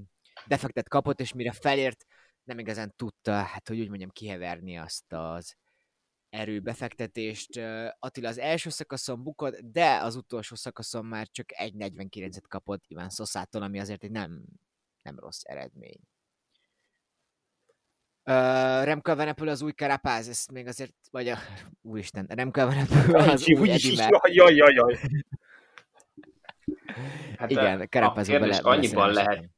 defektet 0.46 0.90
kapott, 0.90 1.20
és 1.20 1.34
mire 1.34 1.52
felért, 1.52 2.06
nem 2.44 2.60
igazán 2.60 2.94
tudta, 2.96 3.32
hát 3.32 3.68
hogy 3.68 3.80
úgy 3.80 3.90
mondjam, 3.90 4.10
kiheverni 4.10 4.78
azt 4.78 5.14
az 5.14 5.56
erőbefektetést. 6.30 7.58
Attila 8.00 8.28
az 8.28 8.38
első 8.38 8.70
szakaszon 8.70 9.24
bukott, 9.24 9.60
de 9.60 9.98
az 9.98 10.16
utolsó 10.16 10.56
szakaszon 10.56 11.06
már 11.06 11.28
csak 11.28 11.46
1.49-et 11.54 12.44
kapott 12.48 12.84
Iván 12.88 13.10
Szoszától, 13.10 13.62
ami 13.62 13.80
azért 13.80 14.04
egy 14.04 14.12
nem, 14.12 14.44
nem 15.04 15.20
rossz 15.20 15.42
eredmény. 15.44 16.00
Uh, 18.26 18.84
Remco 18.84 19.12
Evenepoel 19.12 19.50
az 19.50 19.62
új 19.62 19.72
Karapáz, 19.72 20.28
ezt 20.28 20.52
még 20.52 20.68
azért, 20.68 20.94
vagy 21.12 21.28
a, 21.28 21.38
úristen, 21.92 22.26
Remco 22.30 22.62
Evenepoel 22.62 23.30
az 23.30 23.50
új 23.50 23.72
Edimer. 23.72 24.10
Jaj, 24.30 24.56
jaj, 24.56 24.74
jaj. 24.74 24.98
Hát 27.38 27.52
Igen, 27.52 27.90
Karapázba 27.90 28.40
bele, 28.40 28.58
annyiban 28.58 29.12
lehet, 29.12 29.50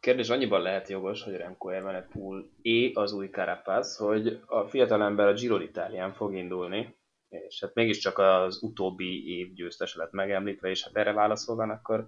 kérdés 0.00 0.28
annyiban 0.28 0.62
lehet 0.62 0.88
jogos, 0.88 1.22
hogy 1.22 1.36
Remco 1.36 1.68
Evenepoel 1.68 2.50
é 2.62 2.92
az 2.92 3.12
új 3.12 3.28
Carapaz, 3.28 3.96
hogy 3.96 4.40
a 4.46 4.64
fiatalember 4.64 5.26
a 5.26 5.32
Giro 5.32 5.58
d'Italián 5.58 6.12
fog 6.14 6.34
indulni, 6.34 6.96
és 7.28 7.60
hát 7.60 7.74
mégiscsak 7.74 8.18
az 8.18 8.62
utóbbi 8.62 9.38
év 9.38 9.52
győztes 9.52 9.94
lett 9.94 10.12
megemlítve, 10.12 10.68
és 10.68 10.84
hát 10.84 10.96
erre 10.96 11.12
válaszolva, 11.12 11.62
akkor 11.62 12.06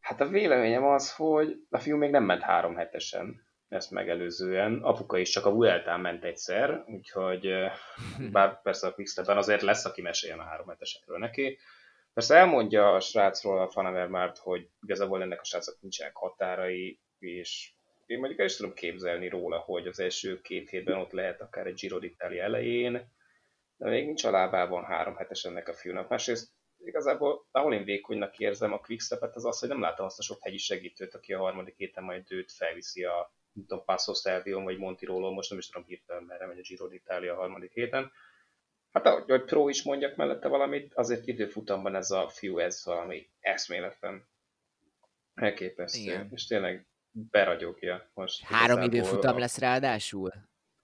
hát 0.00 0.20
a 0.20 0.28
véleményem 0.28 0.84
az, 0.84 1.14
hogy 1.14 1.66
a 1.70 1.78
fiú 1.78 1.96
még 1.96 2.10
nem 2.10 2.24
ment 2.24 2.42
három 2.42 2.76
hetesen 2.76 3.42
ezt 3.72 3.90
megelőzően. 3.90 4.82
Apuka 4.82 5.18
is 5.18 5.30
csak 5.30 5.46
a 5.46 5.52
Vueltán 5.52 6.00
ment 6.00 6.24
egyszer, 6.24 6.84
úgyhogy 6.86 7.54
bár 8.32 8.62
persze 8.62 8.86
a 8.86 8.94
Quickstepben 8.94 9.36
azért 9.36 9.62
lesz, 9.62 9.84
aki 9.84 10.02
meséljen 10.02 10.38
a 10.38 10.44
három 10.44 10.68
hetesekről 10.68 11.18
neki, 11.18 11.58
Persze 12.14 12.36
elmondja 12.36 12.94
a 12.94 13.00
srácról 13.00 13.58
a 13.58 13.68
Fanavermárt, 13.68 14.38
hogy 14.38 14.68
igazából 14.82 15.22
ennek 15.22 15.40
a 15.40 15.44
srácok 15.44 15.80
nincsenek 15.80 16.16
határai, 16.16 16.98
és 17.18 17.72
én 18.06 18.18
mondjuk 18.18 18.40
el 18.40 18.46
is 18.46 18.56
tudom 18.56 18.74
képzelni 18.74 19.28
róla, 19.28 19.58
hogy 19.58 19.86
az 19.86 20.00
első 20.00 20.40
két 20.40 20.70
hétben 20.70 20.98
ott 20.98 21.12
lehet 21.12 21.40
akár 21.40 21.66
egy 21.66 21.74
Giro 21.74 21.98
d'Italia 22.00 22.40
elején, 22.40 23.10
de 23.76 23.88
még 23.88 24.04
nincs 24.04 24.24
a 24.24 24.30
lábában 24.30 24.84
három 24.84 25.16
hetes 25.16 25.44
ennek 25.44 25.68
a 25.68 25.74
fiúnak. 25.74 26.08
Másrészt 26.08 26.50
igazából, 26.84 27.46
ahol 27.50 27.74
én 27.74 27.84
vékonynak 27.84 28.38
érzem 28.38 28.72
a 28.72 28.80
quickstepet, 28.80 29.36
az 29.36 29.44
az, 29.44 29.58
hogy 29.58 29.68
nem 29.68 29.80
látom 29.80 30.06
azt 30.06 30.18
a 30.18 30.22
sok 30.22 30.42
hegyi 30.42 30.58
segítőt, 30.58 31.14
aki 31.14 31.32
a 31.32 31.38
harmadik 31.38 31.76
héten 31.76 32.04
majd 32.04 32.24
őt 32.28 32.52
felviszi 32.52 33.04
a 33.04 33.32
nem 33.52 33.66
tudom, 33.66 33.84
Passo 33.84 34.14
Stelvio 34.14 34.62
vagy 34.62 34.78
Montirolo, 34.78 35.32
most 35.32 35.50
nem 35.50 35.58
is 35.58 35.68
tudom 35.68 35.86
hirtelen, 35.86 36.22
merre 36.22 36.46
megy 36.46 36.58
a 36.58 36.62
Giro 36.62 36.86
d'Italia 36.86 37.32
a 37.32 37.36
harmadik 37.36 37.72
héten, 37.72 38.12
Hát 38.92 39.06
ahogy, 39.06 39.24
hogy 39.26 39.44
Pro 39.44 39.68
is 39.68 39.82
mondjak 39.82 40.16
mellette 40.16 40.48
valamit, 40.48 40.94
azért 40.94 41.26
időfutamban 41.26 41.94
ez 41.94 42.10
a 42.10 42.28
fiú, 42.28 42.58
ez 42.58 42.82
valami 42.84 43.30
eszméletlen 43.40 44.28
elképesztő. 45.34 46.00
Igen. 46.00 46.28
És 46.32 46.46
tényleg 46.46 46.86
beragyogja 47.10 48.10
most. 48.14 48.42
Három 48.44 48.82
időfutam 48.82 49.38
lesz 49.38 49.58
ráadásul? 49.58 50.32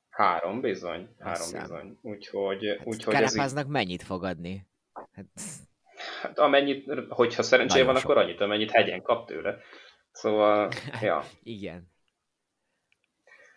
Három 0.09 0.61
bizony, 0.61 1.09
három 1.19 1.43
Aztán. 1.43 1.61
bizony. 1.61 1.99
Úgyhogy, 2.03 2.77
hát 2.79 2.87
úgyhogy 2.87 3.15
ez 3.15 3.57
így... 3.57 3.67
mennyit 3.67 4.03
fog 4.03 4.25
adni? 4.25 4.67
Hát... 5.13 5.27
hát 6.23 6.39
amennyit, 6.39 6.91
hogyha 7.09 7.43
szerencséje 7.43 7.85
van, 7.85 7.97
sok. 7.97 8.11
akkor 8.11 8.23
annyit, 8.23 8.41
amennyit 8.41 8.71
hegyen 8.71 9.03
kap 9.03 9.27
tőle. 9.27 9.59
Szóval, 10.11 10.71
ja. 11.01 11.25
Igen. 11.43 11.91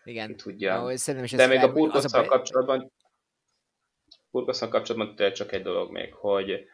Igen. 0.04 0.28
Ki 0.28 0.36
tudja. 0.36 0.76
Ahogy 0.76 1.00
De 1.36 1.48
még 1.48 1.64
a 1.64 1.72
burgosszal 1.72 2.24
a... 2.24 2.28
kapcsolatban 2.28 2.92
Burgosszal 4.32 4.70
kapcsolatban 4.70 5.32
csak 5.32 5.52
egy 5.52 5.64
dolog 5.64 5.92
még, 5.92 6.14
hogy, 6.14 6.66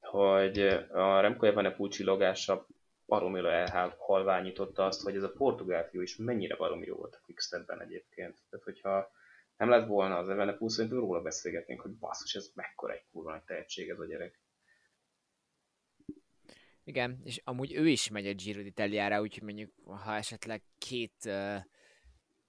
hogy 0.00 0.58
a 0.92 1.20
Remco 1.20 1.46
Evenepoel 1.46 1.90
csillogása 1.90 2.66
baromira 3.06 3.52
elhalványította 3.52 4.84
azt, 4.84 5.02
hogy 5.02 5.16
ez 5.16 5.22
a 5.22 5.32
portugál 5.32 5.88
fiú 5.88 6.00
is 6.00 6.16
mennyire 6.16 6.56
baromi 6.56 6.86
jó 6.86 6.96
volt 6.96 7.14
a 7.14 7.20
Quickstepben 7.24 7.80
egyébként. 7.80 8.42
Tehát, 8.50 8.64
hogyha 8.64 9.10
nem 9.56 9.68
lett 9.68 9.86
volna 9.86 10.16
az 10.16 10.28
Evenepoel, 10.28 10.70
szerintem 10.70 11.00
róla 11.00 11.22
beszélgetnénk, 11.22 11.80
hogy 11.80 11.92
basszus, 11.92 12.34
ez 12.34 12.50
mekkora 12.54 12.92
egy 12.92 13.04
kurva 13.12 13.30
nagy 13.30 13.42
tehetség 13.42 13.88
ez 13.88 13.98
a 13.98 14.06
gyerek. 14.06 14.40
Igen, 16.84 17.20
és 17.24 17.40
amúgy 17.44 17.74
ő 17.74 17.88
is 17.88 18.10
megy 18.10 18.26
a 18.26 18.34
Giro 18.34 18.60
d'Italiára, 18.62 19.20
úgyhogy 19.20 19.42
mondjuk, 19.42 19.72
ha 19.84 20.14
esetleg 20.14 20.62
két 20.78 21.14
uh, 21.24 21.56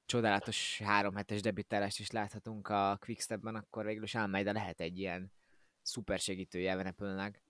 csodálatos 0.07 0.81
három 0.83 1.15
hetes 1.15 1.41
debütálást 1.41 1.99
is 1.99 2.11
láthatunk 2.11 2.67
a 2.67 2.97
Quickstepben, 2.99 3.55
akkor 3.55 3.85
végül 3.85 4.03
is 4.03 4.15
Almeida 4.15 4.51
lehet 4.51 4.79
egy 4.79 4.99
ilyen 4.99 5.31
szuper 5.81 6.19
segítője 6.19 6.71
Evenepölnek. 6.71 7.41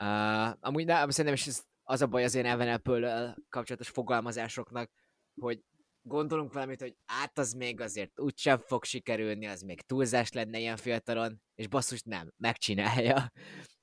Uh, 0.00 0.54
amúgy 0.60 0.84
de, 0.84 0.94
szerintem 0.94 1.32
is 1.34 1.46
ez 1.46 1.64
az 1.82 2.02
a 2.02 2.06
baj 2.06 2.24
az 2.24 2.34
én 2.34 2.46
Evenepöl 2.46 3.34
kapcsolatos 3.48 3.88
fogalmazásoknak, 3.88 4.90
hogy 5.40 5.62
gondolunk 6.02 6.52
valamit, 6.52 6.80
hogy 6.80 6.96
át 7.06 7.38
az 7.38 7.52
még 7.52 7.80
azért 7.80 8.20
úgysem 8.20 8.58
fog 8.58 8.84
sikerülni, 8.84 9.46
az 9.46 9.62
még 9.62 9.80
túlzás 9.80 10.32
lenne 10.32 10.58
ilyen 10.58 10.76
fiatalon, 10.76 11.42
és 11.54 11.68
basszus 11.68 12.02
nem, 12.02 12.32
megcsinálja. 12.36 13.32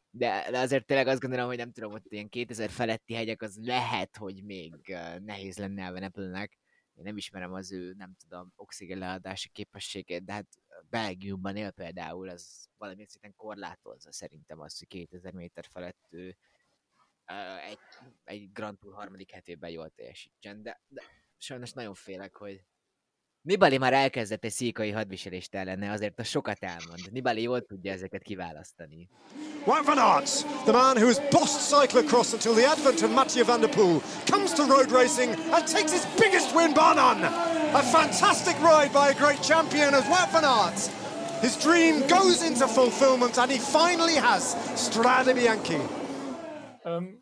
De, 0.09 0.47
de 0.51 0.59
azért 0.59 0.85
tényleg 0.85 1.07
azt 1.07 1.19
gondolom, 1.19 1.47
hogy 1.47 1.57
nem 1.57 1.71
tudom, 1.71 1.93
ott 1.93 2.05
ilyen 2.07 2.29
2000 2.29 2.69
feletti 2.69 3.13
hegyek, 3.13 3.41
az 3.41 3.57
lehet, 3.61 4.17
hogy 4.17 4.43
még 4.43 4.97
nehéz 5.19 5.57
lenne 5.57 5.87
a 5.87 5.91
Venepelnek. 5.91 6.59
Én 6.95 7.03
nem 7.03 7.17
ismerem 7.17 7.53
az 7.53 7.71
ő, 7.71 7.93
nem 7.93 8.15
tudom, 8.19 8.53
oxigén 8.55 8.97
leadási 8.97 9.49
képességét, 9.49 10.23
de 10.23 10.33
hát 10.33 10.47
Belgiumban 10.89 11.55
él 11.55 11.71
például, 11.71 12.29
az 12.29 12.67
valamilyen 12.77 13.09
szinten 13.09 13.35
korlátozza 13.35 14.11
szerintem 14.11 14.59
azt, 14.59 14.79
hogy 14.79 14.87
2000 14.87 15.33
méter 15.33 15.65
felett 15.65 16.07
ő 16.09 16.37
egy, 17.67 17.79
egy 18.23 18.51
Grand 18.51 18.77
Tour 18.77 18.93
harmadik 18.93 19.31
hetében 19.31 19.69
jól 19.69 19.89
teljesítsen, 19.89 20.63
de, 20.63 20.81
de 20.87 21.03
sajnos 21.37 21.71
nagyon 21.71 21.93
félek, 21.93 22.35
hogy 22.35 22.63
Nibali 23.43 23.77
már 23.77 23.93
elkezdett 23.93 24.43
egy 24.43 24.51
szíkai 24.51 24.91
hadviselést 24.91 25.55
ellene, 25.55 25.91
azért 25.91 26.19
a 26.19 26.23
sokat 26.23 26.57
elmond. 26.59 27.11
Nibali 27.11 27.41
jól 27.41 27.61
tudja 27.61 27.91
ezeket 27.91 28.21
kiválasztani. 28.21 29.09
Wout 29.65 29.85
van 29.85 29.97
Aert, 29.97 30.45
the 30.63 30.71
man 30.71 30.97
who 30.97 31.05
has 31.05 31.19
bossed 31.29 31.61
cyclocross 31.61 32.33
until 32.33 32.53
the 32.53 32.67
advent 32.67 33.01
of 33.01 33.11
Mathieu 33.13 33.45
van 33.45 33.59
der 33.59 33.69
Poel, 33.69 34.01
comes 34.25 34.53
to 34.53 34.65
road 34.65 34.91
racing 34.91 35.29
and 35.51 35.63
takes 35.67 35.91
his 35.91 36.05
biggest 36.19 36.55
win 36.55 36.73
bar 36.73 36.95
none. 36.95 37.23
A 37.73 37.81
fantastic 37.81 38.55
ride 38.61 38.91
by 38.93 39.09
a 39.09 39.13
great 39.13 39.41
champion 39.43 39.93
as 39.93 40.03
Wout 40.03 40.31
van 40.31 40.45
Aert. 40.45 40.79
His 41.41 41.57
dream 41.57 42.07
goes 42.07 42.41
into 42.41 42.67
fulfillment 42.67 43.37
and 43.37 43.51
he 43.51 43.59
finally 43.59 44.15
has 44.15 44.55
Strade 44.75 45.35
Bianchi. 45.35 46.02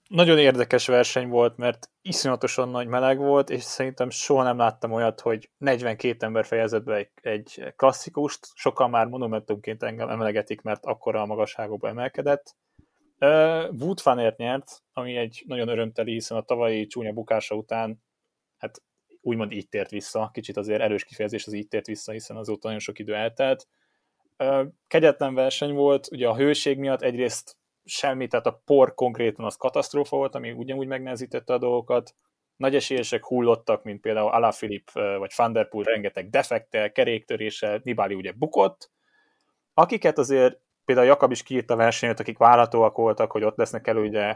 Nagyon 0.10 0.38
érdekes 0.38 0.88
verseny 0.88 1.28
volt, 1.28 1.58
mert 1.58 1.90
iszonyatosan 2.02 2.70
nagy 2.70 2.88
meleg 2.88 3.18
volt, 3.18 3.50
és 3.50 3.64
szerintem 3.64 4.10
soha 4.10 4.44
nem 4.44 4.58
láttam 4.58 4.92
olyat, 4.92 5.22
hogy 5.22 5.50
42 5.58 6.26
ember 6.26 6.46
fejezett 6.46 6.84
be 6.84 6.96
egy, 6.96 7.10
egy 7.22 7.74
klasszikust, 7.76 8.48
sokan 8.54 8.90
már 8.90 9.08
monumentumként 9.08 9.84
engem 9.84 10.10
emelegetik, 10.10 10.62
mert 10.62 10.86
akkora 10.86 11.22
a 11.22 11.26
magasságokba 11.26 11.88
emelkedett. 11.88 12.56
Wood 13.70 14.00
Fanert 14.00 14.38
nyert, 14.38 14.84
ami 14.94 15.16
egy 15.16 15.44
nagyon 15.48 15.68
örömteli, 15.68 16.12
hiszen 16.12 16.38
a 16.38 16.42
tavalyi 16.42 16.88
csúnya 16.88 17.12
bukása 17.12 17.56
után 17.56 18.04
hát 18.58 18.82
úgymond 19.22 19.52
így 19.52 19.70
tért 19.70 19.90
vissza, 19.90 20.30
kicsit 20.34 20.58
azért 20.58 20.82
erős 20.82 21.04
kifejezés 21.04 21.46
az 21.46 21.54
így 21.54 21.68
tért 21.68 21.86
vissza, 21.86 22.12
hiszen 22.12 22.38
azóta 22.38 22.60
nagyon 22.64 22.80
sok 22.80 23.00
idő 23.00 23.16
eltelt. 23.16 23.68
Kegyetlen 24.88 25.34
verseny 25.34 25.74
volt, 25.74 26.08
ugye 26.12 26.28
a 26.28 26.36
hőség 26.36 26.78
miatt 26.78 27.02
egyrészt 27.02 27.58
semmi, 27.84 28.28
tehát 28.28 28.46
a 28.46 28.62
por 28.66 28.94
konkrétan 28.94 29.46
az 29.46 29.56
katasztrófa 29.56 30.18
volt, 30.18 30.36
ami 30.36 30.52
ugyanúgy 30.52 30.88
megnehezítette 30.88 31.54
a 31.54 31.58
dolgokat. 31.58 32.16
Nagy 32.56 32.76
esélyesek 32.76 33.26
hullottak, 33.26 33.84
mint 33.84 34.02
például 34.02 34.32
Alaphilipp 34.32 34.88
vagy 34.92 35.34
Van 35.36 35.68
rengeteg 35.72 36.30
defektel, 36.30 36.92
keréktöréssel, 36.92 37.80
Nibali 37.84 38.14
ugye 38.14 38.32
bukott, 38.32 38.92
akiket 39.74 40.18
azért 40.18 40.60
például 40.86 41.08
Jakab 41.08 41.32
is 41.32 41.44
kiírta 41.44 41.76
versenyt, 41.76 42.20
akik 42.20 42.38
várhatóak 42.38 42.98
voltak, 42.98 43.32
hogy 43.32 43.44
ott 43.44 43.58
lesznek 43.58 43.88
elő 43.88 44.02
ugye 44.02 44.36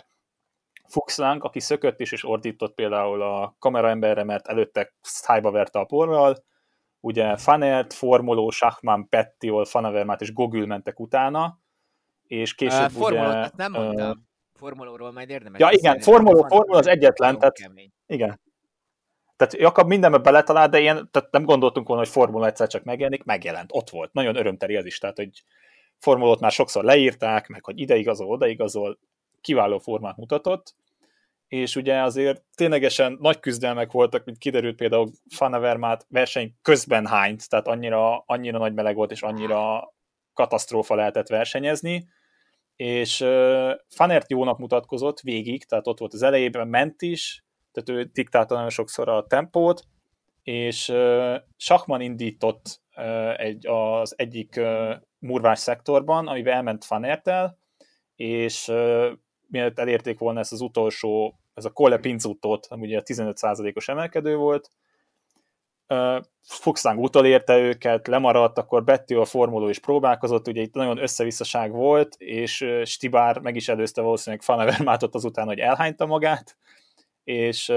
Fuxlang, 0.88 1.44
aki 1.44 1.60
szökött 1.60 2.00
is, 2.00 2.12
és 2.12 2.26
ordított 2.26 2.74
például 2.74 3.22
a 3.22 3.56
kameraemberre, 3.60 4.24
mert 4.24 4.48
előtte 4.48 4.94
szájba 5.02 5.52
verte 5.52 5.80
a 5.80 5.86
porral, 5.86 6.44
ugye 7.00 7.38
Fanert, 7.38 7.94
Formoló, 7.94 8.50
Schachmann, 8.50 9.10
Pettiol, 9.10 9.66
Fanavermát 9.66 10.22
és 10.22 10.34
Gogül 10.34 10.66
mentek 10.66 11.00
utána, 11.00 11.60
és 12.28 12.56
később 12.56 12.86
uh, 12.86 12.92
Formulót, 12.92 13.30
ugye... 13.30 13.50
nem 13.56 13.72
mondtam. 13.72 14.10
Uh, 14.10 14.16
Formulóról 14.54 15.12
majd 15.12 15.30
érdemes. 15.30 15.60
Ja 15.60 15.70
igen, 15.72 16.00
Formuló, 16.00 16.46
Formuló 16.48 16.78
az 16.78 16.88
egyetlen, 16.88 17.40
tehát 17.40 17.56
kemény. 17.56 17.92
igen. 18.08 18.42
Tehát 19.36 19.54
Jakab 19.54 19.88
mindenbe 19.88 20.18
beletalált, 20.18 20.72
de 20.72 20.80
ilyen, 20.80 21.10
tehát 21.12 21.32
nem 21.32 21.44
gondoltunk 21.44 21.88
volna, 21.88 22.04
hogy 22.04 22.12
Formula 22.12 22.46
egyszer 22.46 22.68
csak 22.68 22.84
megjelenik, 22.84 23.24
megjelent, 23.24 23.70
ott 23.74 23.90
volt. 23.90 24.14
Nagyon 24.14 24.36
örömteli 24.36 24.76
ez 24.76 24.86
is, 24.86 24.98
tehát 24.98 25.18
hogy 25.18 25.44
Formulót 26.00 26.40
már 26.40 26.52
sokszor 26.52 26.84
leírták, 26.84 27.48
meg 27.48 27.64
hogy 27.66 27.80
ide 27.80 27.96
igazol, 27.96 28.28
oda 28.28 28.48
igazol, 28.48 29.00
kiváló 29.42 29.80
formát 29.80 30.18
mutatott, 30.18 30.76
és 31.48 31.76
ugye 31.76 32.02
azért 32.02 32.44
ténylegesen 32.56 33.18
nagy 33.22 33.40
küzdelmek 33.40 33.92
voltak, 33.92 34.26
mint 34.26 34.38
kiderült 34.38 34.76
például 34.76 35.12
Fanavermát 35.30 36.06
verseny 36.10 36.56
közben 36.62 37.06
hányt, 37.06 37.50
tehát 37.50 37.68
annyira, 37.68 38.18
annyira 38.18 38.58
nagy 38.58 38.74
meleg 38.74 38.96
volt, 38.96 39.12
és 39.12 39.22
annyira 39.22 39.94
katasztrófa 40.34 40.96
lehetett 40.96 41.28
versenyezni, 41.28 42.08
és 42.76 43.22
uh, 43.22 43.72
Fanert 43.90 44.32
jónak 44.32 44.58
mutatkozott 44.58 45.20
végig, 45.20 45.66
tehát 45.66 45.88
ott 45.88 46.00
volt 46.00 46.14
az 46.14 46.22
elejében, 46.22 46.68
ment 46.68 47.02
is, 47.02 47.44
tehát 47.72 48.02
ő 48.02 48.10
diktálta 48.14 48.54
nagyon 48.56 48.70
sokszor 48.70 49.10
a 49.10 49.26
tempót, 49.28 49.84
és 50.44 50.90
uh, 50.90 52.02
indított 52.02 52.82
egy, 53.36 53.68
az 53.68 54.14
egyik 54.18 54.56
uh, 54.58 54.94
murvás 55.20 55.60
szektorban, 55.60 56.28
amiben 56.28 56.54
elment 56.54 56.86
Fanertel, 56.86 57.58
és 58.16 58.68
uh, 58.68 59.12
mielőtt 59.48 59.80
elérték 59.80 60.20
volna 60.20 60.40
ezt 60.40 60.52
az 60.52 60.62
utolsó, 60.62 61.40
ez 61.54 61.66
a 61.66 61.72
Colle 61.72 61.98
Pinzutot, 61.98 62.66
ami 62.70 62.86
ugye 62.86 62.98
a 62.98 63.04
15%-os 63.04 63.88
emelkedő 63.88 64.36
volt, 64.36 64.70
Fuxang 66.42 67.00
utolérte 67.00 67.58
őket, 67.58 68.08
lemaradt, 68.08 68.58
akkor 68.58 68.84
Betty 68.84 69.14
a 69.14 69.26
formuló 69.26 69.70
is 69.70 69.80
próbálkozott, 69.80 70.48
ugye 70.48 70.62
itt 70.62 70.74
nagyon 70.74 70.98
összevisszaság 70.98 71.72
volt, 71.72 72.16
és 72.18 72.66
Stibár 72.84 73.40
meg 73.40 73.56
is 73.56 73.70
előzte 73.70 74.02
valószínűleg 74.02 74.44
Fanevermátot 74.46 75.16
azután, 75.16 75.46
hogy 75.46 75.60
elhányta 75.60 76.06
magát, 76.06 76.58
és 77.24 77.70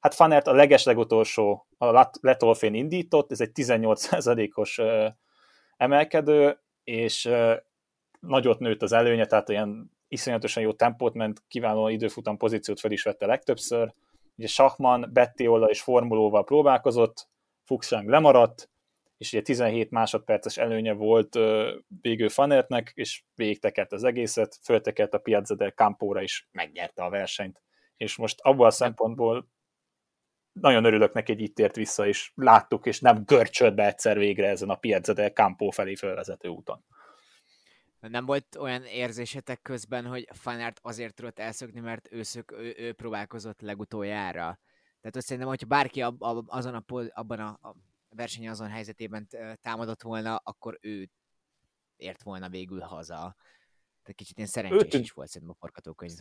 hát 0.00 0.14
Fanert 0.14 0.46
a 0.46 0.52
legeslegutolsó 0.52 1.66
a 1.78 2.08
Letolfén 2.20 2.74
indított, 2.74 3.32
ez 3.32 3.40
egy 3.40 3.50
18%-os 3.54 4.80
emelkedő, 5.76 6.60
és 6.84 7.30
nagyot 8.20 8.58
nőtt 8.58 8.82
az 8.82 8.92
előnye, 8.92 9.26
tehát 9.26 9.48
olyan 9.48 9.90
iszonyatosan 10.08 10.62
jó 10.62 10.72
tempót 10.72 11.14
ment, 11.14 11.42
kiváló 11.48 11.88
időfutam 11.88 12.36
pozíciót 12.36 12.80
fel 12.80 12.90
is 12.90 13.02
vette 13.02 13.26
legtöbbször, 13.26 13.92
ugye 14.36 14.46
Schachmann, 14.46 15.12
Bettiola 15.12 15.66
és 15.66 15.82
Formulóval 15.82 16.44
próbálkozott, 16.44 17.28
Fuchsang 17.64 18.08
lemaradt, 18.08 18.70
és 19.18 19.32
ugye 19.32 19.42
17 19.42 19.90
másodperces 19.90 20.56
előnye 20.56 20.92
volt 20.92 21.38
végül 22.00 22.28
Fanertnek, 22.28 22.92
és 22.94 23.22
végigtekert 23.34 23.92
az 23.92 24.04
egészet, 24.04 24.58
föltekert 24.62 25.14
a 25.14 25.18
Piazza 25.18 25.54
del 25.54 25.70
Campóra 25.70 26.22
is, 26.22 26.48
megnyerte 26.52 27.04
a 27.04 27.10
versenyt. 27.10 27.62
És 27.96 28.16
most 28.16 28.40
abban 28.40 28.66
a 28.66 28.70
szempontból 28.70 29.48
nagyon 30.60 30.84
örülök 30.84 31.12
neki, 31.12 31.32
hogy 31.32 31.42
itt 31.42 31.58
ért 31.58 31.76
vissza, 31.76 32.06
és 32.06 32.32
láttuk, 32.34 32.86
és 32.86 33.00
nem 33.00 33.22
görcsölt 33.26 33.74
be 33.74 33.86
egyszer 33.86 34.18
végre 34.18 34.48
ezen 34.48 34.70
a 34.70 34.74
Piazza 34.74 35.12
del 35.12 35.30
Campo 35.30 35.70
felé 35.70 35.94
fölvezető 35.94 36.48
úton. 36.48 36.84
Nem 38.08 38.26
volt 38.26 38.56
olyan 38.56 38.82
érzésetek 38.84 39.62
közben, 39.62 40.06
hogy 40.06 40.28
Fanert 40.32 40.78
azért 40.82 41.14
tudott 41.14 41.38
elszökni, 41.38 41.80
mert 41.80 42.08
ő, 42.12 42.22
szök, 42.22 42.52
ő, 42.52 42.74
ő 42.78 42.92
próbálkozott 42.92 43.60
legutoljára. 43.60 44.58
Tehát 45.00 45.16
azt 45.16 45.26
szerintem, 45.26 45.48
hogyha 45.48 45.66
bárki 45.66 46.02
ab, 46.02 46.22
ab, 46.22 46.44
azon 46.48 46.74
a, 46.74 46.84
abban 47.08 47.40
a, 47.40 47.58
a 47.62 47.74
verseny 48.08 48.48
azon 48.48 48.68
helyzetében 48.68 49.28
támadott 49.60 50.02
volna, 50.02 50.36
akkor 50.44 50.78
ő 50.80 51.10
ért 51.96 52.22
volna 52.22 52.48
végül 52.48 52.80
haza. 52.80 53.36
Tehát 54.02 54.16
kicsit 54.16 54.36
ilyen 54.36 54.48
szerencsés 54.48 54.88
tűnt... 54.88 55.04
is 55.04 55.12
volt 55.12 55.28
szerintem 55.28 55.56
a 55.58 55.60
forgatókönyv. 55.60 56.18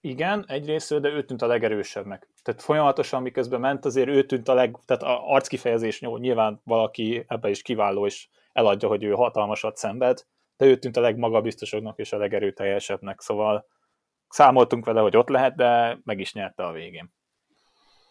Igen, 0.00 0.44
egyrészt, 0.46 1.00
de 1.00 1.08
ő 1.08 1.24
tűnt 1.24 1.42
a 1.42 1.46
legerősebbnek. 1.46 2.28
Tehát 2.42 2.62
folyamatosan, 2.62 3.22
miközben 3.22 3.60
ment, 3.60 3.84
azért 3.84 4.08
ő 4.08 4.26
tűnt 4.26 4.48
a 4.48 4.54
leg... 4.54 4.78
Tehát 4.84 5.02
a 5.02 5.32
arckifejezés 5.32 6.00
nyilván 6.00 6.60
valaki 6.64 7.24
ebbe 7.26 7.48
is 7.50 7.62
kiváló, 7.62 8.06
és 8.06 8.28
eladja, 8.52 8.88
hogy 8.88 9.04
ő 9.04 9.12
hatalmasat 9.12 9.76
szenved, 9.76 10.26
de 10.60 10.66
ő 10.66 10.78
tűnt 10.78 10.96
a 10.96 11.00
legmagabiztosabbnak 11.00 11.98
és 11.98 12.12
a 12.12 12.16
legerőteljesebbnek, 12.16 13.20
szóval 13.20 13.66
számoltunk 14.28 14.84
vele, 14.84 15.00
hogy 15.00 15.16
ott 15.16 15.28
lehet, 15.28 15.56
de 15.56 15.98
meg 16.04 16.20
is 16.20 16.32
nyerte 16.32 16.66
a 16.66 16.72
végén. 16.72 17.12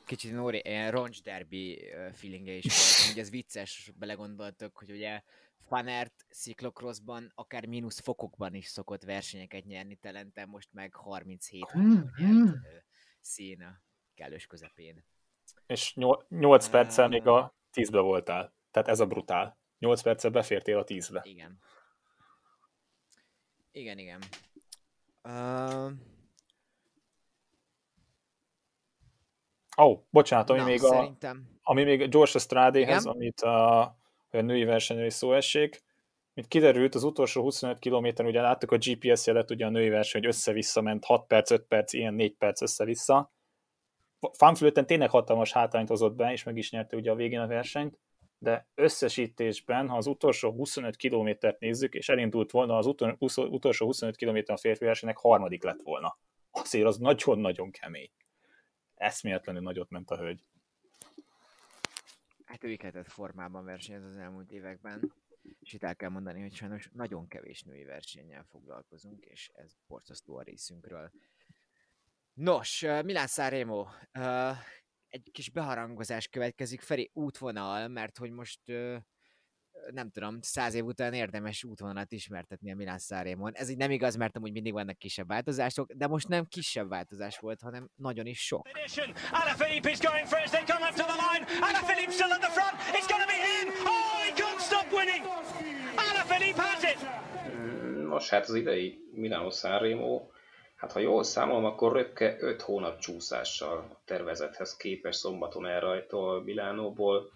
Kicsit 0.06 0.34
Nóri, 0.34 0.62
ilyen 0.66 0.92
roncs 0.92 1.22
derby 1.24 1.92
feelingje 2.14 2.54
is 2.54 2.64
volt, 2.64 3.12
hogy 3.12 3.20
ez 3.20 3.30
vicces, 3.30 3.92
belegondoltok, 3.96 4.78
hogy 4.78 4.92
ugye 4.92 5.22
Fanert 5.68 6.26
sziklokroszban 6.30 7.32
akár 7.36 7.66
mínusz 7.66 8.00
fokokban 8.00 8.54
is 8.54 8.66
szokott 8.66 9.04
versenyeket 9.04 9.66
nyerni, 9.66 9.96
telente 9.96 10.46
most 10.46 10.70
meg 10.72 10.94
37 10.96 11.66
mm, 11.78 11.94
nyert 12.18 12.56
szín 13.22 13.82
kellős 14.16 14.46
közepén. 14.46 15.06
És 15.66 15.96
8 16.30 16.70
perccel 16.70 17.08
még 17.08 17.28
a 17.28 17.56
10-be 17.74 18.00
voltál. 18.00 18.54
Tehát 18.72 18.88
ez 18.88 19.00
a 19.00 19.06
brutál. 19.06 19.58
8 19.80 20.02
perccel 20.02 20.32
befértél 20.32 20.78
a 20.78 20.84
10-be. 20.84 21.22
Igen. 21.24 21.60
Igen, 23.72 23.98
igen. 23.98 24.20
Uh... 25.24 25.92
Ó, 29.78 29.92
oh, 29.92 30.00
bocsánat, 30.10 30.50
ami, 30.50 30.60
Na, 30.60 30.66
még 30.66 30.80
szerintem... 30.80 31.48
a, 31.64 31.70
ami 31.72 31.84
még 31.84 32.10
George 32.10 32.40
Stradéhez, 32.40 33.06
amit 33.06 33.42
a, 33.42 33.82
a 33.82 34.42
női 34.42 34.64
versenyről 34.64 35.06
is 35.06 35.14
szó 35.14 35.34
essék, 35.34 35.84
mint 36.34 36.48
kiderült, 36.48 36.96
az 36.96 37.04
utolsó 37.04 37.42
25 37.42 37.80
kilométeren 37.80 38.32
ugye 38.32 38.42
láttuk 38.42 38.72
a 38.72 38.78
GPS 38.78 39.26
jelet, 39.26 39.52
ugye 39.52 39.66
a 39.66 39.70
női 39.70 39.90
verseny, 39.90 40.22
hogy 40.22 40.30
össze-vissza 40.30 40.82
ment 40.82 41.06
6 41.06 41.28
perc, 41.28 41.52
5 41.52 41.66
perc, 41.68 41.94
ilyen 41.94 42.14
4 42.14 42.36
perc 42.36 42.62
össze-vissza. 42.62 43.32
fanflöten 44.32 44.86
tényleg 44.86 45.10
hatalmas 45.10 45.52
hátrányt 45.52 45.90
hozott 45.90 46.16
be, 46.16 46.32
és 46.32 46.44
meg 46.44 46.58
is 46.58 46.72
nyerte 46.72 46.96
ugye 46.96 47.12
a 47.12 47.16
végén 47.16 47.40
a 47.40 47.48
versenyt, 47.48 48.00
de 48.42 48.68
összesítésben, 48.76 49.88
ha 49.88 49.98
az 49.98 50.08
utolsó 50.08 50.52
25 50.52 50.96
kilométert 50.96 51.60
nézzük, 51.60 51.94
és 51.94 52.10
elindult 52.10 52.52
volna 52.52 52.78
az 52.78 52.86
utolsó 53.36 53.86
25 53.86 54.16
kilométer 54.16 54.56
a 54.56 54.58
férfi 54.58 54.86
versenynek, 54.86 55.18
harmadik 55.18 55.64
lett 55.64 55.82
volna. 55.82 56.18
Azért 56.52 56.86
az 56.86 56.98
nagyon-nagyon 56.98 57.72
kemény. 57.72 58.12
Eszméletlenül 58.96 59.62
nagyot 59.62 59.90
ment 59.90 60.12
a 60.12 60.18
hölgy. 60.18 60.44
Hát 62.46 62.64
ő 62.64 62.78
formában 63.04 63.66
versenyez 63.66 64.04
az 64.04 64.18
elmúlt 64.18 64.52
években, 64.52 65.14
és 65.60 65.74
itt 65.74 65.84
el 65.84 65.96
kell 65.96 66.10
mondani, 66.10 66.42
hogy 66.42 66.54
sajnos 66.54 66.90
nagyon 66.94 67.28
kevés 67.28 67.64
női 67.64 67.84
versennyel 67.84 68.46
foglalkozunk, 68.50 69.26
és 69.26 69.52
ez 69.54 69.72
borzasztó 69.88 70.38
a 70.38 70.42
részünkről. 70.42 71.12
Nos, 72.34 72.82
Milán 73.04 73.28
Sanremo, 73.28 73.88
egy 75.10 75.30
kis 75.32 75.50
beharangozás 75.50 76.28
következik, 76.28 76.82
Feri 76.82 77.10
útvonal, 77.14 77.88
mert 77.88 78.18
hogy 78.18 78.32
most 78.32 78.60
nem 79.92 80.10
tudom, 80.10 80.42
száz 80.42 80.74
év 80.74 80.86
után 80.86 81.14
érdemes 81.14 81.64
útvonalat 81.64 82.12
ismertetni 82.12 82.72
a 82.72 82.76
Milán 82.76 82.98
Sanremo-n. 82.98 83.54
Ez 83.56 83.70
így 83.70 83.78
nem 83.78 83.92
igaz, 83.92 84.16
mert 84.16 84.38
amúgy 84.38 84.52
mindig 84.52 84.74
vannak 84.74 84.98
kisebb 84.98 85.28
változások, 85.28 85.92
de 85.92 86.08
most 86.08 86.28
nem 86.28 86.46
kisebb 86.46 86.90
változás 86.90 87.40
volt, 87.40 87.62
hanem 87.62 87.90
nagyon 87.96 88.26
is 88.26 88.46
sok. 88.46 88.68
Oh! 93.86 94.10
Nos, 98.08 98.30
hát 98.30 98.50
az 98.50 98.56
idei 98.56 99.00
Milano 99.12 99.50
Sanremo 99.50 100.28
Hát 100.80 100.92
ha 100.92 101.00
jól 101.00 101.24
számolom, 101.24 101.66
akkor 101.66 101.94
röpke 101.94 102.36
5 102.40 102.62
hónap 102.62 103.00
csúszással 103.00 104.02
tervezethez 104.06 104.76
képes 104.76 105.16
szombaton 105.16 105.66
elrajtol 105.66 106.44
Milánóból, 106.44 107.32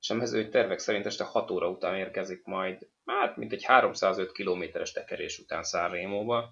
és 0.00 0.10
a 0.10 0.14
mezői 0.14 0.48
tervek 0.48 0.78
szerint 0.78 1.06
este 1.06 1.24
6 1.24 1.50
óra 1.50 1.68
után 1.68 1.96
érkezik 1.96 2.44
majd, 2.44 2.88
hát 3.04 3.36
mint 3.36 3.52
egy 3.52 3.64
305 3.64 4.32
kilométeres 4.32 4.92
tekerés 4.92 5.38
után 5.38 5.62
Szárrémóba, 5.62 6.50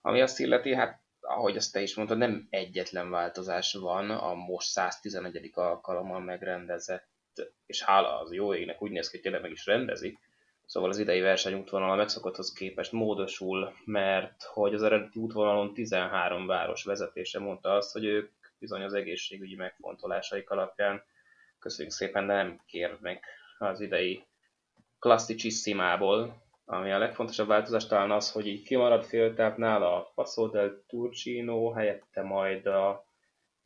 ami 0.00 0.20
azt 0.20 0.40
illeti, 0.40 0.74
hát 0.74 1.00
ahogy 1.20 1.56
azt 1.56 1.72
te 1.72 1.80
is 1.80 1.94
mondtad, 1.94 2.18
nem 2.18 2.46
egyetlen 2.50 3.10
változás 3.10 3.74
van 3.74 4.10
a 4.10 4.34
most 4.34 4.68
111. 4.68 5.50
alkalommal 5.54 6.20
megrendezett, 6.20 7.08
és 7.66 7.82
hála 7.82 8.20
az 8.20 8.32
jó 8.32 8.54
égnek 8.54 8.82
úgy 8.82 8.90
néz 8.90 9.06
ki, 9.06 9.12
hogy 9.12 9.20
tényleg 9.20 9.42
meg 9.42 9.50
is 9.50 9.66
rendezik, 9.66 10.18
Szóval 10.70 10.90
az 10.90 10.98
idei 10.98 11.20
versenyútvonal 11.20 11.90
a 11.90 11.94
megszokotthoz 11.94 12.52
képest 12.52 12.92
módosul, 12.92 13.74
mert 13.84 14.42
hogy 14.42 14.74
az 14.74 14.82
eredeti 14.82 15.18
útvonalon 15.18 15.74
13 15.74 16.46
város 16.46 16.84
vezetése 16.84 17.38
mondta 17.38 17.72
azt, 17.72 17.92
hogy 17.92 18.04
ők 18.04 18.30
bizony 18.58 18.82
az 18.82 18.94
egészségügyi 18.94 19.56
megfontolásaik 19.56 20.50
alapján 20.50 21.02
köszönjük 21.58 21.94
szépen, 21.94 22.26
de 22.26 22.34
nem 22.34 22.60
kérnek 22.66 23.24
az 23.58 23.80
idei 23.80 24.24
klasszicsissimából, 24.98 26.42
ami 26.64 26.92
a 26.92 26.98
legfontosabb 26.98 27.48
változás 27.48 27.86
talán 27.86 28.10
az, 28.10 28.32
hogy 28.32 28.46
így 28.46 28.62
kimaradt 28.62 29.06
féltápnál 29.06 29.82
a 29.82 30.12
Passo 30.14 30.48
del 30.48 30.84
Turcino, 30.86 31.70
helyette 31.72 32.22
majd 32.22 32.66
a 32.66 33.04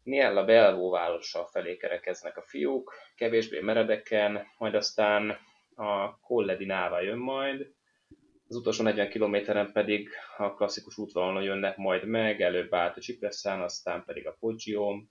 Niella 0.03 0.45
Belvó 0.45 0.91
városa 0.91 1.47
felé 1.47 1.77
kerekeznek 1.77 2.37
a 2.37 2.43
fiúk, 2.43 2.95
kevésbé 3.17 3.61
meredeken, 3.61 4.47
majd 4.59 4.75
aztán 4.75 5.39
a 5.77 6.18
Colledi 6.20 6.64
Náva 6.64 7.01
jön 7.01 7.18
majd, 7.18 7.75
az 8.49 8.57
utolsó 8.57 8.83
40 8.83 9.09
kilométeren 9.09 9.72
pedig 9.72 10.09
a 10.37 10.55
klasszikus 10.55 10.99
útvonalon 10.99 11.43
jönnek 11.43 11.77
majd 11.77 12.05
meg, 12.05 12.41
előbb 12.41 12.75
állt 12.75 12.97
a 12.97 13.01
Csipresszán, 13.01 13.61
aztán 13.61 14.05
pedig 14.05 14.27
a 14.27 14.37
Poggio. 14.41 15.03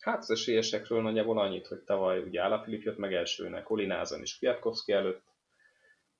Hát 0.00 0.18
az 0.18 0.30
esélyesekről 0.30 1.02
nagyjából 1.02 1.38
annyit, 1.38 1.66
hogy 1.66 1.78
tavaly 1.78 2.18
ugye 2.18 2.42
Álapilip 2.42 2.82
jött 2.82 2.96
meg 2.96 3.14
elsőnek, 3.14 3.70
Olinázon 3.70 4.20
és 4.20 4.38
Kwiatkowski 4.38 4.92
előtt. 4.92 5.22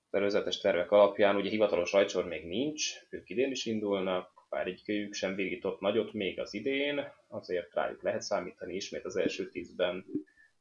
Az 0.09 0.19
előzetes 0.19 0.59
tervek 0.59 0.91
alapján 0.91 1.35
ugye 1.35 1.49
hivatalos 1.49 1.91
rajcsor 1.91 2.25
még 2.25 2.45
nincs, 2.45 2.93
ők 3.09 3.29
idén 3.29 3.51
is 3.51 3.65
indulnak, 3.65 4.31
bár 4.49 4.67
egyikőjük 4.67 5.13
sem 5.13 5.35
végított 5.35 5.79
nagyot 5.79 6.13
még 6.13 6.39
az 6.39 6.53
idén, 6.53 7.11
azért 7.27 7.73
rájuk 7.73 8.03
lehet 8.03 8.21
számítani 8.21 8.75
ismét 8.75 9.05
az 9.05 9.15
első 9.15 9.49
tízben 9.49 10.05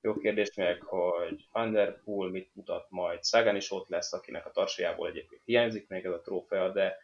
jó 0.03 0.15
kérdés 0.15 0.55
meg, 0.55 0.83
hogy 0.83 1.49
Van 1.53 1.73
der 1.73 2.03
Poel 2.03 2.31
mit 2.31 2.55
mutat 2.55 2.87
majd. 2.91 3.25
Sagan 3.25 3.57
is 3.57 3.71
ott 3.71 3.89
lesz, 3.89 4.13
akinek 4.13 4.47
a 4.47 4.51
tarsajából 4.51 5.09
egyébként 5.09 5.43
hiányzik 5.45 5.89
még 5.89 6.05
ez 6.05 6.13
a 6.13 6.21
trófea, 6.21 6.73
de 6.73 6.97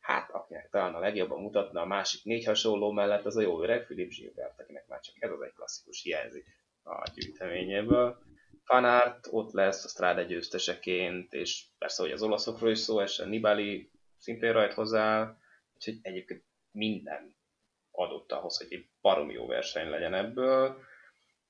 hát 0.00 0.30
akinek 0.30 0.68
talán 0.70 0.94
a 0.94 0.98
legjobban 0.98 1.40
mutatna 1.40 1.80
a 1.80 1.86
másik 1.86 2.24
négy 2.24 2.44
hasonló 2.44 2.90
mellett, 2.90 3.24
az 3.24 3.36
a 3.36 3.40
jó 3.40 3.62
öreg 3.62 3.84
Philip 3.84 4.10
Gilbert, 4.10 4.60
akinek 4.60 4.86
már 4.86 5.00
csak 5.00 5.14
ez 5.18 5.30
az 5.30 5.40
egy 5.40 5.52
klasszikus 5.52 6.02
hiányzik 6.02 6.46
a 6.82 7.10
gyűjteményéből. 7.14 8.18
Fanart 8.64 9.26
ott 9.30 9.52
lesz 9.52 9.84
a 9.84 9.88
Strade 9.88 10.24
győzteseként, 10.24 11.32
és 11.32 11.64
persze, 11.78 12.02
hogy 12.02 12.12
az 12.12 12.22
olaszokról 12.22 12.70
is 12.70 12.78
szó 12.78 13.00
esett, 13.00 13.28
Nibali 13.28 13.90
szintén 14.18 14.52
rajt 14.52 14.72
hozzá, 14.72 15.36
úgyhogy 15.74 15.98
egyébként 16.02 16.44
minden 16.70 17.36
adott 17.90 18.32
ahhoz, 18.32 18.58
hogy 18.58 18.72
egy 18.72 18.88
baromi 19.00 19.32
jó 19.32 19.46
verseny 19.46 19.88
legyen 19.88 20.14
ebből 20.14 20.78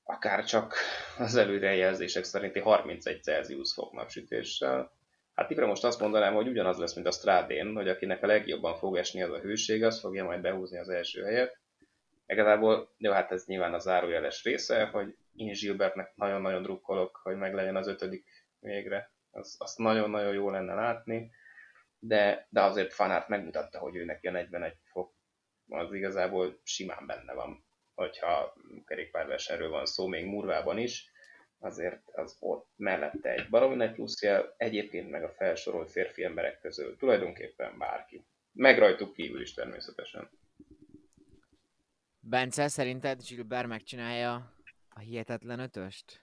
akár 0.09 0.43
csak 0.43 0.75
az 1.17 1.35
előrejelzések 1.35 2.23
szerinti 2.23 2.59
31 2.59 3.23
Celsius 3.23 3.73
fok 3.73 3.93
napsütéssel. 3.93 4.91
Hát 5.33 5.49
Ipre 5.49 5.65
most 5.65 5.83
azt 5.83 5.99
mondanám, 5.99 6.33
hogy 6.33 6.47
ugyanaz 6.47 6.77
lesz, 6.77 6.93
mint 6.93 7.07
a 7.07 7.11
Strádén, 7.11 7.75
hogy 7.75 7.89
akinek 7.89 8.23
a 8.23 8.27
legjobban 8.27 8.77
fog 8.77 8.97
esni 8.97 9.23
az 9.23 9.31
a 9.31 9.39
hőség, 9.39 9.83
az 9.83 9.99
fogja 9.99 10.23
majd 10.23 10.41
behúzni 10.41 10.77
az 10.77 10.89
első 10.89 11.23
helyet. 11.23 11.59
Igazából, 12.25 12.93
jó, 12.97 13.11
hát 13.11 13.31
ez 13.31 13.45
nyilván 13.45 13.73
a 13.73 13.79
zárójeles 13.79 14.43
része, 14.43 14.85
hogy 14.85 15.15
én 15.35 15.51
Gilbertnek 15.51 16.11
nagyon-nagyon 16.15 16.61
drukkolok, 16.61 17.19
hogy 17.23 17.35
meg 17.35 17.53
legyen 17.53 17.75
az 17.75 17.87
ötödik 17.87 18.45
végre. 18.59 19.11
Az, 19.31 19.55
azt 19.59 19.77
nagyon-nagyon 19.77 20.33
jó 20.33 20.49
lenne 20.49 20.73
látni, 20.73 21.31
de, 21.99 22.47
de 22.49 22.61
azért 22.61 22.93
Fanát 22.93 23.27
megmutatta, 23.27 23.79
hogy 23.79 23.95
ő 23.95 24.05
neki 24.05 24.27
a 24.27 24.31
41 24.31 24.73
fok 24.83 25.13
az 25.69 25.93
igazából 25.93 26.59
simán 26.63 27.05
benne 27.05 27.33
van 27.33 27.66
hogyha 27.97 28.53
kerékpárversenyről 28.85 29.69
van 29.69 29.85
szó, 29.85 30.07
még 30.07 30.25
Murvában 30.25 30.77
is, 30.77 31.11
azért 31.59 32.09
az 32.11 32.37
ott 32.39 32.69
mellette 32.75 33.31
egy 33.31 33.49
baromi 33.49 33.75
nagy 33.75 33.91
pluszjel, 33.91 34.53
egyébként 34.57 35.09
meg 35.09 35.23
a 35.23 35.33
felsorolt 35.37 35.91
férfi 35.91 36.23
emberek 36.23 36.59
közül 36.59 36.97
tulajdonképpen 36.97 37.77
bárki. 37.77 38.25
Meg 38.51 38.79
rajtuk 38.79 39.13
kívül 39.13 39.41
is 39.41 39.53
természetesen. 39.53 40.29
Bence, 42.19 42.67
szerinted 42.67 43.21
Gilbert 43.27 43.67
megcsinálja 43.67 44.53
a 44.89 44.99
hihetetlen 44.99 45.59
ötöst? 45.59 46.21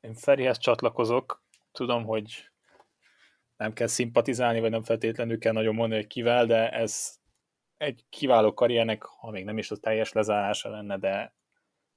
Én 0.00 0.14
Ferihez 0.14 0.58
csatlakozok. 0.58 1.42
Tudom, 1.72 2.04
hogy 2.04 2.50
nem 3.56 3.72
kell 3.72 3.86
szimpatizálni, 3.86 4.60
vagy 4.60 4.70
nem 4.70 4.82
feltétlenül 4.82 5.38
kell 5.38 5.52
nagyon 5.52 5.74
mondani, 5.74 6.00
hogy 6.00 6.10
kivel, 6.10 6.46
de 6.46 6.70
ez 6.70 7.18
egy 7.76 8.04
kiváló 8.08 8.54
karriernek, 8.54 9.02
ha 9.02 9.30
még 9.30 9.44
nem 9.44 9.58
is 9.58 9.70
a 9.70 9.76
teljes 9.76 10.12
lezárása 10.12 10.68
lenne, 10.68 10.98
de 10.98 11.34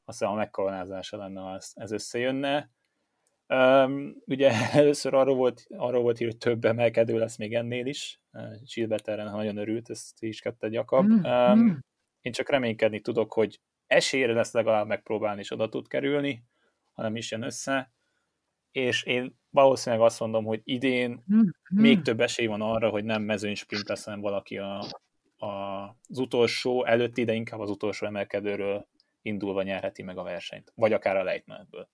aztán 0.05 0.29
a 0.29 0.33
megkoronázása 0.33 1.17
lenne, 1.17 1.41
ha 1.41 1.59
ez 1.73 1.91
összejönne. 1.91 2.71
Um, 3.53 4.15
ugye 4.25 4.51
először 4.71 5.13
arról 5.13 5.35
volt, 5.35 5.65
arról 5.69 6.01
volt 6.01 6.17
hogy 6.17 6.37
több 6.37 6.65
emelkedő 6.65 7.17
lesz 7.17 7.37
még 7.37 7.53
ennél 7.53 7.85
is. 7.85 8.21
Gilbert 8.73 9.07
erre 9.07 9.23
nagyon 9.23 9.57
örült, 9.57 9.89
ezt 9.89 10.23
is 10.23 10.41
ketted 10.41 10.73
Jakab. 10.73 11.05
Mm, 11.05 11.23
um, 11.23 11.59
mm. 11.59 11.75
Én 12.21 12.31
csak 12.31 12.49
reménykedni 12.49 12.99
tudok, 12.99 13.33
hogy 13.33 13.59
esélyre 13.87 14.33
lesz 14.33 14.53
legalább 14.53 14.87
megpróbálni, 14.87 15.39
és 15.39 15.51
oda 15.51 15.69
tud 15.69 15.87
kerülni, 15.87 16.43
hanem 16.93 17.15
is 17.15 17.31
jön 17.31 17.43
össze. 17.43 17.93
És 18.71 19.03
én 19.03 19.39
valószínűleg 19.49 20.05
azt 20.05 20.19
mondom, 20.19 20.45
hogy 20.45 20.61
idén 20.63 21.09
mm, 21.33 21.39
mm. 21.39 21.81
még 21.81 22.01
több 22.01 22.19
esély 22.19 22.45
van 22.45 22.61
arra, 22.61 22.89
hogy 22.89 23.03
nem 23.03 23.21
mezőny 23.21 23.55
sprint 23.55 23.87
lesz, 23.87 24.03
hanem 24.03 24.21
valaki 24.21 24.57
a, 24.57 24.85
az 25.39 26.17
utolsó 26.19 26.85
előtti, 26.85 27.23
de 27.23 27.33
inkább 27.33 27.59
az 27.59 27.69
utolsó 27.69 28.05
emelkedőről 28.05 28.87
indulva 29.21 29.63
nyerheti 29.63 30.03
meg 30.03 30.17
a 30.17 30.23
versenyt, 30.23 30.71
vagy 30.75 30.93
akár 30.93 31.15
a 31.15 31.23
lejtmenetből. 31.23 31.89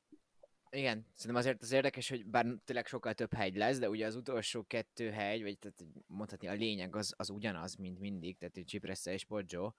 Igen, 0.70 1.06
szerintem 1.14 1.36
azért 1.36 1.62
az 1.62 1.72
érdekes, 1.72 2.10
hogy 2.10 2.26
bár 2.26 2.46
tényleg 2.66 2.88
sokkal 2.88 3.14
több 3.14 3.34
hegy 3.34 3.56
lesz, 3.56 3.80
de 3.80 3.89
ugye 3.89 4.06
az 4.06 4.16
utolsó 4.16 4.64
kettő 4.64 5.10
hegy, 5.10 5.41
vagy 5.41 5.60
tehát 5.60 5.86
mondhatni 6.08 6.48
a 6.48 6.54
lényeg 6.54 6.96
az, 6.96 7.14
az 7.18 7.30
ugyanaz, 7.30 7.76
mint 7.76 8.00
mindig, 8.00 8.38
tehát 8.38 8.68
Cipressa 8.68 9.12
és 9.12 9.26
Poggio. 9.26 9.72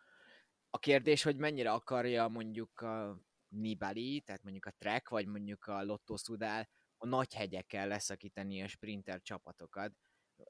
A 0.70 0.78
kérdés, 0.78 1.22
hogy 1.22 1.36
mennyire 1.36 1.72
akarja 1.72 2.28
mondjuk 2.28 2.80
a 2.80 3.20
Nibali, 3.48 4.20
tehát 4.20 4.42
mondjuk 4.42 4.66
a 4.66 4.74
Trek, 4.78 5.08
vagy 5.08 5.26
mondjuk 5.26 5.66
a 5.66 5.82
Lotto 5.82 6.16
Sudal 6.16 6.68
a 6.96 7.06
nagy 7.06 7.34
hegyekkel 7.34 7.88
leszakítani 7.88 8.62
a 8.62 8.68
sprinter 8.68 9.20
csapatokat, 9.22 9.92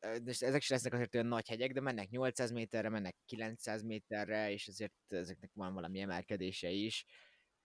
de 0.01 0.30
ezek 0.39 0.61
is 0.61 0.68
lesznek 0.68 0.93
azért 0.93 1.14
olyan 1.14 1.26
nagy 1.26 1.49
hegyek, 1.49 1.72
de 1.72 1.80
mennek 1.80 2.09
800 2.09 2.51
méterre, 2.51 2.89
mennek 2.89 3.16
900 3.26 3.82
méterre, 3.82 4.51
és 4.51 4.68
azért 4.68 4.95
ezeknek 5.09 5.51
van 5.55 5.74
valami 5.74 6.01
emelkedése 6.01 6.70
is. 6.70 7.05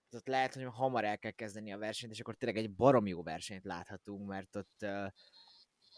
Tehát 0.08 0.28
lehet, 0.28 0.54
hogy 0.54 0.64
hamar 0.64 1.04
el 1.04 1.18
kell 1.18 1.30
kezdeni 1.30 1.72
a 1.72 1.78
versenyt, 1.78 2.12
és 2.12 2.20
akkor 2.20 2.36
tényleg 2.36 2.64
egy 2.64 2.74
barom 2.74 3.06
jó 3.06 3.22
versenyt 3.22 3.64
láthatunk, 3.64 4.28
mert 4.28 4.56
ott 4.56 4.76
uh, 4.80 5.06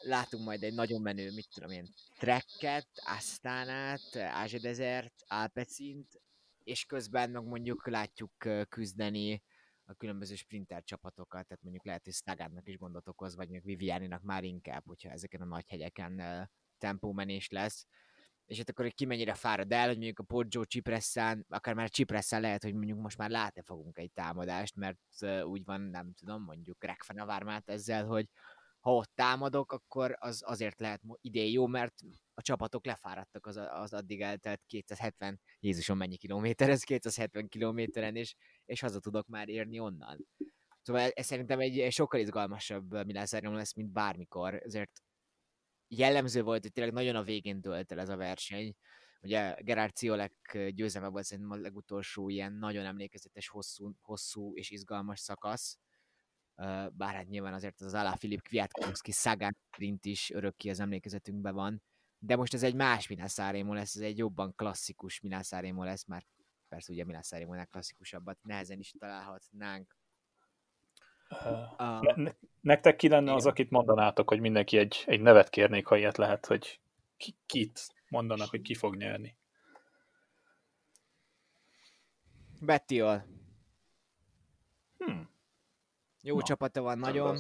látunk 0.01 0.45
majd 0.45 0.63
egy 0.63 0.75
nagyon 0.75 1.03
menő, 1.03 1.31
mit 1.31 1.49
tudom 1.55 1.71
én, 1.71 1.89
trekket, 2.19 2.89
Asztánát, 2.95 4.17
Ázsia 4.17 4.61
Desert, 4.61 5.15
Alpecint, 5.27 6.21
és 6.65 6.85
közben 6.85 7.31
meg 7.31 7.45
mondjuk 7.45 7.89
látjuk 7.89 8.33
küzdeni 8.69 9.43
a 9.87 9.95
különböző 9.95 10.35
sprinter 10.35 10.83
csapatokat, 10.85 11.47
tehát 11.47 11.63
mondjuk 11.63 11.85
lehet, 11.85 12.05
hogy 12.05 12.13
Stagánnak 12.13 12.69
is 12.69 12.79
gondot 12.79 13.09
okoz, 13.09 13.37
vagy 13.37 13.49
mondjuk 13.49 13.79
Vivianinak 13.79 14.23
már 14.23 14.45
inkább, 14.45 14.83
hogyha 14.87 15.11
ezeken 15.11 15.41
a 15.41 15.45
nagy 15.45 15.69
hegyeken 15.69 16.51
tempómenés 16.79 17.49
lesz, 17.49 17.87
és 18.47 18.59
hát 18.59 18.69
akkor, 18.69 18.85
hogy 18.85 18.95
ki 18.95 19.05
mennyire 19.05 19.35
fárad 19.35 19.73
el, 19.73 19.87
hogy 19.87 19.97
mondjuk 19.97 20.19
a 20.19 20.23
Poggio 20.23 20.63
Cipresszán, 20.63 21.47
akár 21.49 21.75
már 21.75 21.91
Cipresszán 21.91 22.41
lehet, 22.41 22.63
hogy 22.63 22.75
mondjuk 22.75 22.99
most 22.99 23.17
már 23.17 23.31
látni 23.31 23.63
fogunk 23.63 23.99
egy 23.99 24.13
támadást, 24.13 24.77
mert 24.77 24.99
úgy 25.45 25.65
van, 25.65 25.81
nem 25.81 26.13
tudom, 26.13 26.43
mondjuk 26.43 26.85
Rekfenavármát 26.85 27.69
ezzel, 27.69 28.05
hogy 28.07 28.29
ha 28.85 28.95
ott 28.95 29.11
támadok, 29.15 29.73
akkor 29.73 30.17
az 30.19 30.43
azért 30.47 30.81
lehet 30.81 31.03
idén 31.21 31.51
jó, 31.51 31.67
mert 31.67 31.95
a 32.35 32.43
csapatok 32.43 32.85
lefáradtak 32.85 33.47
az, 33.47 33.57
az 33.57 33.93
addig 33.93 34.21
eltelt 34.21 34.63
270, 34.67 35.41
Jézusom 35.61 35.97
mennyi 35.97 36.17
kilométer, 36.17 36.71
ez 36.71 36.83
270 36.83 37.49
kilométeren, 37.49 38.17
és, 38.17 38.35
és 38.65 38.81
haza 38.81 39.01
tudok 39.01 39.27
már 39.27 39.49
érni 39.49 39.79
onnan. 39.79 40.27
Szóval 40.83 41.11
ez 41.11 41.27
szerintem 41.27 41.61
egy, 41.61 41.93
sokkal 41.93 42.21
izgalmasabb 42.21 43.07
Milán 43.07 43.27
lesz, 43.43 43.75
mint 43.75 43.93
bármikor, 43.93 44.55
ezért 44.55 45.03
jellemző 45.89 46.43
volt, 46.43 46.63
hogy 46.63 46.73
tényleg 46.73 46.93
nagyon 46.93 47.17
a 47.17 47.23
végén 47.23 47.61
dölt 47.61 47.93
el 47.93 48.01
ez 48.01 48.09
a 48.09 48.17
verseny. 48.17 48.75
Ugye 49.21 49.55
Gerard 49.61 49.95
Ciolek 49.95 50.59
győzelme 50.75 51.09
volt 51.09 51.25
szerintem 51.25 51.59
a 51.59 51.61
legutolsó 51.61 52.29
ilyen 52.29 52.53
nagyon 52.53 52.85
emlékezetes, 52.85 53.49
hosszú, 53.49 53.93
hosszú 54.01 54.55
és 54.55 54.71
izgalmas 54.71 55.21
szakasz. 55.21 55.79
Bár 56.93 57.15
hát 57.15 57.29
nyilván 57.29 57.53
azért 57.53 57.81
az 57.81 57.95
Alá 57.95 58.15
Filip 58.15 58.49
Kwiatkowski 58.49 59.13
Sagan 59.13 59.57
sprint 59.71 60.05
is 60.05 60.31
örökké 60.31 60.71
az 60.71 60.81
emlékezetünkben 60.81 61.55
van. 61.55 61.83
De 62.19 62.37
most 62.37 62.55
ez 62.55 62.63
egy 62.63 62.75
más 62.75 63.09
Minászárémó 63.09 63.73
lesz, 63.73 63.95
ez 63.95 64.03
egy 64.03 64.19
jobban 64.19 64.55
klasszikus 64.57 65.21
Minászárémó 65.21 65.83
lesz, 65.83 66.05
már 66.05 66.27
persze 66.69 66.93
ugye 66.93 67.05
Minászárémónál 67.05 67.67
klasszikusabbat 67.67 68.39
nehezen 68.43 68.79
is 68.79 68.95
találhatnánk. 68.99 69.97
Uh, 71.31 72.15
ne, 72.15 72.33
nektek 72.61 72.97
ki 72.97 73.09
lenne 73.09 73.33
az, 73.33 73.47
akit 73.47 73.71
mondanátok, 73.71 74.29
hogy 74.29 74.41
mindenki 74.41 74.79
egy, 74.79 75.03
egy 75.07 75.21
nevet 75.21 75.49
kérnék, 75.49 75.87
ha 75.87 75.97
ilyet 75.97 76.17
lehet, 76.17 76.47
hogy 76.47 76.81
ki, 77.17 77.35
kit 77.47 77.95
mondanak, 78.09 78.51
hogy 78.51 78.63
ki 78.63 78.75
fog 78.75 78.97
nyerni? 78.97 79.37
Bettiol. 82.61 83.25
Hmm. 84.99 85.29
Jó 86.27 86.37
Na, 86.37 86.43
csapata 86.43 86.83
van 86.83 86.99
nagyon. 86.99 87.39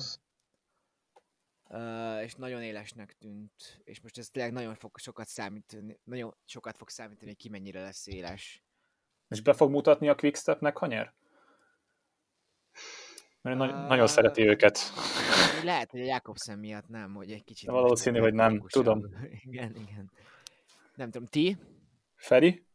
Uh, 1.68 2.22
és 2.22 2.34
nagyon 2.34 2.62
élesnek 2.62 3.12
tűnt, 3.18 3.80
és 3.84 4.00
most 4.00 4.18
ez 4.18 4.28
tényleg 4.28 4.52
nagyon 4.52 4.74
fog 4.74 4.98
sokat 4.98 5.26
számítani, 5.26 5.98
nagyon 6.04 6.34
sokat 6.44 6.76
fog 6.76 6.88
számítani, 6.88 7.26
hogy 7.26 7.36
ki 7.36 7.48
mennyire 7.48 7.82
lesz 7.82 8.06
éles. 8.06 8.62
És 9.28 9.40
be 9.40 9.52
fog 9.52 9.70
mutatni 9.70 10.08
a 10.08 10.14
Quickstepnek, 10.14 10.76
ha 10.76 10.86
nyer? 10.86 11.14
Mert 13.40 13.60
uh, 13.60 13.86
nagyon 13.86 14.06
szereti 14.06 14.48
őket. 14.48 14.78
Lehet, 15.62 15.90
hogy 15.90 16.00
a 16.00 16.04
Jakobsen 16.04 16.58
miatt 16.58 16.88
nem, 16.88 17.14
hogy 17.14 17.32
egy 17.32 17.44
kicsit... 17.44 17.68
Valószínű, 17.68 18.18
hogy 18.18 18.34
nem, 18.34 18.66
tudom. 18.66 19.04
Igen, 19.50 19.76
igen. 19.76 20.10
Nem 20.94 21.10
tudom, 21.10 21.26
ti? 21.26 21.56
Feri? 22.16 22.66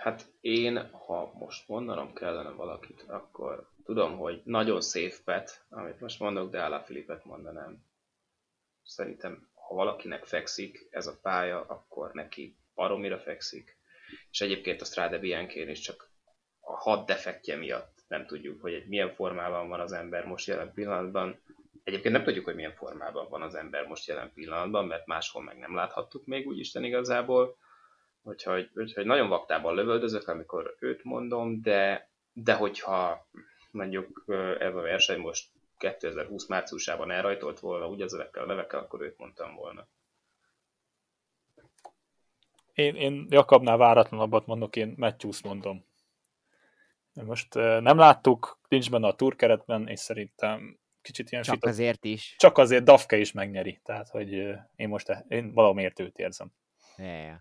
Hát 0.00 0.32
én, 0.40 0.90
ha 0.90 1.32
most 1.34 1.68
mondanom 1.68 2.12
kellene 2.12 2.50
valakit, 2.50 3.04
akkor 3.08 3.70
tudom, 3.84 4.18
hogy 4.18 4.40
nagyon 4.44 4.80
safe 4.80 5.16
bet, 5.24 5.64
amit 5.68 6.00
most 6.00 6.20
mondok, 6.20 6.50
de 6.50 6.62
Ala 6.62 6.80
Filipet 6.80 7.24
mondanám. 7.24 7.84
Szerintem, 8.82 9.48
ha 9.54 9.74
valakinek 9.74 10.24
fekszik 10.24 10.88
ez 10.90 11.06
a 11.06 11.18
pálya, 11.22 11.60
akkor 11.60 12.12
neki 12.12 12.56
baromira 12.74 13.18
fekszik. 13.18 13.76
És 14.30 14.40
egyébként 14.40 14.80
a 14.80 14.84
Strade 14.84 15.18
Bianchén 15.18 15.68
is 15.68 15.80
csak 15.80 16.10
a 16.60 16.76
hat 16.76 17.06
defektje 17.06 17.56
miatt 17.56 18.04
nem 18.08 18.26
tudjuk, 18.26 18.60
hogy 18.60 18.72
egy 18.72 18.88
milyen 18.88 19.14
formában 19.14 19.68
van 19.68 19.80
az 19.80 19.92
ember 19.92 20.24
most 20.24 20.46
jelen 20.46 20.72
pillanatban. 20.72 21.40
Egyébként 21.84 22.14
nem 22.14 22.24
tudjuk, 22.24 22.44
hogy 22.44 22.54
milyen 22.54 22.74
formában 22.74 23.28
van 23.28 23.42
az 23.42 23.54
ember 23.54 23.86
most 23.86 24.06
jelen 24.06 24.32
pillanatban, 24.34 24.86
mert 24.86 25.06
máshol 25.06 25.42
meg 25.42 25.58
nem 25.58 25.74
láthattuk 25.74 26.26
még 26.26 26.46
úgy 26.46 26.58
Isten 26.58 26.84
igazából. 26.84 27.56
Úgyhogy, 28.22 28.70
úgyhogy 28.74 29.06
nagyon 29.06 29.28
vaktában 29.28 29.74
lövöldözök, 29.74 30.28
amikor 30.28 30.76
őt 30.78 31.04
mondom, 31.04 31.62
de, 31.62 32.10
de 32.32 32.54
hogyha 32.54 33.26
mondjuk 33.70 34.24
ez 34.58 34.74
a 34.74 34.80
verseny 34.80 35.20
most 35.20 35.48
2020 35.78 36.46
márciusában 36.46 37.10
elrajtolt 37.10 37.60
volna, 37.60 37.88
úgy 37.88 38.00
ezekkel 38.00 38.42
a 38.42 38.46
levekkel, 38.46 38.78
akkor 38.80 39.02
őt 39.02 39.18
mondtam 39.18 39.54
volna. 39.54 39.88
Én, 42.72 42.94
én 42.94 43.26
Jakabnál 43.30 43.76
váratlanabbat 43.76 44.46
mondok, 44.46 44.76
én 44.76 44.94
Matthews 44.96 45.42
mondom. 45.42 45.84
Most 47.12 47.54
nem 47.54 47.98
láttuk, 47.98 48.58
nincs 48.68 48.90
benne 48.90 49.06
a 49.06 49.14
turkeretben, 49.14 49.88
és 49.88 50.00
szerintem 50.00 50.78
kicsit 51.02 51.30
ilyen 51.30 51.42
Csak 51.42 51.54
fitok. 51.54 51.70
azért 51.70 52.04
is. 52.04 52.34
Csak 52.38 52.58
azért 52.58 52.84
Dafke 52.84 53.16
is 53.16 53.32
megnyeri, 53.32 53.80
tehát 53.84 54.08
hogy 54.08 54.32
én 54.76 54.88
most 54.88 55.08
e- 55.08 55.24
én 55.28 55.52
valamiért 55.52 56.00
őt 56.00 56.18
érzem. 56.18 56.52
Yeah. 56.96 57.36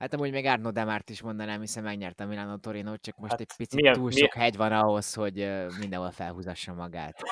Hát 0.00 0.14
amúgy 0.14 0.30
még 0.30 0.46
Arno 0.46 0.70
Demárt 0.70 1.10
is 1.10 1.22
mondanám, 1.22 1.60
hiszen 1.60 1.82
megnyerte 1.82 2.24
a 2.24 2.26
Milano 2.26 2.56
torino 2.56 2.96
csak 2.96 3.16
most 3.16 3.30
hát 3.30 3.40
egy 3.40 3.50
picit 3.56 3.80
milyen, 3.80 3.94
túl 3.94 4.08
milyen... 4.08 4.28
sok 4.28 4.42
hegy 4.42 4.56
van 4.56 4.72
ahhoz, 4.72 5.14
hogy 5.14 5.34
mindenhol 5.78 6.10
felhúzassa 6.10 6.74
magát. 6.74 7.22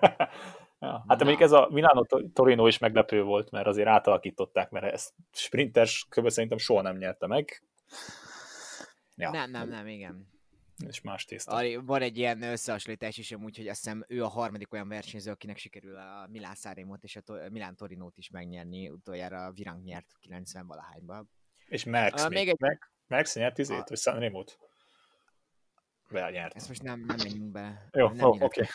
ja, 0.80 1.04
hát 1.08 1.18
mondjuk 1.18 1.40
ez 1.40 1.52
a 1.52 1.68
Milano 1.70 2.04
Torino 2.32 2.66
is 2.66 2.78
meglepő 2.78 3.22
volt, 3.22 3.50
mert 3.50 3.66
azért 3.66 3.88
átalakították, 3.88 4.70
mert 4.70 4.92
ezt 4.92 5.12
sprinters 5.32 6.06
kb. 6.08 6.28
szerintem 6.28 6.58
soha 6.58 6.82
nem 6.82 6.96
nyerte 6.96 7.26
meg. 7.26 7.62
Ja. 9.16 9.30
Nem, 9.30 9.50
nem, 9.50 9.68
nem, 9.68 9.86
igen 9.86 10.32
és 10.88 11.00
más 11.00 11.24
tészta. 11.24 11.82
Van 11.84 12.02
egy 12.02 12.18
ilyen 12.18 12.42
összehasonlítás 12.42 13.18
is 13.18 13.32
amúgy, 13.32 13.56
hogy 13.56 13.68
azt 13.68 13.84
hiszem 13.84 14.04
ő 14.08 14.24
a 14.24 14.28
harmadik 14.28 14.72
olyan 14.72 14.88
versenyző, 14.88 15.30
akinek 15.30 15.56
sikerül 15.56 15.96
a 15.96 16.26
Milán 16.30 16.54
Szárémot 16.54 17.04
és 17.04 17.16
a 17.16 17.22
Milán 17.50 17.76
Torinót 17.76 18.18
is 18.18 18.30
megnyerni. 18.30 18.88
Utoljára 18.88 19.52
Virang 19.52 19.84
nyert 19.84 20.16
90 20.20 20.66
valahányban. 20.66 21.30
És 21.66 21.84
Merckx, 21.84 22.24
uh, 22.24 22.30
még, 22.30 22.48
egy... 22.48 22.60
Merckx, 22.60 22.86
Merckx 23.06 23.34
nyert 23.34 23.58
izét, 23.58 23.90
a... 24.04 24.30
vagy? 24.30 24.58
Vel 26.08 26.30
nyert. 26.30 26.54
Ezt 26.54 26.68
most 26.68 26.82
nem, 26.82 27.00
nem 27.00 27.16
menjünk 27.16 27.50
be. 27.50 27.88
Jó, 27.92 28.06
oké. 28.06 28.42
Okay. 28.44 28.66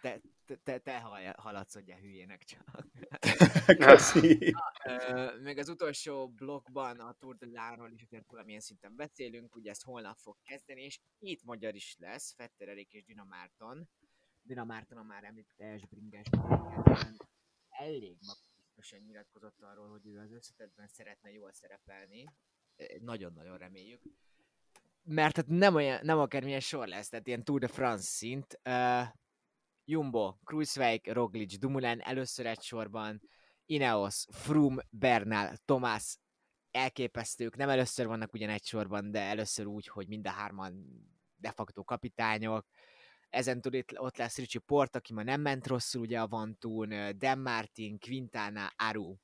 Te, 0.00 0.20
te, 0.46 0.56
te, 0.56 0.78
te 0.78 1.00
haladsz, 1.36 1.74
hogy 1.74 1.92
hülyének 1.92 2.44
csak. 2.44 2.86
Köszi. 3.78 4.54
Na, 5.08 5.32
még 5.42 5.58
az 5.58 5.68
utolsó 5.68 6.28
blokkban 6.28 7.00
a 7.00 7.12
Tour 7.12 7.36
de 7.36 7.46
Láról 7.46 7.90
is 7.92 8.02
azért 8.02 8.30
valamilyen 8.30 8.60
szinten 8.60 8.96
beszélünk, 8.96 9.56
ugye 9.56 9.70
ezt 9.70 9.82
holnap 9.82 10.16
fog 10.18 10.36
kezdeni, 10.42 10.82
és 10.82 11.00
két 11.18 11.44
magyar 11.44 11.74
is 11.74 11.96
lesz, 11.98 12.34
Fetter 12.34 12.68
Erik 12.68 12.92
és 12.92 13.04
Dina 13.04 13.24
Márton. 13.24 13.88
Dina 14.42 14.64
Márton 14.64 14.98
a 14.98 15.02
már 15.02 15.24
említett 15.24 15.60
Esbringes 15.60 16.26
elég 17.68 18.18
magabiztosan 18.84 19.00
nyilatkozott 19.06 19.62
arról, 19.62 19.88
hogy 19.88 20.06
ő 20.06 20.18
az 20.18 20.32
összetetben 20.32 20.88
szeretne 20.88 21.30
jól 21.30 21.52
szerepelni. 21.52 22.24
Nagyon-nagyon 23.00 23.58
reméljük. 23.58 24.02
Mert 25.02 25.36
hát 25.36 25.46
nem, 25.46 25.74
olyan, 25.74 26.00
nem 26.02 26.18
akármilyen 26.18 26.60
sor 26.60 26.86
lesz, 26.86 27.08
tehát 27.08 27.26
ilyen 27.26 27.44
Tour 27.44 27.60
de 27.60 27.68
France 27.68 28.02
szint. 28.02 28.60
Uh, 28.64 29.06
Jumbo, 29.84 30.34
Kruiswijk, 30.44 31.12
Roglic, 31.12 31.58
Dumoulin 31.58 32.00
először 32.00 32.46
egy 32.46 32.62
sorban, 32.62 33.20
Ineos, 33.66 34.24
Froome, 34.30 34.84
Bernal, 34.90 35.56
Tomás, 35.64 36.18
elképesztők, 36.70 37.56
nem 37.56 37.68
először 37.68 38.06
vannak 38.06 38.32
ugyan 38.32 38.50
egy 38.50 38.64
sorban, 38.64 39.10
de 39.10 39.20
először 39.20 39.66
úgy, 39.66 39.86
hogy 39.86 40.08
mind 40.08 40.26
a 40.26 40.30
hárman 40.30 40.86
de 41.36 41.50
facto 41.50 41.84
kapitányok. 41.84 42.66
Ezen 43.34 43.60
túl 43.60 43.82
ott 43.96 44.16
lesz 44.16 44.36
Ricci 44.36 44.58
Port, 44.58 44.96
aki 44.96 45.12
ma 45.12 45.22
nem 45.22 45.40
ment 45.40 45.66
rosszul 45.66 46.00
ugye 46.00 46.20
a 46.20 46.26
Vantún, 46.26 47.18
Dan 47.18 47.38
Martin, 47.38 47.98
Quintana, 47.98 48.72
Aru. 48.76 49.16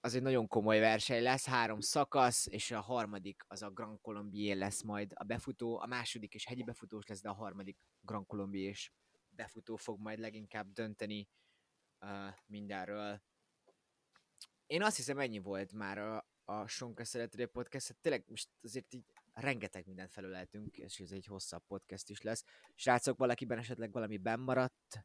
Az 0.00 0.14
egy 0.14 0.22
nagyon 0.22 0.48
komoly 0.48 0.78
verseny 0.78 1.22
lesz, 1.22 1.46
három 1.46 1.80
szakasz, 1.80 2.46
és 2.46 2.70
a 2.70 2.80
harmadik 2.80 3.44
az 3.48 3.62
a 3.62 3.70
Grand 3.70 4.00
Colombier 4.00 4.56
lesz 4.56 4.82
majd 4.82 5.12
a 5.14 5.24
befutó, 5.24 5.78
a 5.78 5.86
második 5.86 6.34
és 6.34 6.46
hegyi 6.46 6.62
befutós 6.62 7.06
lesz, 7.06 7.20
de 7.20 7.28
a 7.28 7.34
harmadik 7.34 7.78
Grand 8.00 8.26
Colombier 8.26 8.70
is 8.70 8.92
befutó 9.28 9.76
fog 9.76 10.00
majd 10.00 10.18
leginkább 10.18 10.72
dönteni 10.72 11.28
uh, 12.00 12.34
mindenről. 12.46 13.22
Én 14.66 14.82
azt 14.82 14.96
hiszem 14.96 15.18
ennyi 15.18 15.38
volt 15.38 15.72
már 15.72 15.98
a, 15.98 16.28
a 16.44 16.66
Sonka 16.66 17.04
Szeretődő 17.04 17.46
Podcast, 17.46 17.88
hát 17.88 17.96
tényleg 18.00 18.24
most 18.26 18.48
azért 18.62 18.94
így 18.94 19.04
rengeteg 19.34 19.86
mindent 19.86 20.10
felöleltünk, 20.10 20.76
és 20.76 20.98
ez 20.98 21.10
egy 21.10 21.26
hosszabb 21.26 21.62
podcast 21.66 22.10
is 22.10 22.22
lesz. 22.22 22.44
Srácok, 22.74 23.18
valakiben 23.18 23.58
esetleg 23.58 23.92
valami 23.92 24.20
maradt? 24.38 25.04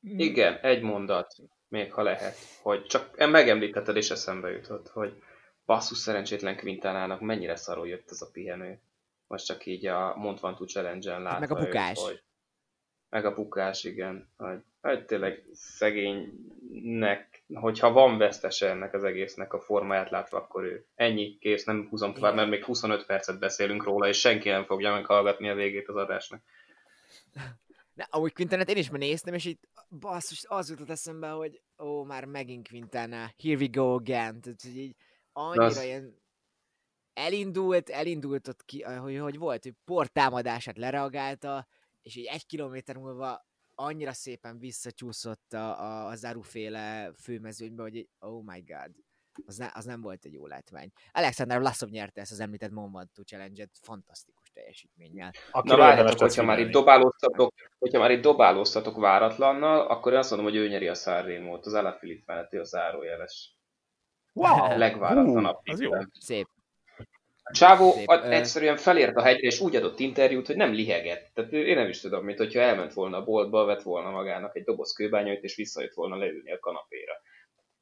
Igen, 0.00 0.58
egy 0.58 0.82
mondat, 0.82 1.34
még 1.68 1.92
ha 1.92 2.02
lehet, 2.02 2.36
hogy 2.62 2.84
csak 2.86 3.16
megemlítetted 3.16 3.96
és 3.96 4.10
eszembe 4.10 4.50
jutott, 4.50 4.88
hogy 4.88 5.22
basszus 5.64 5.98
szerencsétlen 5.98 6.56
Quintánának 6.56 7.20
mennyire 7.20 7.56
szarul 7.56 7.88
jött 7.88 8.10
ez 8.10 8.22
a 8.22 8.30
pihenő. 8.30 8.80
Most 9.26 9.46
csak 9.46 9.66
így 9.66 9.86
a 9.86 10.16
Mont 10.16 10.40
Ventoux 10.40 10.72
Challenge-en 10.72 11.22
látva 11.22 11.38
meg 11.38 11.50
a 11.50 11.54
bukás. 11.54 11.98
Őt, 11.98 12.04
hogy 12.04 12.22
meg 13.08 13.24
a 13.24 13.34
bukás, 13.34 13.84
igen. 13.84 14.32
Hogy 14.36 14.64
Hát 14.84 15.06
tényleg 15.06 15.44
szegénynek, 15.52 17.44
hogyha 17.54 17.92
van 17.92 18.18
vesztese 18.18 18.70
ennek 18.70 18.94
az 18.94 19.04
egésznek 19.04 19.52
a 19.52 19.60
formáját 19.60 20.10
látva, 20.10 20.36
akkor 20.36 20.64
ő. 20.64 20.86
Ennyi, 20.94 21.38
kész, 21.38 21.64
nem 21.64 21.86
húzom 21.88 22.14
tovább, 22.14 22.34
mert 22.34 22.48
még 22.48 22.64
25 22.64 23.06
percet 23.06 23.38
beszélünk 23.38 23.84
róla, 23.84 24.08
és 24.08 24.18
senki 24.18 24.48
nem 24.48 24.64
fogja 24.64 24.92
meghallgatni 24.92 25.48
a 25.48 25.54
végét 25.54 25.88
az 25.88 25.96
adásnak. 25.96 26.42
Na, 27.94 28.06
amúgy 28.10 28.32
Quintenet 28.32 28.68
én 28.68 28.76
is 28.76 28.90
már 28.90 29.00
néztem, 29.00 29.34
és 29.34 29.44
itt 29.44 29.68
basszus, 30.00 30.44
az 30.48 30.70
jutott 30.70 30.90
eszembe, 30.90 31.28
hogy 31.28 31.62
ó, 31.78 32.02
már 32.02 32.24
megint 32.24 32.68
Quintana, 32.68 33.30
here 33.42 33.56
we 33.56 33.66
go 33.70 33.94
again. 33.94 34.40
Tehát, 34.40 34.62
hogy 34.62 34.76
így 34.76 34.96
annyira 35.32 35.64
az... 35.64 35.82
ilyen 35.82 36.22
elindult, 37.12 37.88
elindult 37.88 38.48
ott 38.48 38.64
ki, 38.64 38.82
hogy, 38.82 39.18
hogy 39.18 39.38
volt, 39.38 39.62
hogy 39.62 39.74
portámadását 39.84 40.78
lereagálta, 40.78 41.66
és 42.02 42.16
így 42.16 42.26
egy 42.26 42.46
kilométer 42.46 42.96
múlva 42.96 43.52
annyira 43.74 44.12
szépen 44.12 44.58
visszacsúszott 44.58 45.52
a, 45.52 45.80
a, 45.80 46.06
a 46.06 46.14
záruféle 46.14 47.12
főmezőnybe, 47.22 47.82
hogy 47.82 48.08
oh 48.18 48.42
my 48.44 48.60
god, 48.60 48.90
az, 49.46 49.56
ne, 49.56 49.70
az 49.72 49.84
nem 49.84 50.00
volt 50.00 50.24
egy 50.24 50.32
jó 50.32 50.46
látvány. 50.46 50.90
Alexander 51.12 51.60
Lassov 51.60 51.88
nyerte 51.88 52.20
ezt 52.20 52.32
az 52.32 52.40
említett 52.40 52.70
Mont 52.70 53.10
Challenge-et 53.24 53.70
fantasztikus 53.82 54.50
teljesítménnyel. 54.52 55.30
Na 55.62 55.76
várjátok, 55.76 56.18
hogyha 56.18 56.44
már, 56.44 56.58
itt 56.58 56.70
dobálóztatok, 56.70 57.54
hogyha 57.78 57.98
már 57.98 58.10
itt 58.10 58.22
dobálóztatok 58.22 58.96
váratlannal, 58.96 59.86
akkor 59.86 60.12
én 60.12 60.18
azt 60.18 60.30
mondom, 60.30 60.48
hogy 60.48 60.58
ő 60.58 60.68
nyeri 60.68 60.88
a 60.88 60.94
Sanremo-t, 60.94 61.66
az 61.66 61.74
Alaphilippe 61.74 62.32
melletti 62.32 62.56
a 62.56 62.64
zárójeles. 62.64 63.56
Wow! 64.32 64.62
A 64.62 64.76
legváratlanabb. 64.76 65.58
az 65.64 65.80
jó. 65.80 65.90
Szép. 66.20 66.48
A 67.46 67.52
csávó 67.52 67.92
Szép, 67.92 68.08
a, 68.08 68.30
egyszerűen 68.30 68.76
felért 68.76 69.16
a 69.16 69.22
hegyre, 69.22 69.46
és 69.46 69.60
úgy 69.60 69.76
adott 69.76 69.98
interjút, 69.98 70.46
hogy 70.46 70.56
nem 70.56 70.72
lihegett. 70.72 71.30
Tehát 71.34 71.52
én 71.52 71.76
nem 71.76 71.88
is 71.88 72.00
tudom, 72.00 72.24
mint 72.24 72.38
hogyha 72.38 72.60
elment 72.60 72.92
volna 72.92 73.16
a 73.16 73.24
boltba, 73.24 73.64
vett 73.64 73.82
volna 73.82 74.10
magának 74.10 74.56
egy 74.56 74.64
doboz 74.64 74.92
kőbányait, 74.92 75.42
és 75.42 75.56
visszajött 75.56 75.94
volna 75.94 76.16
leülni 76.16 76.52
a 76.52 76.58
kanapéra. 76.58 77.12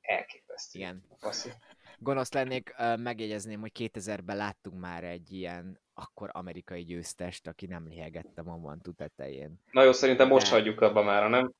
Elképesztő. 0.01 0.79
Igen. 0.79 1.05
Gonosz 1.99 2.33
lennék, 2.33 2.75
megjegyezném, 2.97 3.61
hogy 3.61 3.73
2000-ben 3.79 4.37
láttunk 4.37 4.81
már 4.81 5.05
egy 5.05 5.33
ilyen 5.33 5.81
akkor 5.95 6.31
amerikai 6.33 6.85
győztest, 6.85 7.47
aki 7.47 7.67
nem 7.67 7.87
lihegett 7.89 8.39
a 8.39 8.43
Mont 8.43 8.89
tetején. 8.97 9.61
Na 9.71 9.83
jó, 9.83 9.93
szerintem 9.93 10.29
most 10.29 10.51
De... 10.51 10.57
hagyjuk 10.57 10.81
abba 10.81 11.03
már, 11.03 11.29
nem? 11.31 11.53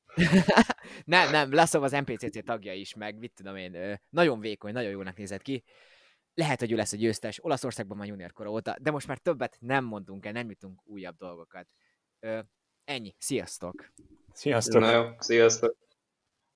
nem, 1.05 1.31
nem, 1.31 1.53
Laszov 1.53 1.83
az 1.83 1.91
MPCC 1.91 2.45
tagja 2.45 2.73
is, 2.73 2.95
meg 2.95 3.17
mit 3.17 3.33
tudom 3.35 3.55
én, 3.55 3.99
nagyon 4.09 4.39
vékony, 4.39 4.73
nagyon 4.73 4.91
jónak 4.91 5.17
nézett 5.17 5.41
ki 5.41 5.63
lehet, 6.33 6.59
hogy 6.59 6.71
ő 6.71 6.75
lesz 6.75 6.93
a 6.93 6.97
győztes, 6.97 7.43
Olaszországban 7.43 7.97
már 7.97 8.07
junior 8.07 8.31
kora 8.31 8.49
óta, 8.49 8.75
de 8.81 8.91
most 8.91 9.07
már 9.07 9.17
többet 9.17 9.57
nem 9.59 9.85
mondunk 9.85 10.25
el, 10.25 10.31
nem 10.31 10.49
jutunk 10.49 10.81
újabb 10.85 11.17
dolgokat. 11.17 11.67
Ö, 12.19 12.39
ennyi, 12.83 13.15
sziasztok! 13.17 13.93
Sziasztok! 14.33 14.81
Na 14.81 14.91
jó, 14.91 15.09
sziasztok! 15.19 15.77